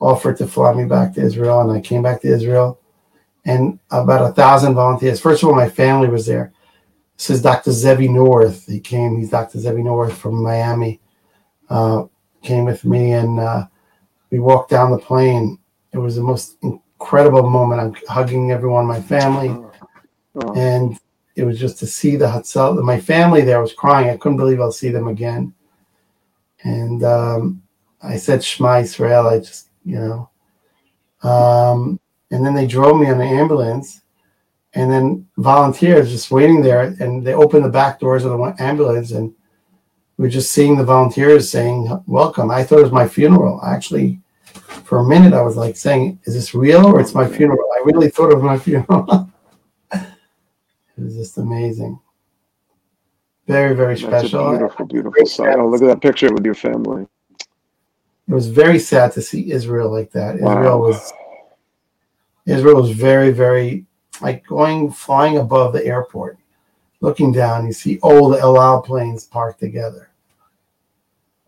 offered 0.00 0.36
to 0.38 0.46
fly 0.46 0.72
me 0.72 0.84
back 0.84 1.14
to 1.14 1.20
Israel, 1.20 1.60
and 1.60 1.70
I 1.70 1.80
came 1.80 2.02
back 2.02 2.20
to 2.22 2.28
Israel. 2.28 2.80
And 3.44 3.78
about 3.92 4.28
a 4.28 4.34
thousand 4.34 4.74
volunteers. 4.74 5.20
First 5.20 5.42
of 5.42 5.48
all, 5.48 5.54
my 5.54 5.68
family 5.68 6.08
was 6.08 6.26
there. 6.26 6.52
This 7.16 7.30
is 7.30 7.42
Dr. 7.42 7.70
Zevi 7.70 8.08
North. 8.08 8.66
He 8.66 8.80
came. 8.80 9.16
He's 9.16 9.30
Dr. 9.30 9.60
Zevi 9.60 9.82
North 9.82 10.16
from 10.18 10.42
Miami. 10.42 11.00
Uh, 11.68 12.04
came 12.42 12.64
with 12.64 12.84
me, 12.84 13.12
and 13.12 13.38
uh, 13.38 13.66
we 14.30 14.40
walked 14.40 14.70
down 14.70 14.90
the 14.90 14.98
plane. 14.98 15.58
It 15.92 15.98
was 15.98 16.16
the 16.16 16.22
most 16.22 16.56
incredible 16.62 17.48
moment. 17.48 17.80
I'm 17.80 17.94
hugging 18.08 18.50
everyone, 18.50 18.84
my 18.86 19.00
family, 19.00 19.50
oh. 19.50 19.72
Oh. 20.34 20.54
and 20.54 20.98
it 21.36 21.44
was 21.44 21.60
just 21.60 21.78
to 21.78 21.86
see 21.86 22.16
the 22.16 22.26
Hatzel. 22.26 22.82
My 22.82 22.98
family 22.98 23.42
there 23.42 23.60
was 23.60 23.74
crying. 23.74 24.08
I 24.08 24.16
couldn't 24.16 24.38
believe 24.38 24.60
I'll 24.60 24.72
see 24.72 24.88
them 24.88 25.06
again. 25.06 25.54
And 26.64 27.04
um, 27.04 27.62
I 28.02 28.16
said 28.16 28.42
Shema 28.42 28.78
Israel. 28.78 29.28
I 29.28 29.38
just 29.38 29.68
you 29.84 29.98
know. 29.98 30.30
Um, 31.22 32.00
and 32.30 32.44
then 32.44 32.54
they 32.54 32.66
drove 32.66 32.98
me 32.98 33.10
on 33.10 33.18
the 33.18 33.24
ambulance, 33.24 34.00
and 34.74 34.90
then 34.90 35.26
volunteers 35.36 36.10
just 36.10 36.30
waiting 36.30 36.62
there, 36.62 36.96
and 37.00 37.24
they 37.24 37.34
opened 37.34 37.64
the 37.64 37.70
back 37.70 38.00
doors 38.00 38.24
of 38.24 38.32
the 38.32 38.54
ambulance, 38.58 39.12
and 39.12 39.34
we 40.16 40.26
are 40.26 40.30
just 40.30 40.52
seeing 40.52 40.76
the 40.76 40.84
volunteers 40.84 41.50
saying 41.50 42.02
"Welcome." 42.06 42.50
I 42.50 42.64
thought 42.64 42.78
it 42.78 42.84
was 42.84 42.92
my 42.92 43.06
funeral. 43.06 43.60
Actually, 43.62 44.20
for 44.84 44.98
a 44.98 45.04
minute, 45.04 45.34
I 45.34 45.42
was 45.42 45.56
like 45.56 45.76
saying, 45.76 46.18
"Is 46.24 46.32
this 46.32 46.54
real 46.54 46.86
or 46.86 46.98
it's 46.98 47.14
my 47.14 47.28
funeral?" 47.28 47.68
I 47.76 47.82
really 47.84 48.08
thought 48.08 48.32
it 48.32 48.36
was 48.36 48.42
my 48.42 48.58
funeral. 48.66 49.30
Just 51.16 51.38
amazing. 51.38 51.98
Very, 53.46 53.74
very 53.74 53.98
special. 53.98 54.50
Beautiful, 54.50 54.86
beautiful 54.86 55.26
sight. 55.26 55.58
Oh, 55.58 55.68
look 55.68 55.82
at 55.82 55.86
that 55.86 56.00
picture 56.00 56.32
with 56.32 56.44
your 56.44 56.54
family 56.54 57.06
it 58.28 58.34
was 58.34 58.48
very 58.48 58.78
sad 58.78 59.12
to 59.12 59.22
see 59.22 59.52
Israel 59.52 59.90
like 59.90 60.10
that. 60.12 60.40
Wow. 60.40 60.58
Israel 60.58 60.80
was 60.80 61.12
Israel 62.46 62.80
was 62.80 62.90
very, 62.90 63.30
very 63.30 63.86
like 64.20 64.46
going 64.46 64.90
flying 64.90 65.38
above 65.38 65.72
the 65.72 65.84
airport, 65.84 66.38
looking 67.00 67.32
down, 67.32 67.66
you 67.66 67.72
see 67.72 67.98
all 68.02 68.28
the 68.28 68.38
El 68.38 68.60
Al 68.60 68.82
planes 68.82 69.24
parked 69.24 69.60
together. 69.60 70.10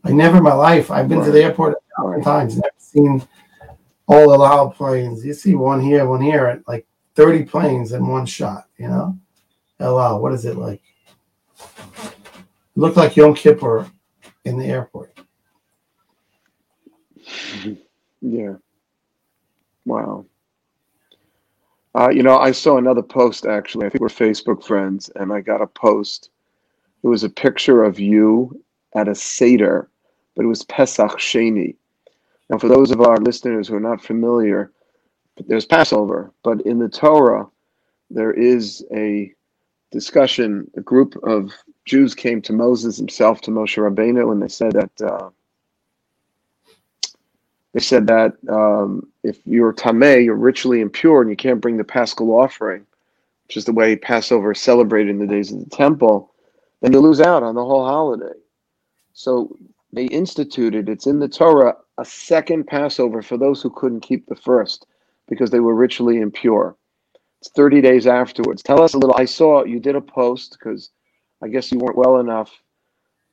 I 0.05 0.13
never 0.13 0.39
in 0.39 0.43
my 0.43 0.55
life, 0.55 0.91
I've 0.91 1.09
been 1.09 1.19
right. 1.19 1.27
to 1.27 1.33
the 1.33 1.43
airport 1.43 1.75
a 1.75 2.03
thousand 2.03 2.23
times, 2.23 2.57
never 2.57 2.69
seen 2.79 3.27
all 4.07 4.33
El 4.33 4.45
Al 4.45 4.71
planes. 4.71 5.25
You 5.25 5.35
see 5.35 5.55
one 5.55 5.81
here, 5.81 6.07
one 6.07 6.21
here, 6.21 6.63
like 6.69 6.87
30 7.15 7.45
planes 7.45 7.93
in 7.93 8.07
one 8.07 8.27
shot, 8.27 8.69
you 8.77 8.87
know? 8.87 9.19
El 9.81 9.99
Al, 10.01 10.21
what 10.21 10.33
is 10.33 10.45
it 10.45 10.57
like? 10.57 10.83
It 11.59 12.77
looked 12.77 12.97
like 12.97 13.17
Yom 13.17 13.35
Kippur 13.35 13.91
in 14.45 14.59
the 14.59 14.67
airport. 14.67 15.19
Yeah. 18.21 18.55
Wow. 19.85 20.27
Uh, 21.95 22.11
you 22.11 22.23
know, 22.23 22.39
I 22.39 22.53
saw 22.53 22.77
another 22.79 23.03
post 23.03 23.47
actually. 23.47 23.87
I 23.87 23.89
think 23.89 24.03
we're 24.03 24.09
Facebook 24.09 24.65
friends, 24.65 25.11
and 25.17 25.33
I 25.33 25.41
got 25.41 25.63
a 25.63 25.67
post. 25.67 26.31
It 27.03 27.09
was 27.09 27.25
a 27.25 27.31
picture 27.31 27.85
of 27.85 27.99
you 27.99 28.63
at 28.95 29.09
a 29.09 29.15
Seder, 29.15 29.89
but 30.35 30.45
it 30.45 30.49
was 30.49 30.65
Pesach 30.65 31.13
Sheni. 31.13 31.77
Now, 32.51 32.59
for 32.59 32.69
those 32.69 32.91
of 32.91 33.01
our 33.01 33.19
listeners 33.19 33.69
who 33.69 33.75
are 33.75 33.81
not 33.81 34.03
familiar, 34.03 34.73
there's 35.47 35.67
Passover, 35.67 36.33
but 36.43 36.61
in 36.63 36.79
the 36.79 36.89
Torah, 36.89 37.47
there 38.11 38.33
is 38.33 38.85
a 38.95 39.33
discussion. 39.91 40.71
A 40.77 40.81
group 40.81 41.17
of 41.25 41.53
Jews 41.85 42.15
came 42.15 42.43
to 42.43 42.53
Moses 42.53 42.97
himself, 42.97 43.41
to 43.43 43.51
Moshe 43.51 43.77
Rabbeinu, 43.77 44.33
and 44.33 44.43
they 44.43 44.49
said 44.49 44.73
that 44.73 45.03
uh, 45.03 45.31
they 47.73 47.81
said 47.81 48.07
that 48.07 48.33
um, 48.49 49.11
if 49.23 49.39
you're 49.45 49.73
tameh, 49.73 50.25
you're 50.25 50.35
ritually 50.35 50.81
impure, 50.81 51.21
and 51.21 51.31
you 51.31 51.37
can't 51.37 51.61
bring 51.61 51.77
the 51.77 51.85
paschal 51.85 52.33
offering, 52.33 52.87
which 53.47 53.57
is 53.57 53.65
the 53.65 53.73
way 53.73 53.97
Passover 53.97 54.53
is 54.53 54.61
celebrated 54.61 55.11
in 55.11 55.19
the 55.19 55.27
days 55.27 55.53
of 55.53 55.61
the 55.61 55.77
temple, 55.77 56.33
then 56.81 56.93
you 56.93 57.01
lose 57.01 57.21
out 57.21 57.43
on 57.43 57.55
the 57.55 57.65
whole 57.65 57.85
holiday. 57.85 58.39
So 59.13 59.57
they 59.93 60.05
instituted, 60.07 60.89
it's 60.89 61.07
in 61.07 61.19
the 61.19 61.29
Torah, 61.29 61.77
a 61.99 62.05
second 62.05 62.67
Passover 62.67 63.23
for 63.23 63.37
those 63.37 63.63
who 63.63 63.71
couldn't 63.71 64.01
keep 64.01 64.27
the 64.27 64.37
first 64.37 64.87
because 65.29 65.51
they 65.51 65.61
were 65.61 65.75
ritually 65.75 66.19
impure. 66.19 66.77
It's 67.41 67.51
30 67.53 67.81
days 67.81 68.07
afterwards. 68.07 68.63
Tell 68.63 68.83
us 68.83 68.95
a 68.95 68.99
little. 68.99 69.17
I 69.17 69.25
saw 69.25 69.65
you 69.65 69.79
did 69.79 69.95
a 69.97 70.01
post 70.01 70.57
because 70.59 70.91
I 71.43 71.49
guess 71.49 71.71
you 71.71 71.79
weren't 71.79 71.97
well 71.97 72.19
enough 72.19 72.51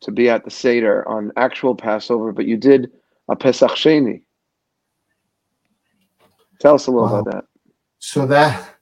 to 0.02 0.12
be 0.12 0.30
at 0.30 0.44
the 0.44 0.52
Seder 0.52 1.08
on 1.08 1.32
actual 1.38 1.76
Passover, 1.76 2.32
but 2.32 2.46
you 2.46 2.58
did 2.58 2.92
a 3.30 3.36
Pesach 3.36 3.72
Sheni. 3.72 4.22
Tell 6.60 6.76
us 6.76 6.88
a 6.88 6.92
little 6.92 7.10
wow. 7.10 7.20
about 7.20 7.34
that. 7.34 7.46
So 8.00 8.28
that 8.28 8.76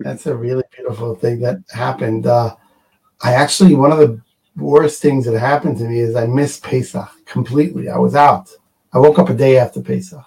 that's 0.00 0.26
a 0.26 0.36
really 0.36 0.64
beautiful 0.76 1.14
thing 1.14 1.40
that 1.40 1.58
happened. 1.70 2.26
Uh, 2.26 2.54
I 3.22 3.32
actually 3.32 3.74
one 3.74 3.92
of 3.92 3.98
the 3.98 4.20
worst 4.56 5.00
things 5.00 5.24
that 5.24 5.38
happened 5.38 5.78
to 5.78 5.84
me 5.84 6.00
is 6.00 6.14
I 6.14 6.26
missed 6.26 6.62
Pesach 6.62 7.08
completely. 7.24 7.88
I 7.88 7.96
was 7.96 8.14
out. 8.14 8.50
I 8.92 8.98
woke 8.98 9.18
up 9.18 9.30
a 9.30 9.34
day 9.34 9.58
after 9.58 9.80
Pesach, 9.80 10.24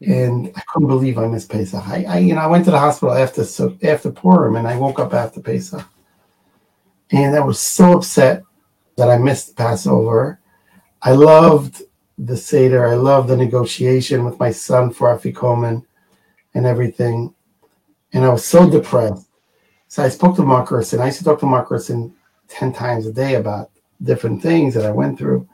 and 0.00 0.52
I 0.54 0.62
couldn't 0.68 0.88
believe 0.88 1.18
I 1.18 1.26
missed 1.26 1.50
Pesach. 1.50 1.86
I, 1.86 2.04
I 2.04 2.18
you 2.18 2.34
know, 2.34 2.40
I 2.40 2.46
went 2.46 2.64
to 2.66 2.70
the 2.70 2.78
hospital 2.78 3.14
after 3.14 3.44
so 3.44 3.76
after 3.82 4.10
Purim, 4.10 4.56
and 4.56 4.66
I 4.66 4.76
woke 4.76 4.98
up 4.98 5.14
after 5.14 5.40
Pesach, 5.40 5.84
and 7.10 7.36
I 7.36 7.40
was 7.40 7.58
so 7.58 7.92
upset 7.94 8.42
that 8.96 9.10
I 9.10 9.18
missed 9.18 9.56
Passover. 9.56 10.40
I 11.02 11.12
loved 11.12 11.82
the 12.18 12.36
Seder. 12.36 12.86
I 12.86 12.94
loved 12.94 13.28
the 13.28 13.36
negotiation 13.36 14.24
with 14.24 14.38
my 14.38 14.50
son 14.50 14.92
for 14.92 15.16
Afikomen 15.16 15.84
and 16.54 16.66
everything. 16.66 17.34
And 18.12 18.24
I 18.24 18.30
was 18.30 18.44
so 18.44 18.68
depressed. 18.68 19.28
So 19.88 20.02
I 20.02 20.08
spoke 20.08 20.36
to 20.36 20.42
Mark 20.42 20.68
Gerson. 20.68 21.00
I 21.00 21.06
used 21.06 21.18
to 21.18 21.24
talk 21.24 21.38
to 21.40 21.46
Mark 21.46 21.68
Gerson 21.68 22.14
10 22.48 22.72
times 22.72 23.06
a 23.06 23.12
day 23.12 23.34
about 23.34 23.70
different 24.02 24.42
things 24.42 24.74
that 24.74 24.86
I 24.86 24.90
went 24.90 25.18
through. 25.18 25.48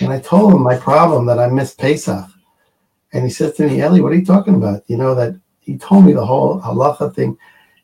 And 0.00 0.12
I 0.12 0.20
told 0.20 0.54
him 0.54 0.62
my 0.62 0.76
problem 0.76 1.26
that 1.26 1.38
I 1.38 1.48
missed 1.48 1.78
Pesach. 1.78 2.26
And 3.12 3.24
he 3.24 3.30
says 3.30 3.54
to 3.54 3.66
me, 3.66 3.78
Eli, 3.82 4.00
what 4.00 4.12
are 4.12 4.16
you 4.16 4.24
talking 4.24 4.54
about? 4.54 4.82
You 4.86 4.96
know, 4.96 5.14
that 5.14 5.38
he 5.60 5.78
told 5.78 6.04
me 6.04 6.12
the 6.12 6.24
whole 6.24 6.60
halacha 6.60 7.14
thing. 7.14 7.38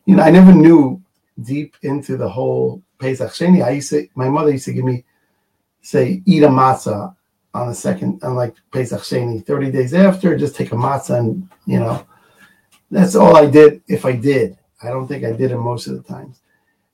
You 0.05 0.15
know, 0.15 0.23
I 0.23 0.29
never 0.29 0.53
knew 0.53 1.01
deep 1.41 1.75
into 1.81 2.17
the 2.17 2.29
whole 2.29 2.81
Pesach 2.99 3.31
Sheni. 3.31 3.63
I 3.63 3.71
used 3.71 3.89
to, 3.89 4.07
my 4.15 4.29
mother 4.29 4.51
used 4.51 4.65
to 4.65 4.73
give 4.73 4.85
me, 4.85 5.03
say, 5.81 6.21
eat 6.25 6.43
a 6.43 6.47
matzah 6.47 7.15
on 7.53 7.67
the 7.67 7.75
second, 7.75 8.23
on 8.23 8.35
like 8.35 8.55
Pesach 8.71 9.01
Sheni, 9.01 9.45
30 9.45 9.71
days 9.71 9.93
after, 9.93 10.37
just 10.37 10.55
take 10.55 10.71
a 10.71 10.75
matzah 10.75 11.19
and, 11.19 11.49
you 11.65 11.79
know, 11.79 12.05
that's 12.91 13.15
all 13.15 13.35
I 13.35 13.45
did 13.47 13.81
if 13.87 14.05
I 14.05 14.13
did. 14.13 14.57
I 14.83 14.89
don't 14.89 15.07
think 15.07 15.23
I 15.23 15.31
did 15.31 15.51
it 15.51 15.57
most 15.57 15.87
of 15.87 15.95
the 15.95 16.03
times. 16.03 16.41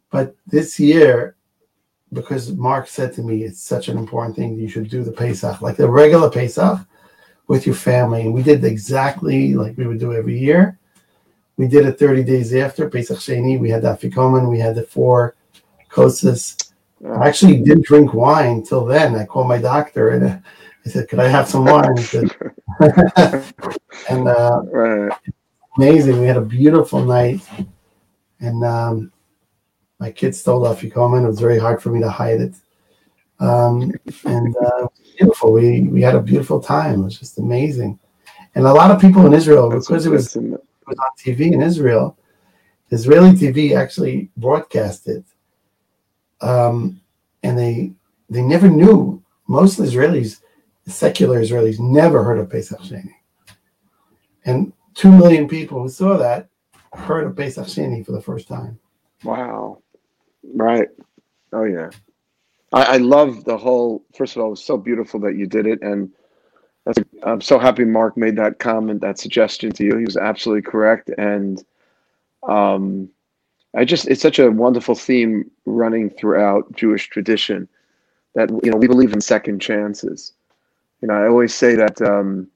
But 0.09 0.35
this 0.47 0.79
year, 0.79 1.35
because 2.13 2.51
Mark 2.51 2.87
said 2.87 3.13
to 3.13 3.21
me, 3.21 3.43
it's 3.43 3.61
such 3.61 3.87
an 3.87 3.97
important 3.97 4.35
thing, 4.35 4.57
you 4.57 4.67
should 4.67 4.89
do 4.89 5.03
the 5.03 5.11
Pesach, 5.11 5.61
like 5.61 5.77
the 5.77 5.89
regular 5.89 6.29
Pesach 6.29 6.79
with 7.47 7.65
your 7.65 7.75
family. 7.75 8.21
And 8.21 8.33
we 8.33 8.43
did 8.43 8.63
exactly 8.63 9.53
like 9.53 9.77
we 9.77 9.87
would 9.87 9.99
do 9.99 10.13
every 10.13 10.39
year. 10.39 10.77
We 11.57 11.67
did 11.67 11.85
it 11.85 11.99
30 11.99 12.23
days 12.23 12.53
after 12.55 12.89
Pesach 12.89 13.19
Sheni. 13.19 13.59
We 13.59 13.69
had 13.69 13.83
the 13.83 13.89
Afikoman, 13.89 14.49
we 14.49 14.59
had 14.59 14.75
the 14.75 14.83
four 14.83 15.35
kosas. 15.89 16.71
I 17.05 17.27
actually 17.27 17.61
didn't 17.61 17.85
drink 17.85 18.13
wine 18.13 18.63
till 18.63 18.85
then. 18.85 19.15
I 19.15 19.25
called 19.25 19.47
my 19.47 19.57
doctor 19.57 20.09
and 20.09 20.43
I 20.85 20.89
said, 20.89 21.09
"Could 21.09 21.19
I 21.19 21.27
have 21.27 21.47
some 21.47 21.65
wine?" 21.65 21.97
Said, 21.97 22.31
and 24.09 24.27
uh, 24.27 24.61
right. 24.71 25.11
amazing. 25.77 26.19
We 26.19 26.27
had 26.27 26.37
a 26.37 26.41
beautiful 26.41 27.03
night, 27.03 27.41
and 28.39 28.63
um, 28.63 29.11
my 29.99 30.11
kids 30.11 30.39
stole 30.39 30.65
Afikoman. 30.65 31.23
It 31.23 31.27
was 31.27 31.39
very 31.39 31.59
hard 31.59 31.81
for 31.81 31.89
me 31.89 31.99
to 32.01 32.09
hide 32.09 32.41
it. 32.41 32.55
Um, 33.41 33.91
and 34.25 34.55
uh, 34.55 34.87
beautiful. 35.17 35.51
We 35.51 35.81
we 35.81 36.01
had 36.01 36.15
a 36.15 36.21
beautiful 36.21 36.61
time. 36.61 37.01
It 37.01 37.03
was 37.03 37.19
just 37.19 37.39
amazing, 37.39 37.99
and 38.53 38.67
a 38.67 38.73
lot 38.73 38.91
of 38.91 39.01
people 39.01 39.25
in 39.25 39.33
Israel 39.33 39.67
That's 39.69 39.87
because 39.87 40.05
it 40.05 40.11
was, 40.11 40.35
it 40.35 40.43
was 40.43 40.97
on 40.99 41.17
TV 41.17 41.51
in 41.51 41.61
Israel. 41.61 42.17
Israeli 42.91 43.31
TV 43.31 43.75
actually 43.75 44.29
broadcast 44.37 45.07
it, 45.07 45.25
um, 46.41 47.01
and 47.41 47.57
they 47.57 47.93
they 48.29 48.43
never 48.43 48.69
knew. 48.69 49.17
Most 49.47 49.79
Israelis, 49.79 50.41
secular 50.87 51.41
Israelis, 51.41 51.79
never 51.79 52.23
heard 52.23 52.39
of 52.39 52.49
Pesach 52.49 52.79
Sheni, 52.81 53.15
and 54.45 54.71
two 54.93 55.11
million 55.11 55.47
people 55.47 55.81
who 55.81 55.89
saw 55.89 56.15
that 56.17 56.47
heard 56.93 57.25
of 57.25 57.35
Pesach 57.35 57.65
Sheni 57.65 58.05
for 58.05 58.11
the 58.11 58.21
first 58.21 58.47
time. 58.47 58.79
Wow! 59.23 59.81
Right? 60.43 60.87
Oh 61.51 61.63
yeah. 61.63 61.89
I, 62.71 62.83
I 62.83 62.97
love 62.97 63.43
the 63.43 63.57
whole. 63.57 64.03
First 64.15 64.35
of 64.35 64.41
all, 64.41 64.47
it 64.47 64.51
was 64.51 64.63
so 64.63 64.77
beautiful 64.77 65.19
that 65.21 65.35
you 65.35 65.45
did 65.47 65.67
it, 65.67 65.81
and 65.81 66.11
I'm 67.23 67.41
so 67.41 67.59
happy 67.59 67.85
Mark 67.85 68.17
made 68.17 68.35
that 68.37 68.59
comment, 68.59 69.01
that 69.01 69.19
suggestion 69.19 69.71
to 69.73 69.83
you. 69.83 69.97
He 69.97 70.05
was 70.05 70.17
absolutely 70.17 70.63
correct, 70.63 71.09
and 71.17 71.63
um, 72.47 73.09
I 73.75 73.85
just 73.85 74.07
it's 74.07 74.21
such 74.21 74.39
a 74.39 74.51
wonderful 74.51 74.95
theme 74.95 75.49
running 75.65 76.09
throughout 76.09 76.71
Jewish 76.75 77.09
tradition 77.09 77.67
that 78.35 78.49
you 78.63 78.71
know 78.71 78.77
we 78.77 78.87
believe 78.87 79.13
in 79.13 79.21
second 79.21 79.59
chances. 79.59 80.33
You 81.01 81.07
know, 81.07 81.13
I 81.13 81.27
always 81.27 81.53
say 81.53 81.75
that 81.75 82.01
um, 82.01 82.47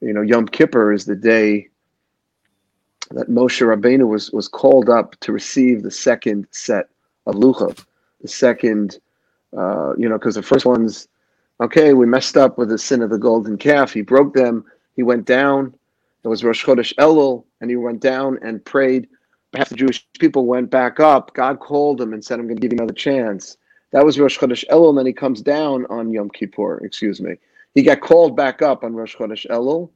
you 0.00 0.12
know 0.12 0.22
Yom 0.22 0.46
Kippur 0.46 0.92
is 0.92 1.06
the 1.06 1.16
day 1.16 1.68
that 3.12 3.30
Moshe 3.30 3.64
Rabbeinu 3.64 4.08
was 4.08 4.32
was 4.32 4.48
called 4.48 4.90
up 4.90 5.18
to 5.20 5.32
receive 5.32 5.82
the 5.82 5.90
second 5.90 6.46
set 6.50 6.88
of 7.26 7.36
luchot, 7.36 7.84
the 8.20 8.28
second 8.28 8.98
uh, 9.56 9.94
you 9.96 10.08
know, 10.08 10.18
because 10.18 10.34
the 10.34 10.42
first 10.42 10.66
one's 10.66 11.08
okay, 11.60 11.94
we 11.94 12.06
messed 12.06 12.36
up 12.36 12.58
with 12.58 12.68
the 12.68 12.78
sin 12.78 13.02
of 13.02 13.10
the 13.10 13.18
golden 13.18 13.56
calf. 13.56 13.92
He 13.92 14.02
broke 14.02 14.34
them. 14.34 14.64
He 14.94 15.02
went 15.02 15.24
down. 15.24 15.74
It 16.24 16.28
was 16.28 16.44
Rosh 16.44 16.64
Chodesh 16.64 16.94
Elul, 16.96 17.44
and 17.60 17.70
he 17.70 17.76
went 17.76 18.00
down 18.00 18.38
and 18.42 18.64
prayed. 18.64 19.08
Half 19.54 19.70
the 19.70 19.76
Jewish 19.76 20.06
people 20.18 20.44
went 20.44 20.70
back 20.70 21.00
up. 21.00 21.32
God 21.34 21.60
called 21.60 22.00
him 22.00 22.12
and 22.12 22.24
said, 22.24 22.38
"I'm 22.38 22.46
going 22.46 22.56
to 22.56 22.60
give 22.60 22.72
you 22.72 22.78
another 22.78 22.94
chance." 22.94 23.56
That 23.92 24.04
was 24.04 24.18
Rosh 24.18 24.38
Chodesh 24.38 24.64
Elul, 24.68 24.90
and 24.90 24.98
then 24.98 25.06
he 25.06 25.12
comes 25.12 25.40
down 25.40 25.86
on 25.88 26.10
Yom 26.10 26.28
Kippur. 26.30 26.84
Excuse 26.84 27.20
me. 27.20 27.36
He 27.74 27.82
got 27.82 28.00
called 28.00 28.36
back 28.36 28.60
up 28.60 28.84
on 28.84 28.94
Rosh 28.94 29.16
Chodesh 29.16 29.46
Elul, 29.48 29.90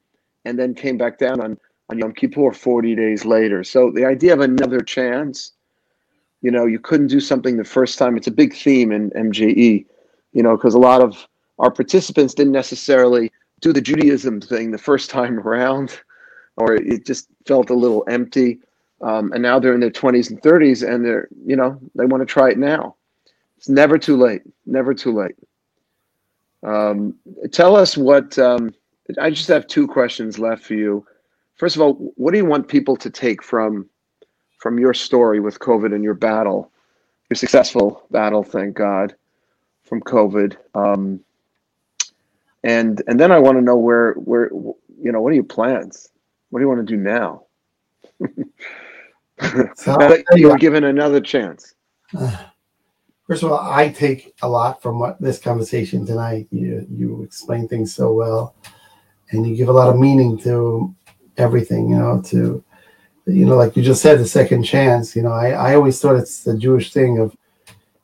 and 0.45 0.59
then 0.59 0.75
came 0.75 0.97
back 0.97 1.19
down 1.19 1.41
on 1.41 1.59
on 1.91 1.99
Yom 1.99 2.13
Kippur 2.13 2.53
40 2.53 2.95
days 2.95 3.25
later. 3.25 3.65
So 3.65 3.91
the 3.91 4.05
idea 4.05 4.33
of 4.33 4.41
another 4.41 4.81
chance 4.81 5.53
you 6.43 6.51
know 6.51 6.67
you 6.67 6.79
couldn't 6.79 7.09
do 7.09 7.21
something 7.21 7.57
the 7.57 7.65
first 7.65 7.99
time. 7.99 8.17
It's 8.17 8.27
a 8.27 8.33
big 8.33 8.55
theme 8.55 8.93
in 8.93 9.11
mje 9.11 9.87
you 10.33 10.43
know 10.43 10.57
because 10.57 10.75
a 10.75 10.79
lot 10.79 11.03
of 11.03 11.27
our 11.59 11.71
participants 11.71 12.35
didn't 12.35 12.53
necessarily 12.53 13.31
do 13.61 13.73
the 13.73 13.81
judaism 13.81 14.41
thing 14.41 14.71
the 14.71 14.79
first 14.79 15.11
time 15.11 15.39
around 15.47 16.01
or 16.57 16.75
it 16.75 17.07
just 17.07 17.29
felt 17.47 17.71
a 17.71 17.75
little 17.75 18.05
empty. 18.09 18.61
Um, 19.03 19.33
and 19.33 19.43
now 19.43 19.59
they're 19.59 19.75
in 19.75 19.81
their 19.81 19.91
20s 19.91 20.29
and 20.29 20.43
30s 20.43 20.87
and 20.87 21.05
they're 21.05 21.29
you 21.47 21.57
know 21.57 21.81
they 21.95 22.05
want 22.05 22.21
to 22.21 22.27
try 22.27 22.51
it 22.51 22.59
now. 22.59 22.97
It's 23.57 23.69
never 23.69 23.99
too 23.99 24.17
late 24.17 24.43
never 24.67 24.95
too 24.95 25.13
late. 25.13 25.37
Um, 26.63 27.15
tell 27.51 27.77
us 27.77 27.97
what 27.97 28.39
um, 28.39 28.75
i 29.19 29.31
just 29.31 29.49
have 29.49 29.67
two 29.67 29.89
questions 29.89 30.39
left 30.39 30.63
for 30.63 30.75
you. 30.75 31.07
First 31.57 31.77
of 31.77 31.83
all 31.83 31.95
what 32.17 32.33
do 32.33 32.39
you 32.39 32.45
want 32.45 32.69
people 32.69 32.97
to 32.99 33.11
take 33.11 33.43
from 33.43 33.89
from 34.61 34.79
your 34.79 34.95
story 34.95 35.41
with 35.41 35.59
COVID 35.59 35.95
and 35.95 36.05
your 36.05 36.15
battle, 36.15 36.71
your 37.31 37.37
successful 37.37 38.07
battle, 38.11 38.45
thank 38.45 38.77
God, 38.77 39.15
from 39.83 40.01
COVID. 40.03 40.57
Um, 40.75 41.21
and 42.63 43.03
and 43.07 43.19
then 43.19 43.33
I 43.33 43.39
want 43.39 43.57
to 43.57 43.63
know 43.63 43.77
where 43.77 44.13
where 44.13 44.51
you 44.53 45.11
know 45.11 45.21
what 45.21 45.33
are 45.33 45.37
your 45.37 45.45
plans? 45.45 46.11
What 46.51 46.61
do 46.61 46.65
you 46.65 46.69
want 46.69 46.87
to 46.87 46.97
do 46.97 47.01
now? 47.01 47.45
so 49.77 50.23
you 50.35 50.49
were 50.49 50.59
given 50.59 50.85
another 50.85 51.21
chance. 51.21 51.75
First 53.27 53.45
of 53.45 53.53
all, 53.53 53.61
I 53.61 53.89
take 53.89 54.35
a 54.43 54.49
lot 54.49 54.83
from 54.83 54.99
what 54.99 55.21
this 55.21 55.39
conversation 55.39 56.05
tonight. 56.05 56.49
You 56.51 56.87
you 56.91 57.23
explain 57.23 57.67
things 57.67 57.95
so 57.95 58.13
well, 58.13 58.55
and 59.31 59.47
you 59.47 59.57
give 59.57 59.69
a 59.69 59.73
lot 59.73 59.89
of 59.89 59.99
meaning 59.99 60.37
to 60.41 60.95
everything. 61.39 61.89
You 61.89 61.97
know, 61.97 62.21
to 62.27 62.63
you 63.33 63.47
know, 63.47 63.57
like 63.57 63.77
you 63.77 63.83
just 63.83 64.03
said, 64.03 64.19
the 64.19 64.27
second 64.27 64.63
chance. 64.63 65.15
You 65.15 65.23
know, 65.23 65.33
I, 65.33 65.51
I 65.51 65.75
always 65.75 66.01
thought 66.01 66.17
it's 66.17 66.43
the 66.45 66.57
Jewish 66.57 66.93
thing 66.93 67.19
of 67.19 67.37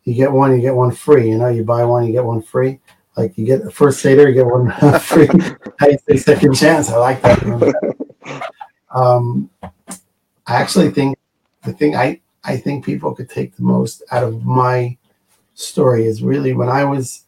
you 0.05 0.15
get 0.15 0.31
one, 0.31 0.55
you 0.55 0.61
get 0.61 0.75
one 0.75 0.93
free. 0.93 1.29
You 1.29 1.39
know, 1.39 1.49
you 1.49 1.65
buy 1.65 1.85
one, 1.85 2.07
you 2.07 2.13
get 2.13 2.25
one 2.25 2.43
free. 2.43 2.81
Like 3.17 3.37
you 3.39 3.47
get 3.47 3.65
the 3.65 3.71
first 3.71 4.01
Seder, 4.01 4.29
you 4.29 4.35
get 4.35 4.47
one 4.47 4.71
free. 5.01 5.29
I 5.81 5.97
say 6.09 6.17
second 6.17 6.55
chance. 6.55 6.91
I 6.91 6.97
like 6.97 7.23
that. 7.23 8.51
um, 8.91 9.51
I 10.47 10.57
actually 10.57 10.91
think 10.91 11.19
the 11.65 11.73
thing 11.73 11.97
I 11.97 12.21
I 12.45 12.57
think 12.57 12.85
people 12.85 13.15
could 13.15 13.29
take 13.29 13.57
the 13.57 13.63
most 13.63 14.03
out 14.13 14.23
of 14.23 14.45
my 14.45 14.97
story 15.55 16.07
is 16.07 16.23
really 16.23 16.53
when 16.53 16.69
I 16.69 16.85
was 16.85 17.25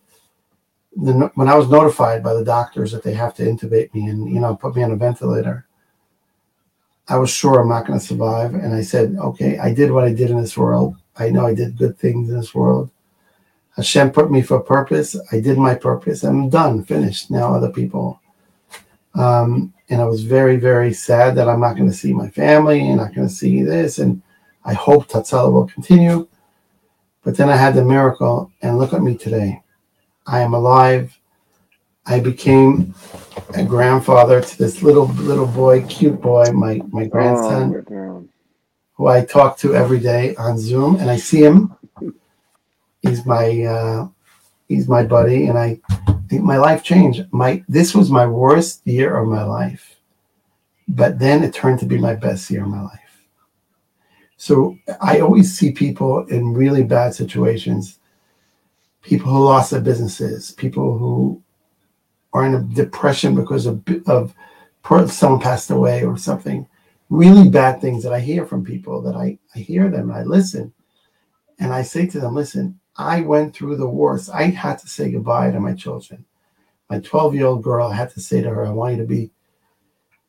when 0.92 1.48
I 1.48 1.54
was 1.54 1.68
notified 1.68 2.22
by 2.22 2.34
the 2.34 2.44
doctors 2.44 2.92
that 2.92 3.02
they 3.02 3.14
have 3.14 3.34
to 3.34 3.42
intubate 3.42 3.92
me 3.94 4.08
and 4.08 4.28
you 4.28 4.40
know 4.40 4.54
put 4.54 4.76
me 4.76 4.82
on 4.82 4.92
a 4.92 4.96
ventilator 4.96 5.67
I 7.08 7.16
was 7.16 7.30
sure 7.30 7.60
I'm 7.60 7.68
not 7.68 7.86
going 7.86 7.98
to 7.98 8.04
survive. 8.04 8.54
And 8.54 8.74
I 8.74 8.82
said, 8.82 9.16
okay, 9.18 9.58
I 9.58 9.72
did 9.72 9.90
what 9.90 10.04
I 10.04 10.12
did 10.12 10.30
in 10.30 10.40
this 10.40 10.56
world. 10.56 10.96
I 11.16 11.30
know 11.30 11.46
I 11.46 11.54
did 11.54 11.78
good 11.78 11.98
things 11.98 12.28
in 12.28 12.36
this 12.36 12.54
world. 12.54 12.90
Hashem 13.76 14.10
put 14.10 14.30
me 14.30 14.42
for 14.42 14.56
a 14.58 14.62
purpose. 14.62 15.16
I 15.32 15.40
did 15.40 15.56
my 15.56 15.74
purpose. 15.74 16.22
I'm 16.22 16.50
done, 16.50 16.84
finished. 16.84 17.30
Now 17.30 17.54
other 17.54 17.70
people. 17.70 18.20
Um, 19.14 19.72
and 19.88 20.00
I 20.02 20.04
was 20.04 20.22
very, 20.22 20.56
very 20.56 20.92
sad 20.92 21.34
that 21.36 21.48
I'm 21.48 21.60
not 21.60 21.76
going 21.76 21.88
to 21.88 21.96
see 21.96 22.12
my 22.12 22.28
family 22.28 22.80
and 22.80 22.96
not 22.98 23.14
going 23.14 23.28
to 23.28 23.34
see 23.34 23.62
this. 23.62 23.98
And 23.98 24.20
I 24.64 24.74
hope 24.74 25.08
Hatzalah 25.08 25.52
will 25.52 25.66
continue. 25.66 26.28
But 27.22 27.36
then 27.36 27.48
I 27.48 27.56
had 27.56 27.74
the 27.74 27.84
miracle, 27.84 28.52
and 28.62 28.78
look 28.78 28.92
at 28.92 29.02
me 29.02 29.16
today. 29.16 29.62
I 30.26 30.40
am 30.40 30.54
alive. 30.54 31.17
I 32.08 32.20
became 32.20 32.94
a 33.54 33.62
grandfather 33.62 34.40
to 34.40 34.58
this 34.58 34.82
little 34.82 35.06
little 35.08 35.46
boy, 35.46 35.84
cute 35.86 36.20
boy, 36.20 36.50
my 36.52 36.80
my 36.88 37.04
grandson, 37.06 37.84
Oh, 37.90 38.28
who 38.94 39.06
I 39.08 39.24
talk 39.24 39.58
to 39.58 39.74
every 39.74 40.00
day 40.00 40.34
on 40.36 40.58
Zoom, 40.58 40.96
and 40.96 41.10
I 41.10 41.16
see 41.18 41.42
him. 41.42 41.76
He's 43.02 43.26
my 43.26 43.62
uh, 43.62 44.08
he's 44.68 44.88
my 44.88 45.04
buddy, 45.04 45.46
and 45.46 45.58
I 45.58 45.80
think 46.28 46.42
my 46.42 46.56
life 46.56 46.82
changed. 46.82 47.26
My 47.30 47.62
this 47.68 47.94
was 47.94 48.10
my 48.10 48.26
worst 48.26 48.86
year 48.86 49.16
of 49.16 49.28
my 49.28 49.44
life, 49.44 49.96
but 50.88 51.18
then 51.18 51.44
it 51.44 51.52
turned 51.52 51.78
to 51.80 51.86
be 51.86 51.98
my 51.98 52.14
best 52.14 52.50
year 52.50 52.62
of 52.62 52.68
my 52.68 52.82
life. 52.82 53.00
So 54.38 54.78
I 55.00 55.20
always 55.20 55.56
see 55.56 55.72
people 55.72 56.24
in 56.26 56.54
really 56.54 56.84
bad 56.84 57.14
situations, 57.14 57.98
people 59.02 59.30
who 59.30 59.44
lost 59.44 59.72
their 59.72 59.80
businesses, 59.80 60.52
people 60.52 60.96
who 60.96 61.42
are 62.38 62.46
in 62.46 62.54
a 62.54 62.62
depression 62.62 63.34
because 63.34 63.66
of 63.66 63.82
of 64.06 64.34
someone 65.10 65.40
passed 65.40 65.70
away 65.70 66.04
or 66.04 66.16
something. 66.16 66.66
Really 67.10 67.48
bad 67.48 67.80
things 67.80 68.02
that 68.04 68.12
I 68.12 68.20
hear 68.20 68.46
from 68.46 68.64
people 68.64 69.02
that 69.02 69.16
I, 69.16 69.38
I 69.54 69.58
hear 69.58 69.90
them 69.90 70.10
I 70.12 70.22
listen. 70.22 70.72
And 71.58 71.72
I 71.72 71.82
say 71.82 72.06
to 72.06 72.20
them, 72.20 72.34
listen, 72.34 72.78
I 72.96 73.22
went 73.22 73.54
through 73.54 73.76
the 73.76 73.88
worst. 73.88 74.30
I 74.30 74.44
had 74.44 74.78
to 74.78 74.88
say 74.88 75.10
goodbye 75.10 75.50
to 75.50 75.60
my 75.60 75.74
children. 75.74 76.24
My 76.88 77.00
12 77.00 77.34
year 77.34 77.46
old 77.46 77.62
girl, 77.62 77.88
I 77.88 77.96
had 77.96 78.10
to 78.10 78.20
say 78.20 78.40
to 78.40 78.50
her, 78.50 78.64
I 78.64 78.70
want 78.70 78.96
you 78.96 79.02
to 79.02 79.08
be 79.08 79.30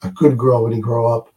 a 0.01 0.10
good 0.10 0.38
girl 0.38 0.64
when 0.64 0.74
you 0.74 0.82
grow 0.82 1.05
up. 1.16 1.30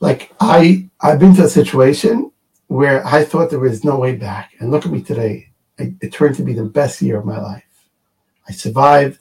Like 0.00 0.32
I, 0.40 0.88
I've 1.00 1.18
been 1.18 1.34
to 1.36 1.44
a 1.44 1.48
situation 1.48 2.32
where 2.66 3.04
I 3.06 3.24
thought 3.24 3.50
there 3.50 3.58
was 3.58 3.82
no 3.82 3.98
way 3.98 4.14
back. 4.14 4.52
And 4.58 4.70
look 4.70 4.84
at 4.84 4.92
me 4.92 5.02
today. 5.02 5.48
It 5.78 6.12
turned 6.12 6.36
to 6.36 6.42
be 6.42 6.52
the 6.52 6.64
best 6.64 7.00
year 7.00 7.18
of 7.18 7.24
my 7.24 7.40
life. 7.40 7.69
I 8.50 8.52
survived 8.52 9.20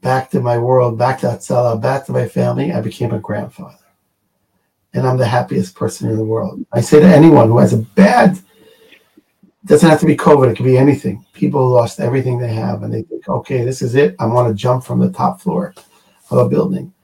back 0.00 0.30
to 0.30 0.40
my 0.40 0.56
world, 0.56 0.96
back 0.96 1.20
to 1.20 1.26
Hatzalah, 1.26 1.78
back 1.78 2.06
to 2.06 2.12
my 2.12 2.26
family. 2.26 2.72
I 2.72 2.80
became 2.80 3.12
a 3.12 3.18
grandfather. 3.18 3.76
And 4.94 5.06
I'm 5.06 5.18
the 5.18 5.26
happiest 5.26 5.74
person 5.74 6.08
in 6.08 6.16
the 6.16 6.24
world. 6.24 6.64
I 6.72 6.80
say 6.80 7.00
to 7.00 7.06
anyone 7.06 7.48
who 7.48 7.58
has 7.58 7.74
a 7.74 7.82
bad, 7.82 8.38
doesn't 9.66 9.90
have 9.90 10.00
to 10.00 10.06
be 10.06 10.16
COVID, 10.16 10.50
it 10.50 10.56
could 10.56 10.64
be 10.64 10.78
anything. 10.78 11.22
People 11.34 11.68
lost 11.68 12.00
everything 12.00 12.38
they 12.38 12.54
have 12.54 12.82
and 12.82 12.94
they 12.94 13.02
think, 13.02 13.28
okay, 13.28 13.62
this 13.62 13.82
is 13.82 13.94
it. 13.94 14.16
I 14.18 14.24
want 14.24 14.48
to 14.48 14.54
jump 14.54 14.84
from 14.84 15.00
the 15.00 15.12
top 15.12 15.42
floor 15.42 15.74
of 16.30 16.38
a 16.38 16.48
building. 16.48 16.94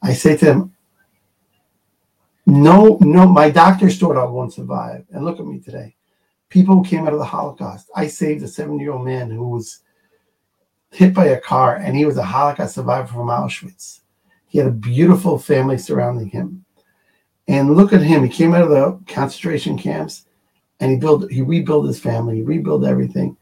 I 0.00 0.12
say 0.12 0.36
to 0.36 0.44
them, 0.44 0.76
no, 2.46 2.98
no, 3.00 3.26
my 3.26 3.50
doctors 3.50 3.98
thought 3.98 4.16
I 4.16 4.24
won't 4.24 4.54
survive. 4.54 5.04
And 5.10 5.24
look 5.24 5.40
at 5.40 5.44
me 5.44 5.58
today. 5.58 5.96
People 6.48 6.76
who 6.76 6.84
came 6.84 7.04
out 7.04 7.14
of 7.14 7.18
the 7.18 7.24
Holocaust. 7.24 7.90
I 7.96 8.06
saved 8.06 8.44
a 8.44 8.48
seven 8.48 8.78
year 8.78 8.92
old 8.92 9.04
man 9.04 9.28
who 9.28 9.48
was 9.48 9.80
hit 10.90 11.14
by 11.14 11.26
a 11.26 11.40
car 11.40 11.76
and 11.76 11.96
he 11.96 12.04
was 12.04 12.16
a 12.16 12.22
Holocaust 12.22 12.74
survivor 12.74 13.08
from 13.08 13.28
Auschwitz. 13.28 14.00
He 14.46 14.58
had 14.58 14.66
a 14.66 14.72
beautiful 14.72 15.38
family 15.38 15.78
surrounding 15.78 16.28
him. 16.28 16.64
And 17.46 17.76
look 17.76 17.92
at 17.92 18.02
him. 18.02 18.24
He 18.24 18.28
came 18.28 18.54
out 18.54 18.62
of 18.62 18.70
the 18.70 18.98
concentration 19.12 19.78
camps 19.78 20.26
and 20.80 20.90
he 20.90 20.96
built 20.96 21.30
he 21.30 21.42
rebuilt 21.42 21.86
his 21.86 22.00
family, 22.00 22.36
he 22.36 22.42
rebuilt 22.42 22.84
everything. 22.84 23.36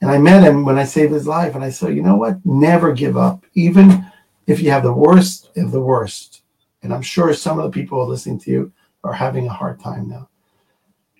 And 0.00 0.10
I 0.10 0.18
met 0.18 0.42
him 0.42 0.64
when 0.64 0.78
I 0.78 0.84
saved 0.84 1.12
his 1.12 1.26
life, 1.26 1.54
and 1.54 1.62
I 1.62 1.68
said, 1.68 1.94
you 1.94 2.02
know 2.02 2.16
what? 2.16 2.38
Never 2.46 2.94
give 2.94 3.18
up, 3.18 3.44
even 3.52 4.06
if 4.46 4.62
you 4.62 4.70
have 4.70 4.82
the 4.82 4.94
worst 4.94 5.50
of 5.58 5.72
the 5.72 5.80
worst 5.80 6.40
and 6.82 6.92
I'm 6.92 7.02
sure 7.02 7.32
some 7.34 7.58
of 7.58 7.64
the 7.64 7.78
people 7.78 8.06
listening 8.06 8.38
to 8.40 8.50
you 8.50 8.72
are 9.04 9.12
having 9.12 9.46
a 9.46 9.52
hard 9.52 9.80
time 9.80 10.08
now. 10.08 10.28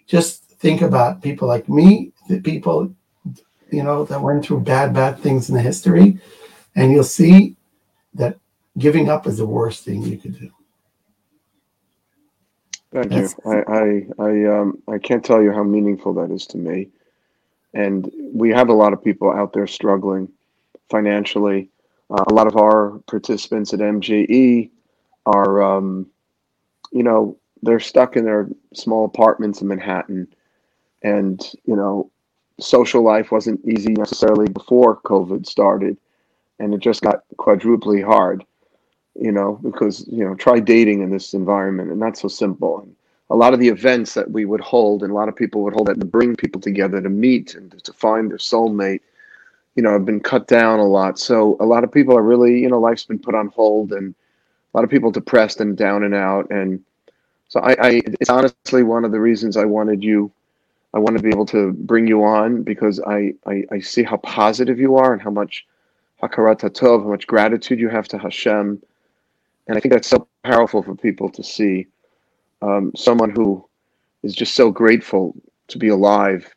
Just 0.06 0.44
think 0.44 0.82
about 0.82 1.22
people 1.22 1.46
like 1.46 1.68
me, 1.68 2.12
the 2.28 2.40
people, 2.40 2.92
you 3.72 3.82
know, 3.82 4.04
that 4.04 4.20
went 4.20 4.44
through 4.44 4.60
bad, 4.60 4.94
bad 4.94 5.18
things 5.18 5.48
in 5.48 5.54
the 5.54 5.62
history, 5.62 6.18
and 6.74 6.92
you'll 6.92 7.04
see 7.04 7.56
that 8.14 8.38
giving 8.78 9.08
up 9.08 9.26
is 9.26 9.38
the 9.38 9.46
worst 9.46 9.84
thing 9.84 10.02
you 10.02 10.18
could 10.18 10.38
do. 10.38 10.50
Thank 12.92 13.10
That's, 13.10 13.34
you. 13.44 13.52
I 13.52 13.72
I 13.72 14.24
I, 14.24 14.60
um, 14.60 14.82
I 14.88 14.98
can't 14.98 15.24
tell 15.24 15.42
you 15.42 15.52
how 15.52 15.62
meaningful 15.62 16.12
that 16.14 16.30
is 16.30 16.46
to 16.48 16.58
me. 16.58 16.88
And 17.72 18.10
we 18.32 18.50
have 18.50 18.68
a 18.68 18.74
lot 18.74 18.92
of 18.92 19.02
people 19.02 19.30
out 19.30 19.52
there 19.52 19.66
struggling 19.66 20.28
financially. 20.88 21.68
Uh, 22.10 22.24
a 22.28 22.34
lot 22.34 22.48
of 22.48 22.56
our 22.56 22.98
participants 23.06 23.72
at 23.72 23.78
MJE 23.78 24.70
are, 25.26 25.62
um, 25.62 26.06
you 26.90 27.04
know, 27.04 27.36
they're 27.62 27.78
stuck 27.78 28.16
in 28.16 28.24
their 28.24 28.48
small 28.74 29.04
apartments 29.04 29.60
in 29.60 29.68
Manhattan, 29.68 30.26
and 31.02 31.40
you 31.64 31.76
know, 31.76 32.10
social 32.62 33.02
life 33.02 33.32
wasn't 33.32 33.64
easy 33.66 33.92
necessarily 33.92 34.48
before 34.48 35.00
COVID 35.02 35.46
started, 35.46 35.96
and 36.58 36.74
it 36.74 36.80
just 36.80 37.02
got 37.02 37.24
quadruply 37.36 38.02
hard. 38.02 38.44
You 39.20 39.32
know, 39.32 39.58
because 39.62 40.06
you 40.08 40.24
know, 40.24 40.34
try 40.34 40.60
dating 40.60 41.02
in 41.02 41.10
this 41.10 41.34
environment, 41.34 41.90
and 41.90 41.98
not 41.98 42.16
so 42.16 42.28
simple. 42.28 42.80
And 42.80 42.94
a 43.30 43.36
lot 43.36 43.54
of 43.54 43.60
the 43.60 43.68
events 43.68 44.14
that 44.14 44.30
we 44.30 44.44
would 44.44 44.60
hold, 44.60 45.02
and 45.02 45.12
a 45.12 45.14
lot 45.14 45.28
of 45.28 45.36
people 45.36 45.62
would 45.62 45.74
hold 45.74 45.88
that 45.88 46.00
to 46.00 46.06
bring 46.06 46.36
people 46.36 46.60
together 46.60 47.00
to 47.00 47.08
meet 47.08 47.54
and 47.54 47.82
to 47.84 47.92
find 47.92 48.30
their 48.30 48.38
soulmate, 48.38 49.00
you 49.76 49.82
know, 49.82 49.92
have 49.92 50.04
been 50.04 50.20
cut 50.20 50.48
down 50.48 50.80
a 50.80 50.86
lot. 50.86 51.18
So 51.18 51.56
a 51.60 51.64
lot 51.64 51.84
of 51.84 51.92
people 51.92 52.16
are 52.16 52.22
really, 52.22 52.60
you 52.60 52.68
know, 52.68 52.80
life's 52.80 53.04
been 53.04 53.18
put 53.18 53.34
on 53.34 53.48
hold, 53.48 53.92
and 53.92 54.14
a 54.72 54.76
lot 54.76 54.84
of 54.84 54.90
people 54.90 55.10
depressed 55.10 55.60
and 55.60 55.76
down 55.76 56.02
and 56.02 56.14
out. 56.14 56.50
And 56.50 56.82
so 57.48 57.60
I, 57.60 57.72
I 57.80 58.02
it's 58.20 58.30
honestly 58.30 58.82
one 58.82 59.04
of 59.04 59.12
the 59.12 59.20
reasons 59.20 59.56
I 59.56 59.64
wanted 59.64 60.02
you, 60.02 60.30
I 60.92 60.98
want 60.98 61.16
to 61.16 61.22
be 61.22 61.28
able 61.28 61.46
to 61.46 61.72
bring 61.72 62.06
you 62.06 62.24
on 62.24 62.62
because 62.62 63.00
I, 63.00 63.34
I, 63.46 63.64
I 63.70 63.80
see 63.80 64.02
how 64.02 64.16
positive 64.18 64.78
you 64.78 64.96
are 64.96 65.12
and 65.12 65.22
how 65.22 65.30
much 65.30 65.66
hakarat 66.22 66.60
tov, 66.60 67.02
how 67.02 67.08
much 67.08 67.26
gratitude 67.26 67.78
you 67.78 67.88
have 67.88 68.08
to 68.08 68.18
Hashem. 68.18 68.82
And 69.68 69.76
I 69.76 69.80
think 69.80 69.92
that's 69.92 70.08
so 70.08 70.26
powerful 70.42 70.82
for 70.82 70.96
people 70.96 71.30
to 71.30 71.42
see 71.44 71.86
um, 72.62 72.92
someone 72.96 73.30
who 73.30 73.64
is 74.22 74.34
just 74.34 74.54
so 74.54 74.70
grateful 74.70 75.34
to 75.68 75.78
be 75.78 75.88
alive 75.88 76.52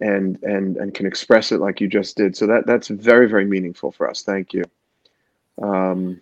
and 0.00 0.40
and 0.42 0.76
and 0.76 0.94
can 0.94 1.06
express 1.06 1.50
it 1.52 1.60
like 1.60 1.80
you 1.80 1.88
just 1.88 2.16
did. 2.16 2.36
So 2.36 2.46
that 2.46 2.66
that's 2.66 2.88
very 2.88 3.28
very 3.28 3.44
meaningful 3.44 3.90
for 3.92 4.08
us. 4.08 4.22
Thank 4.22 4.52
you. 4.52 4.64
Um, 5.62 6.20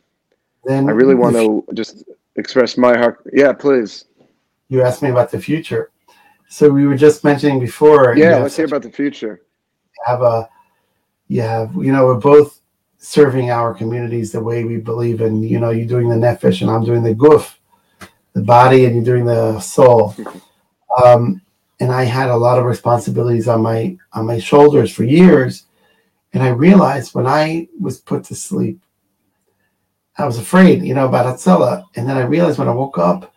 then 0.65 0.89
I 0.89 0.93
really 0.93 1.15
want 1.15 1.37
to 1.37 1.65
just 1.75 2.05
express 2.37 2.77
my 2.77 2.97
heart. 2.97 3.23
Yeah, 3.33 3.53
please. 3.53 4.07
You 4.69 4.83
asked 4.83 5.03
me 5.03 5.11
about 5.11 5.31
the 5.31 5.41
future. 5.41 5.91
So 6.49 6.71
we 6.71 6.87
were 6.87 6.97
just 6.97 7.25
mentioning 7.25 7.61
before. 7.61 8.17
Yeah, 8.17 8.39
let's 8.39 8.57
hear 8.57 8.67
about 8.67 8.83
the 8.83 8.91
future. 8.91 9.43
Have 10.05 10.23
a, 10.23 10.49
you 11.29 11.43
have, 11.43 11.75
you 11.75 11.93
know, 11.93 12.07
we're 12.07 12.21
both 12.21 12.61
serving 12.99 13.51
our 13.51 13.75
communities 13.75 14.33
the 14.33 14.43
way 14.43 14.65
we 14.65 14.77
believe 14.79 15.21
in. 15.21 15.43
You 15.43 15.59
know, 15.59 15.71
you're 15.71 15.87
doing 15.87 16.09
the 16.09 16.15
nefesh 16.15 16.63
and 16.63 16.71
I'm 16.71 16.85
doing 16.85 17.03
the 17.03 17.15
guf, 17.15 17.57
the 18.33 18.43
body, 18.43 18.85
and 18.85 18.95
you're 18.95 19.05
doing 19.05 19.25
the 19.25 19.59
soul. 19.61 20.15
um, 21.05 21.43
and 21.81 21.93
I 21.93 22.05
had 22.05 22.31
a 22.31 22.37
lot 22.37 22.59
of 22.59 22.65
responsibilities 22.65 23.49
on 23.49 23.63
my 23.63 23.97
on 24.13 24.27
my 24.27 24.39
shoulders 24.39 24.93
for 24.93 25.05
years. 25.05 25.65
And 26.33 26.43
I 26.43 26.49
realized 26.49 27.15
when 27.15 27.27
I 27.27 27.69
was 27.81 27.99
put 27.99 28.25
to 28.25 28.35
sleep 28.35 28.81
I 30.19 30.25
was 30.25 30.39
afraid, 30.39 30.83
you 30.83 30.95
know, 30.95 31.07
about 31.07 31.27
Hatzalah. 31.27 31.85
And 31.95 32.09
then 32.09 32.17
I 32.17 32.23
realized 32.23 32.59
when 32.59 32.69
I 32.69 32.73
woke 32.73 32.99
up 32.99 33.35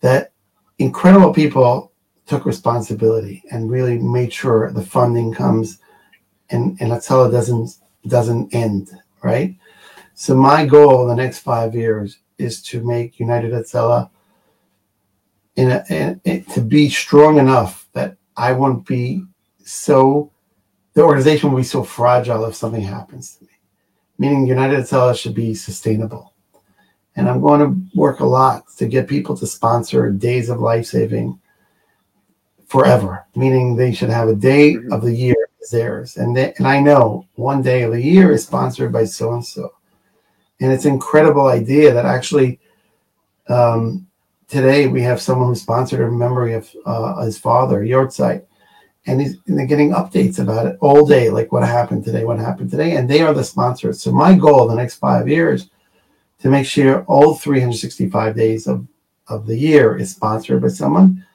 that 0.00 0.32
incredible 0.78 1.32
people 1.32 1.89
took 2.30 2.46
responsibility 2.46 3.42
and 3.50 3.68
really 3.68 3.98
made 3.98 4.32
sure 4.32 4.70
the 4.70 4.80
funding 4.80 5.34
comes 5.34 5.78
and, 6.50 6.80
and 6.80 6.92
Hatzalah 6.92 7.32
doesn't 7.32 7.76
doesn't 8.06 8.54
end, 8.54 8.88
right? 9.22 9.56
So 10.14 10.36
my 10.36 10.64
goal 10.64 11.02
in 11.02 11.08
the 11.08 11.22
next 11.22 11.40
five 11.40 11.74
years 11.74 12.18
is 12.38 12.62
to 12.62 12.82
make 12.84 13.18
United 13.18 13.50
Hatzalah 13.52 14.08
in, 15.56 15.72
a, 15.72 15.84
in, 15.90 16.20
in 16.24 16.44
to 16.44 16.60
be 16.60 16.88
strong 16.88 17.38
enough 17.38 17.88
that 17.94 18.16
I 18.36 18.52
won't 18.52 18.86
be 18.86 19.24
so 19.64 20.30
the 20.94 21.02
organization 21.02 21.50
will 21.50 21.58
be 21.58 21.64
so 21.64 21.82
fragile 21.82 22.44
if 22.44 22.54
something 22.54 22.82
happens 22.82 23.36
to 23.36 23.44
me 23.44 23.50
meaning 24.18 24.46
United 24.46 24.80
Hatzalah 24.80 25.18
should 25.18 25.34
be 25.34 25.52
sustainable. 25.54 26.34
And 27.16 27.28
I'm 27.28 27.40
going 27.40 27.60
to 27.60 27.98
work 27.98 28.20
a 28.20 28.24
lot 28.24 28.64
to 28.76 28.86
get 28.86 29.08
people 29.08 29.36
to 29.36 29.46
sponsor 29.46 30.12
days 30.12 30.48
of 30.48 30.60
life 30.60 30.86
saving 30.86 31.40
forever, 32.70 33.26
meaning 33.34 33.74
they 33.74 33.92
should 33.92 34.08
have 34.08 34.28
a 34.28 34.34
day 34.34 34.74
mm-hmm. 34.74 34.92
of 34.92 35.02
the 35.02 35.12
year 35.12 35.36
as 35.60 35.70
theirs. 35.70 36.16
And 36.16 36.36
they, 36.36 36.54
and 36.58 36.66
I 36.66 36.80
know 36.80 37.26
one 37.34 37.62
day 37.62 37.82
of 37.82 37.92
the 37.92 38.00
year 38.00 38.30
is 38.30 38.46
sponsored 38.46 38.92
by 38.92 39.04
so 39.04 39.34
and 39.34 39.44
so. 39.44 39.74
And 40.60 40.70
it's 40.72 40.84
an 40.84 40.92
incredible 40.92 41.48
idea 41.48 41.92
that 41.92 42.06
actually 42.06 42.60
um, 43.48 44.06
today 44.46 44.86
we 44.86 45.02
have 45.02 45.20
someone 45.20 45.48
who 45.48 45.54
sponsored 45.56 46.00
a 46.00 46.10
memory 46.10 46.54
of 46.54 46.70
uh, 46.86 47.22
his 47.24 47.38
father, 47.38 47.82
Yortzeit 47.84 48.46
and, 49.06 49.20
he's, 49.20 49.36
and 49.46 49.58
they're 49.58 49.66
getting 49.66 49.92
updates 49.92 50.38
about 50.38 50.66
it 50.66 50.76
all 50.80 51.06
day, 51.06 51.30
like 51.30 51.50
what 51.50 51.62
happened 51.62 52.04
today, 52.04 52.24
what 52.24 52.38
happened 52.38 52.70
today, 52.70 52.96
and 52.96 53.08
they 53.08 53.22
are 53.22 53.34
the 53.34 53.42
sponsors. 53.42 54.00
So 54.00 54.12
my 54.12 54.34
goal 54.34 54.68
the 54.68 54.74
next 54.74 54.96
five 54.96 55.28
years 55.28 55.70
to 56.40 56.50
make 56.50 56.66
sure 56.66 57.02
all 57.04 57.34
365 57.34 58.36
days 58.36 58.66
of, 58.66 58.86
of 59.26 59.46
the 59.46 59.56
year 59.56 59.96
is 59.96 60.12
sponsored 60.12 60.62
by 60.62 60.68
someone, 60.68 61.26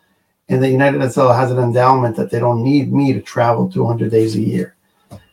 and 0.50 0.62
the 0.62 0.70
United 0.70 1.02
Hatzalah 1.02 1.36
has 1.36 1.52
an 1.52 1.60
endowment 1.60 2.16
that 2.18 2.30
they 2.30 2.40
don't 2.40 2.64
need 2.64 2.94
me 2.94 3.14
to 3.14 3.22
travel 3.22 3.70
200 3.70 4.12
days 4.12 4.36
a 4.36 4.42
year. 4.42 4.76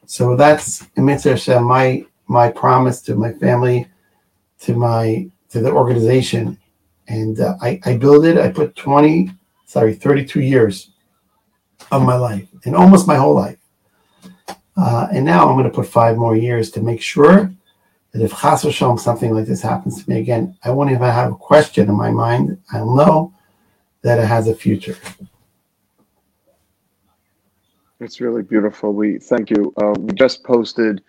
So 0.07 0.37
that's 0.37 0.87
Hashem, 0.97 1.65
my 1.65 2.05
my 2.29 2.51
promise 2.51 3.01
to 3.03 3.15
my 3.15 3.33
family, 3.33 3.87
to 4.61 4.75
my 4.75 5.31
to 5.51 5.61
the 5.61 5.71
organization, 5.71 6.59
and 7.09 7.41
uh, 7.41 7.57
I 7.61 7.81
I 7.85 7.97
built 7.97 8.25
it. 8.25 8.37
I 8.37 8.51
put 8.51 8.77
twenty, 8.77 9.31
sorry, 9.65 9.95
thirty 9.95 10.25
two 10.25 10.41
years 10.41 10.91
of 11.91 12.03
my 12.03 12.17
life 12.17 12.47
and 12.65 12.77
almost 12.77 13.07
my 13.07 13.17
whole 13.17 13.35
life. 13.35 13.59
Uh, 14.77 15.09
and 15.13 15.25
now 15.25 15.49
I'm 15.49 15.57
going 15.57 15.65
to 15.65 15.75
put 15.75 15.87
five 15.87 16.17
more 16.17 16.37
years 16.37 16.71
to 16.73 16.83
make 16.83 17.03
sure 17.03 17.53
that 18.13 18.23
if 18.23 18.33
chas 18.33 18.65
v'shalom 18.65 18.99
something 18.99 19.35
like 19.35 19.47
this 19.47 19.63
happens 19.63 20.03
to 20.03 20.11
me 20.11 20.21
again, 20.21 20.57
I 20.65 20.71
won't 20.71 20.91
even 20.91 21.03
have 21.03 21.33
a 21.33 21.37
question 21.37 21.89
in 21.89 21.95
my 21.95 22.11
mind. 22.11 22.59
I'll 22.73 22.95
know 22.95 23.35
that 24.03 24.19
it 24.19 24.27
has 24.27 24.49
a 24.49 24.55
future. 24.55 24.97
It's 28.01 28.21
really 28.21 28.43
beautiful. 28.43 28.93
We 28.93 29.19
thank 29.19 29.51
you. 29.51 29.73
Uh, 29.77 29.95
we 29.99 30.13
just 30.13 30.43
posted 30.43 31.03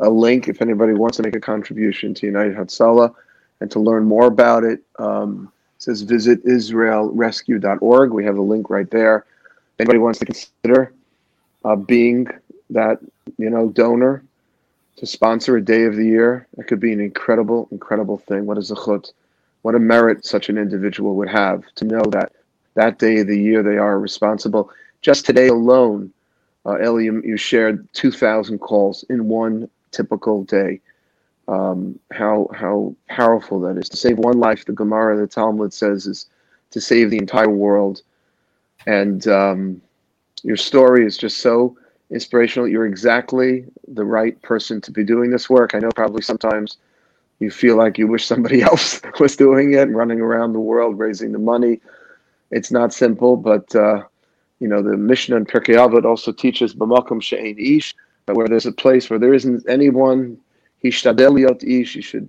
a 0.00 0.08
link 0.08 0.48
if 0.48 0.62
anybody 0.62 0.92
wants 0.92 1.16
to 1.16 1.22
make 1.22 1.34
a 1.34 1.40
contribution 1.40 2.14
to 2.14 2.26
United 2.26 2.56
Hatzalah 2.56 3.12
and 3.60 3.70
to 3.70 3.80
learn 3.80 4.04
more 4.04 4.26
about 4.26 4.62
it. 4.62 4.80
Um, 4.98 5.52
it 5.76 5.82
says 5.82 6.02
visit 6.02 6.44
israelrescue.org. 6.44 8.12
We 8.12 8.24
have 8.24 8.38
a 8.38 8.42
link 8.42 8.70
right 8.70 8.90
there. 8.90 9.26
Anybody 9.78 9.98
wants 9.98 10.20
to 10.20 10.26
consider 10.26 10.92
uh, 11.64 11.76
being 11.76 12.28
that 12.70 13.00
you 13.38 13.50
know 13.50 13.68
donor 13.68 14.22
to 14.96 15.06
sponsor 15.06 15.56
a 15.56 15.64
day 15.64 15.84
of 15.84 15.96
the 15.96 16.06
year, 16.06 16.46
it 16.56 16.66
could 16.66 16.80
be 16.80 16.92
an 16.92 17.00
incredible, 17.00 17.68
incredible 17.70 18.16
thing. 18.16 18.46
What 18.46 18.56
a 18.56 18.60
zechut, 18.60 19.12
what 19.62 19.74
a 19.74 19.78
merit 19.78 20.24
such 20.24 20.48
an 20.48 20.56
individual 20.56 21.16
would 21.16 21.28
have 21.28 21.64
to 21.74 21.84
know 21.84 22.02
that 22.12 22.32
that 22.76 22.98
day 22.98 23.18
of 23.18 23.26
the 23.26 23.38
year 23.38 23.62
they 23.62 23.78
are 23.78 23.98
responsible. 23.98 24.70
Just 25.02 25.26
today 25.26 25.48
alone, 25.48 26.12
uh, 26.64 26.80
Eli, 26.80 27.02
you 27.02 27.36
shared 27.36 27.86
2,000 27.94 28.58
calls 28.58 29.04
in 29.10 29.28
one 29.28 29.68
typical 29.92 30.44
day. 30.44 30.80
Um, 31.48 31.98
how 32.12 32.48
how 32.52 32.94
powerful 33.08 33.60
that 33.60 33.76
is 33.76 33.88
to 33.90 33.96
save 33.96 34.18
one 34.18 34.38
life. 34.38 34.64
The 34.64 34.72
Gemara, 34.72 35.16
the 35.16 35.28
Talmud 35.28 35.72
says, 35.72 36.06
is 36.06 36.26
to 36.72 36.80
save 36.80 37.10
the 37.10 37.18
entire 37.18 37.48
world. 37.50 38.02
And 38.86 39.26
um, 39.28 39.80
your 40.42 40.56
story 40.56 41.06
is 41.06 41.16
just 41.16 41.38
so 41.38 41.76
inspirational. 42.10 42.68
You're 42.68 42.86
exactly 42.86 43.64
the 43.88 44.04
right 44.04 44.40
person 44.42 44.80
to 44.82 44.90
be 44.90 45.04
doing 45.04 45.30
this 45.30 45.48
work. 45.48 45.74
I 45.74 45.78
know 45.78 45.90
probably 45.94 46.22
sometimes 46.22 46.78
you 47.38 47.50
feel 47.50 47.76
like 47.76 47.98
you 47.98 48.08
wish 48.08 48.26
somebody 48.26 48.62
else 48.70 49.00
was 49.20 49.36
doing 49.36 49.74
it, 49.74 49.88
running 49.90 50.20
around 50.20 50.52
the 50.52 50.60
world 50.60 50.98
raising 50.98 51.32
the 51.32 51.38
money. 51.38 51.80
It's 52.50 52.70
not 52.70 52.92
simple, 52.92 53.36
but 53.36 53.74
uh, 53.74 54.02
you 54.60 54.68
know 54.68 54.82
the 54.82 54.96
Mishnah 54.96 55.36
and 55.36 55.48
Pirkei 55.48 55.74
Avot 55.74 56.04
also 56.04 56.32
teaches 56.32 56.74
b'makom 56.74 57.22
she'ein 57.22 57.58
ish, 57.58 57.94
where 58.26 58.48
there's 58.48 58.66
a 58.66 58.72
place 58.72 59.10
where 59.10 59.18
there 59.18 59.34
isn't 59.34 59.64
anyone, 59.68 60.38
hishtadel 60.82 61.62
ish, 61.62 61.96
you 61.96 62.02
should 62.02 62.28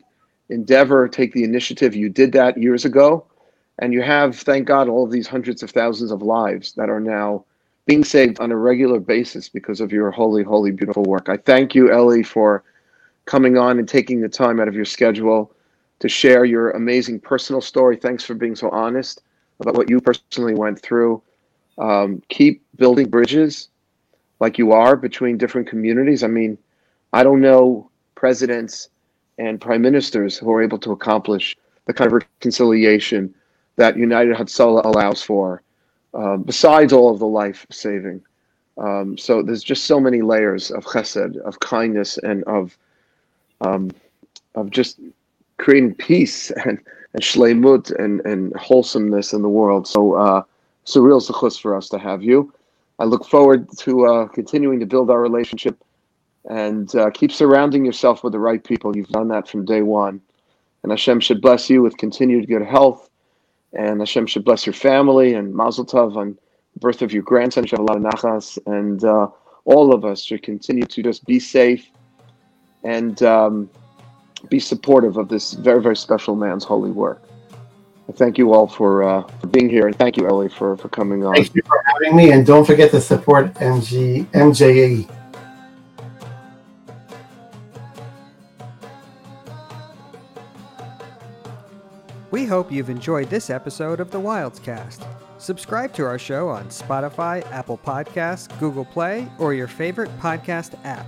endeavor, 0.49 1.07
take 1.07 1.33
the 1.33 1.43
initiative. 1.43 1.95
You 1.95 2.09
did 2.09 2.31
that 2.33 2.57
years 2.57 2.85
ago, 2.85 3.25
and 3.79 3.93
you 3.93 4.01
have, 4.01 4.37
thank 4.37 4.67
God, 4.67 4.87
all 4.87 5.05
of 5.05 5.11
these 5.11 5.27
hundreds 5.27 5.61
of 5.61 5.71
thousands 5.71 6.11
of 6.11 6.21
lives 6.21 6.73
that 6.73 6.89
are 6.89 6.99
now 6.99 7.43
being 7.85 8.03
saved 8.03 8.39
on 8.39 8.51
a 8.51 8.57
regular 8.57 8.99
basis 8.99 9.49
because 9.49 9.79
of 9.79 9.91
your 9.91 10.11
holy, 10.11 10.43
holy, 10.43 10.71
beautiful 10.71 11.03
work. 11.03 11.29
I 11.29 11.37
thank 11.37 11.73
you, 11.73 11.93
Eli, 11.93 12.21
for 12.23 12.63
coming 13.25 13.57
on 13.57 13.79
and 13.79 13.87
taking 13.87 14.21
the 14.21 14.29
time 14.29 14.59
out 14.59 14.67
of 14.67 14.75
your 14.75 14.85
schedule 14.85 15.53
to 15.99 16.09
share 16.09 16.45
your 16.45 16.71
amazing 16.71 17.19
personal 17.19 17.61
story. 17.61 17.95
Thanks 17.95 18.23
for 18.23 18.33
being 18.33 18.55
so 18.55 18.69
honest 18.69 19.21
about 19.59 19.75
what 19.75 19.89
you 19.89 19.99
personally 20.01 20.53
went 20.53 20.81
through. 20.81 21.21
Um, 21.77 22.21
keep 22.29 22.63
building 22.75 23.09
bridges 23.09 23.69
like 24.39 24.57
you 24.57 24.71
are 24.71 24.95
between 24.95 25.37
different 25.37 25.67
communities. 25.67 26.23
I 26.23 26.27
mean, 26.27 26.57
I 27.13 27.23
don't 27.23 27.41
know 27.41 27.89
presidents 28.15 28.89
and 29.37 29.61
prime 29.61 29.81
ministers 29.81 30.37
who 30.37 30.51
are 30.51 30.61
able 30.61 30.79
to 30.79 30.91
accomplish 30.91 31.55
the 31.85 31.93
kind 31.93 32.07
of 32.07 32.13
reconciliation 32.13 33.33
that 33.75 33.97
United 33.97 34.35
Hatzalah 34.35 34.83
allows 34.85 35.21
for 35.21 35.61
uh, 36.13 36.37
besides 36.37 36.93
all 36.93 37.11
of 37.11 37.19
the 37.19 37.27
life 37.27 37.65
saving. 37.69 38.21
Um, 38.77 39.17
so 39.17 39.41
there's 39.41 39.63
just 39.63 39.85
so 39.85 39.99
many 39.99 40.21
layers 40.21 40.71
of 40.71 40.85
chesed, 40.85 41.37
of 41.37 41.59
kindness, 41.59 42.17
and 42.17 42.43
of 42.43 42.77
um, 43.61 43.91
of 44.55 44.69
just 44.69 44.99
creating 45.57 45.95
peace 45.95 46.51
and 46.51 46.79
and 47.13 47.23
shleimut 47.23 47.91
and 47.99 48.21
and 48.21 48.55
wholesomeness 48.55 49.33
in 49.33 49.41
the 49.41 49.49
world. 49.49 49.87
So 49.87 50.13
uh, 50.13 50.43
surreal 50.85 51.21
zechus 51.21 51.59
for 51.59 51.75
us 51.75 51.89
to 51.89 51.99
have 51.99 52.23
you. 52.23 52.53
I 52.99 53.05
look 53.05 53.25
forward 53.25 53.67
to 53.79 54.05
uh, 54.05 54.27
continuing 54.27 54.79
to 54.79 54.85
build 54.85 55.11
our 55.11 55.21
relationship 55.21 55.83
and 56.49 56.93
uh, 56.95 57.11
keep 57.11 57.31
surrounding 57.31 57.85
yourself 57.85 58.23
with 58.23 58.33
the 58.33 58.39
right 58.39 58.63
people. 58.63 58.95
You've 58.95 59.09
done 59.09 59.27
that 59.27 59.47
from 59.47 59.65
day 59.65 59.81
one. 59.81 60.21
And 60.83 60.91
Hashem 60.91 61.19
should 61.19 61.41
bless 61.41 61.69
you 61.69 61.81
with 61.81 61.97
continued 61.97 62.47
good 62.47 62.63
health 62.63 63.09
and 63.73 63.99
Hashem 63.99 64.27
should 64.27 64.45
bless 64.45 64.65
your 64.65 64.73
family 64.73 65.33
and 65.33 65.53
Mazel 65.53 65.85
Tov 65.85 66.15
on 66.15 66.37
the 66.73 66.79
birth 66.79 67.01
of 67.01 67.13
your 67.13 67.23
grandson. 67.23 67.63
Of 67.63 67.71
nachas, 67.71 68.57
and 68.65 69.03
uh, 69.03 69.27
all 69.65 69.93
of 69.93 70.05
us 70.05 70.23
should 70.23 70.43
continue 70.43 70.85
to 70.85 71.03
just 71.03 71.25
be 71.25 71.39
safe 71.39 71.89
and 72.83 73.21
um, 73.23 73.69
be 74.49 74.59
supportive 74.59 75.17
of 75.17 75.29
this 75.29 75.53
very, 75.53 75.81
very 75.81 75.95
special 75.95 76.35
man's 76.35 76.63
holy 76.63 76.91
work. 76.91 77.21
I 78.09 78.13
thank 78.13 78.37
you 78.37 78.53
all 78.53 78.67
for, 78.67 79.03
uh, 79.03 79.23
for 79.23 79.47
being 79.47 79.69
here, 79.69 79.87
and 79.87 79.95
thank 79.95 80.15
you, 80.15 80.25
Eli, 80.27 80.47
for, 80.47 80.77
for 80.77 80.87
coming 80.89 81.25
on. 81.25 81.35
Thank 81.35 81.53
you 81.55 81.61
for 81.65 81.83
having 81.85 82.15
me, 82.15 82.31
and 82.31 82.45
don't 82.45 82.65
forget 82.65 82.91
to 82.91 83.01
support 83.01 83.53
MG 83.55 84.25
MJE. 84.27 85.09
We 92.31 92.45
hope 92.45 92.71
you've 92.71 92.89
enjoyed 92.89 93.29
this 93.29 93.49
episode 93.49 93.99
of 93.99 94.11
the 94.11 94.19
Wildescast. 94.19 95.05
Subscribe 95.37 95.93
to 95.93 96.05
our 96.05 96.19
show 96.19 96.49
on 96.49 96.65
Spotify, 96.67 97.45
Apple 97.51 97.77
Podcasts, 97.77 98.47
Google 98.59 98.85
Play, 98.85 99.27
or 99.39 99.53
your 99.53 99.67
favorite 99.67 100.09
podcast 100.19 100.77
app. 100.85 101.07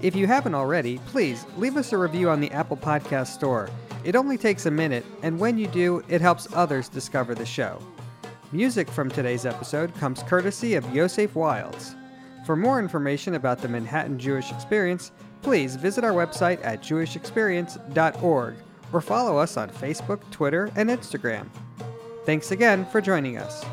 If 0.00 0.14
you 0.14 0.26
haven't 0.28 0.54
already, 0.54 0.98
please 1.06 1.44
leave 1.56 1.76
us 1.76 1.92
a 1.92 1.98
review 1.98 2.30
on 2.30 2.40
the 2.40 2.50
Apple 2.52 2.76
Podcast 2.76 3.28
Store. 3.28 3.68
It 4.04 4.14
only 4.14 4.38
takes 4.38 4.66
a 4.66 4.70
minute, 4.70 5.04
and 5.22 5.40
when 5.40 5.58
you 5.58 5.66
do, 5.66 6.04
it 6.08 6.20
helps 6.20 6.46
others 6.54 6.88
discover 6.88 7.34
the 7.34 7.44
show. 7.44 7.82
Music 8.52 8.88
from 8.88 9.10
today's 9.10 9.44
episode 9.44 9.92
comes 9.96 10.22
courtesy 10.22 10.74
of 10.74 10.94
Yosef 10.94 11.34
Wildes. 11.34 11.96
For 12.46 12.56
more 12.56 12.78
information 12.78 13.34
about 13.34 13.58
the 13.58 13.68
Manhattan 13.68 14.18
Jewish 14.18 14.52
Experience, 14.52 15.10
please 15.42 15.74
visit 15.74 16.04
our 16.04 16.12
website 16.12 16.64
at 16.64 16.80
jewishexperience.org 16.80 18.54
or 18.92 19.00
follow 19.00 19.36
us 19.36 19.56
on 19.56 19.68
Facebook, 19.68 20.20
Twitter, 20.30 20.70
and 20.76 20.88
Instagram. 20.88 21.48
Thanks 22.24 22.52
again 22.52 22.86
for 22.86 23.00
joining 23.00 23.36
us. 23.36 23.64